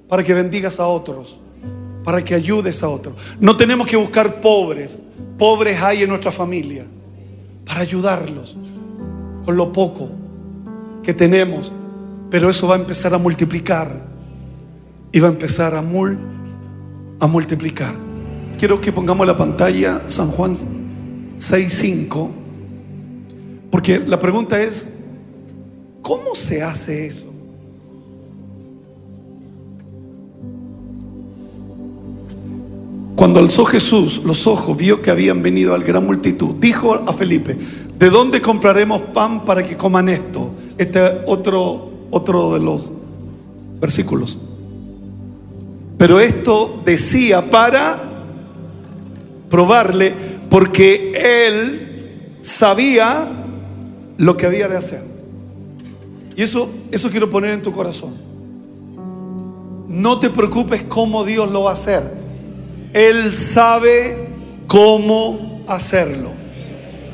para 0.09 0.25
que 0.25 0.35
bendigas 0.35 0.81
a 0.81 0.87
otros, 0.87 1.39
para 2.05 2.25
que 2.25 2.35
ayudes 2.35 2.83
a 2.83 2.89
otros. 2.89 3.15
No 3.41 3.57
tenemos 3.57 3.87
que 3.87 3.97
buscar 3.97 4.41
pobres. 4.41 5.03
Pobres 5.39 5.83
hay 5.83 6.03
en 6.03 6.09
nuestra 6.09 6.33
familia 6.33 6.85
para 7.67 7.81
ayudarlos 7.81 8.57
con 9.45 9.57
lo 9.57 9.73
poco 9.73 10.11
que 11.03 11.15
tenemos. 11.15 11.73
Pero 12.31 12.49
eso 12.49 12.67
va 12.67 12.77
a 12.77 12.79
empezar 12.79 13.15
a 13.15 13.19
multiplicar 13.19 14.13
y 15.13 15.21
va 15.21 15.29
a 15.29 15.33
empezar 15.33 15.75
a, 15.75 15.83
mul 15.83 16.19
a 17.21 17.27
multiplicar. 17.27 17.95
Quiero 18.63 18.81
que 18.81 18.93
pongamos 18.93 19.27
la 19.27 19.37
pantalla 19.37 20.03
San 20.07 20.29
Juan 20.29 20.55
6.5, 20.55 22.29
porque 23.73 23.99
la 23.99 24.21
pregunta 24.21 24.63
es, 24.63 25.01
¿cómo 26.01 26.37
se 26.37 26.63
hace 26.63 27.07
eso? 27.09 27.27
Cuando 33.17 33.41
alzó 33.41 33.65
Jesús 33.65 34.23
los 34.25 34.47
ojos, 34.47 34.77
vio 34.77 35.03
que 35.03 35.11
habían 35.11 35.43
venido 35.43 35.75
al 35.75 35.83
gran 35.83 36.07
multitud. 36.07 36.55
Dijo 36.61 37.03
a 37.05 37.13
Felipe, 37.13 37.59
¿de 37.99 38.11
dónde 38.11 38.41
compraremos 38.41 39.03
pan 39.13 39.45
para 39.45 39.65
que 39.65 39.77
coman 39.77 40.09
esto? 40.09 40.53
Este 40.79 41.01
otro, 41.27 41.91
otro 42.13 42.55
de 42.55 42.61
los 42.61 42.93
versículos. 43.81 44.39
Pero 45.99 46.21
esto 46.21 46.81
decía 46.85 47.51
para 47.51 48.12
probarle, 49.53 50.15
porque 50.49 51.13
él 51.47 52.39
sabía 52.41 53.29
lo 54.17 54.35
que 54.39 54.47
había 54.47 54.67
de 54.67 54.79
hacer. 54.79 55.03
Y 56.35 56.43
eso, 56.43 56.71
eso 56.91 57.11
quiero 57.11 57.31
poner 57.31 57.51
en 57.51 57.61
tu 57.61 57.71
corazón. 57.71 58.15
No 59.89 60.19
te 60.19 60.31
preocupes 60.31 60.85
cómo 60.85 61.23
Dios 61.25 61.51
lo 61.51 61.65
va 61.65 61.73
a 61.73 61.75
hacer. 61.75 62.03
Él 62.95 63.35
sabe 63.35 64.31
cómo 64.67 65.63
hacerlo. 65.69 66.31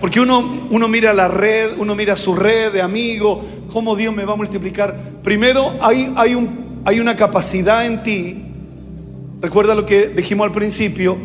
Porque 0.00 0.20
uno, 0.20 0.68
uno 0.70 0.86
mira 0.86 1.12
la 1.12 1.26
red, 1.26 1.72
uno 1.78 1.96
mira 1.96 2.14
su 2.14 2.36
red 2.36 2.72
de 2.72 2.82
amigos, 2.82 3.44
cómo 3.72 3.96
Dios 3.96 4.14
me 4.14 4.24
va 4.24 4.34
a 4.34 4.36
multiplicar. 4.36 4.96
Primero 5.24 5.72
hay, 5.80 6.12
hay, 6.14 6.36
un, 6.36 6.82
hay 6.84 7.00
una 7.00 7.16
capacidad 7.16 7.84
en 7.84 8.04
ti. 8.04 8.44
Recuerda 9.40 9.74
lo 9.74 9.84
que 9.84 10.06
dijimos 10.06 10.46
al 10.46 10.52
principio. 10.52 11.18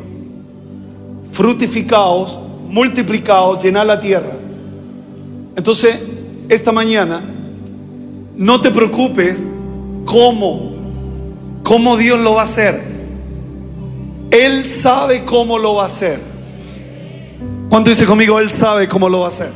Frutificaos, 1.34 2.40
multiplicaos, 2.70 3.62
llenar 3.62 3.86
la 3.86 4.00
tierra. 4.00 4.32
Entonces, 5.56 6.00
esta 6.48 6.72
mañana, 6.72 7.22
no 8.36 8.62
te 8.62 8.72
preocupes 8.72 9.44
cómo, 10.06 10.74
cómo 11.64 11.98
Dios 11.98 12.20
lo 12.20 12.36
va 12.36 12.42
a 12.42 12.46
hacer. 12.46 12.82
Él 14.32 14.66
sabe 14.66 15.26
cómo 15.26 15.60
lo 15.60 15.76
va 15.76 15.84
a 15.84 15.88
hacer. 15.88 16.20
¿Cuánto 17.70 17.90
dice 17.90 18.06
conmigo? 18.06 18.40
Él 18.40 18.50
sabe 18.50 18.88
cómo 18.88 19.10
lo 19.10 19.22
va 19.22 19.26
a 19.26 19.30
hacer. 19.30 19.52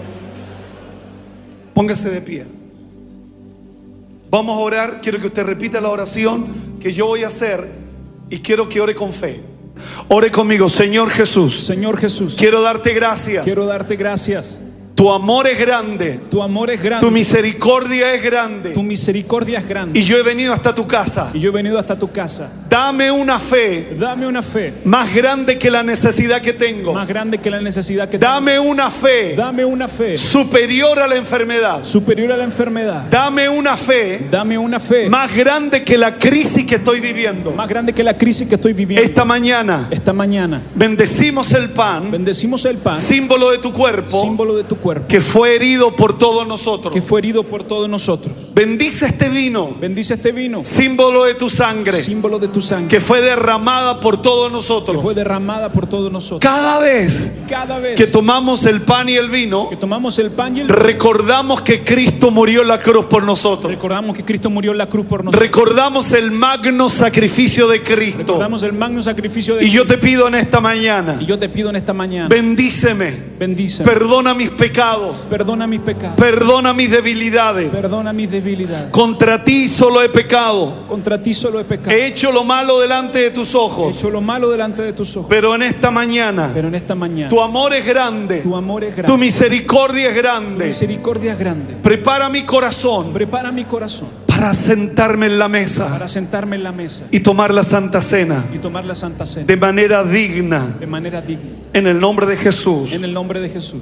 Póngase 1.74 2.10
de 2.10 2.22
pie. 2.22 2.46
Vamos 4.30 4.58
a 4.58 4.60
orar. 4.60 5.02
Quiero 5.02 5.20
que 5.20 5.28
usted 5.28 5.44
repita 5.44 5.80
la 5.80 5.90
oración 5.90 6.46
que 6.80 6.94
yo 6.94 7.06
voy 7.06 7.24
a 7.24 7.28
hacer 7.28 7.68
y 8.30 8.40
quiero 8.40 8.68
que 8.68 8.82
ore 8.82 8.96
con 8.96 9.12
fe. 9.12 9.40
Ore 10.10 10.32
conmigo, 10.32 10.70
Señor 10.70 11.10
Jesús. 11.10 11.66
Señor 11.66 11.98
Jesús, 11.98 12.36
Quiero 12.38 12.62
darte 12.62 12.94
gracias. 12.94 13.44
quiero 13.44 13.66
darte 13.66 13.96
gracias. 13.96 14.60
Tu 14.96 15.12
amor 15.12 15.48
es 15.48 15.60
grande. 15.60 16.20
Tu 16.32 16.42
amor 16.42 16.72
es 16.72 16.82
grande. 16.82 17.06
Tu 17.06 17.12
misericordia 17.12 18.16
es 18.16 18.24
grande. 18.24 18.72
Tu 18.72 18.82
misericordia 18.82 19.60
es 19.60 19.68
grande. 19.68 20.00
Y 20.00 20.04
yo 20.04 20.18
he 20.18 20.24
venido 20.24 20.54
hasta 20.54 20.74
tu 20.74 20.88
casa. 20.88 21.30
Y 21.36 21.40
yo 21.40 21.50
he 21.52 21.54
venido 21.54 21.78
hasta 21.78 22.00
tu 22.00 22.12
casa. 22.12 22.50
Dame 22.70 23.12
una 23.12 23.40
fe 23.40 23.96
Dame 24.00 24.28
una 24.28 24.42
fe 24.42 24.74
más 24.84 25.14
grande 25.14 25.58
que 25.58 25.72
la 25.72 25.84
necesidad 25.84 26.42
que 26.42 26.54
tengo. 26.54 26.94
más 26.94 27.08
grande 27.08 27.38
que 27.38 27.50
la 27.50 27.62
necesidad 27.62 28.10
que 28.10 28.18
tengo. 28.20 28.32
Dame 28.34 28.60
una 28.60 28.92
fe 28.92 29.36
Dame 29.36 29.64
una 29.66 29.88
fe 29.88 30.18
superior 30.18 31.00
a 31.00 31.08
la 31.08 31.16
enfermedad. 31.16 31.84
superior 31.84 32.32
a 32.32 32.38
la 32.38 32.44
enfermedad. 32.44 33.06
Dame 33.10 33.48
una 33.50 33.78
fe 33.78 34.28
Dame 34.30 34.58
una 34.58 34.80
fe 34.80 35.10
más 35.10 35.34
grande 35.36 35.84
que 35.84 35.98
la 35.98 36.18
crisis 36.18 36.66
que 36.66 36.76
estoy 36.76 37.00
viviendo. 37.00 37.52
más 37.54 37.68
grande 37.68 37.94
que 37.94 38.04
la 38.04 38.18
crisis 38.18 38.48
que 38.48 38.56
estoy 38.56 38.74
viviendo. 38.74 39.06
Esta 39.08 39.24
mañana 39.26 39.88
Esta 39.92 40.14
mañana 40.14 40.62
bendecimos 40.76 41.52
el 41.54 41.70
pan, 41.70 42.12
bendecimos 42.12 42.66
el 42.66 42.78
pan, 42.78 42.98
símbolo 42.98 43.52
de 43.52 43.60
tu 43.60 43.72
cuerpo, 43.72 44.22
símbolo 44.22 44.56
de 44.56 44.64
tu 44.64 44.78
cuerpo, 44.78 45.08
que 45.08 45.22
fue 45.22 45.56
herido 45.56 45.96
por 45.96 46.18
todos 46.18 46.48
nosotros. 46.48 46.94
que 46.94 47.02
fue 47.02 47.20
herido 47.20 47.44
por 47.44 47.64
todos 47.64 47.88
nosotros. 47.90 48.34
Bendice 48.54 49.06
este 49.06 49.30
vino, 49.30 49.76
Bendice 49.80 50.16
este 50.16 50.32
vino, 50.32 50.64
símbolo 50.64 51.24
de 51.26 51.36
tu 51.36 51.50
sangre, 51.50 51.94
símbolo 52.02 52.40
de 52.40 52.48
tu 52.48 52.57
sangre 52.62 52.88
que 52.90 53.00
fue 53.00 53.22
derramada 53.22 54.00
por 54.00 54.22
todos 54.22 54.48
que 54.48 54.54
nosotros. 54.54 55.02
fue 55.02 55.14
derramada 55.14 55.72
por 55.72 55.88
todos 55.88 56.12
nosotros. 56.12 56.40
Cada 56.42 56.80
vez 56.80 57.42
Cada 57.48 57.80
vez 57.80 57.96
que 57.96 58.08
tomamos 58.08 58.66
el 58.66 58.82
pan 58.82 59.10
y 59.10 59.16
el 59.16 59.30
vino, 59.30 59.70
que 59.70 59.76
tomamos 59.78 60.18
el 60.20 60.32
pan 60.32 60.58
y 60.58 60.62
el 60.62 60.70
recordamos 60.70 61.62
que 61.62 61.84
Cristo 61.84 62.32
murió 62.32 62.62
en 62.62 62.68
la 62.68 62.78
cruz 62.78 63.06
por 63.06 63.24
nosotros. 63.24 63.72
recordamos 63.72 64.16
que 64.16 64.24
Cristo 64.24 64.50
murió 64.50 64.72
en 64.72 64.78
la 64.78 64.88
cruz 64.88 65.06
por 65.06 65.24
nosotros. 65.24 65.42
Recordamos 65.42 66.14
el 66.14 66.32
magno 66.32 66.90
sacrificio 66.90 67.68
de 67.68 67.82
Cristo. 67.82 68.20
Recordamos 68.20 68.64
el 68.64 68.74
magno 68.74 69.02
sacrificio 69.02 69.56
de 69.56 69.66
Y 69.66 69.70
yo 69.70 69.86
te 69.86 69.98
pido 69.98 70.28
en 70.28 70.36
esta 70.36 70.60
mañana, 70.60 71.18
Y 71.20 71.26
yo 71.26 71.38
te 71.40 71.50
pido 71.50 71.70
en 71.70 71.76
esta 71.76 71.94
mañana, 71.94 72.28
bendíceme, 72.28 73.14
bendice, 73.40 73.84
perdona 73.84 74.34
mis 74.34 74.50
pecados, 74.50 75.26
perdona 75.30 75.68
mis 75.68 75.82
pecados, 75.82 76.18
perdona 76.18 76.74
mis 76.74 76.92
debilidades. 76.92 77.76
perdona 77.76 78.14
mis 78.14 78.32
debilidades. 78.32 78.92
Contra 78.92 79.44
ti 79.44 79.68
solo 79.68 80.02
he 80.02 80.10
pecado. 80.10 80.86
Contra 80.88 81.22
ti 81.22 81.34
solo 81.34 81.60
he 81.60 81.64
pecado. 81.64 81.92
He 81.92 82.08
hecho 82.08 82.32
lo 82.32 82.44
malo 82.48 82.80
delante 82.80 83.20
de 83.20 83.32
tus 83.32 83.54
He 83.54 83.58
ojos. 83.58 83.96
hecho 83.98 84.10
lo 84.10 84.22
malo 84.22 84.50
delante 84.50 84.82
de 84.82 84.94
tus 84.94 85.16
ojos. 85.18 85.28
Pero 85.30 85.54
en 85.54 85.62
esta 85.62 85.92
mañana, 85.92 86.50
Pero 86.54 86.70
en 86.70 86.76
esta 86.76 86.96
mañana, 86.96 87.30
tu 87.30 87.40
amor 87.42 87.74
es 87.74 87.86
grande, 87.86 88.40
tu 88.42 88.56
amor 88.56 88.84
es 88.84 88.92
tu 88.96 89.02
grande, 89.02 89.18
misericordia 89.18 90.08
es 90.10 90.16
tu 90.16 90.22
grande. 90.22 90.66
misericordia 90.66 91.34
es 91.34 91.38
grande. 91.40 91.74
Prepara 91.84 92.30
mi 92.30 92.44
corazón 92.44 93.14
Prepara 93.14 93.52
mi 93.52 93.66
corazón 93.66 94.08
para 94.28 94.54
sentarme 94.54 95.26
en 95.26 95.40
la 95.40 95.48
mesa 95.48 95.90
para 95.90 96.08
sentarme 96.08 96.56
en 96.58 96.64
la 96.64 96.72
mesa 96.72 97.04
y 97.12 97.20
tomar 97.22 97.54
la 97.54 97.64
santa 97.64 98.02
cena 98.02 98.46
y 98.54 98.60
tomar 98.60 98.86
la 98.86 98.94
Santa 98.96 99.26
Cena 99.26 99.46
de 99.48 99.58
manera 99.58 100.04
digna. 100.04 100.66
de 100.80 100.86
manera 100.88 101.22
digna. 101.22 101.44
En 101.74 101.88
el 101.88 102.00
nombre 102.00 102.26
de 102.28 102.38
Jesús. 102.38 102.94
En 102.94 103.04
el 103.04 103.14
nombre 103.14 103.40
de 103.40 103.50
Jesús. 103.50 103.82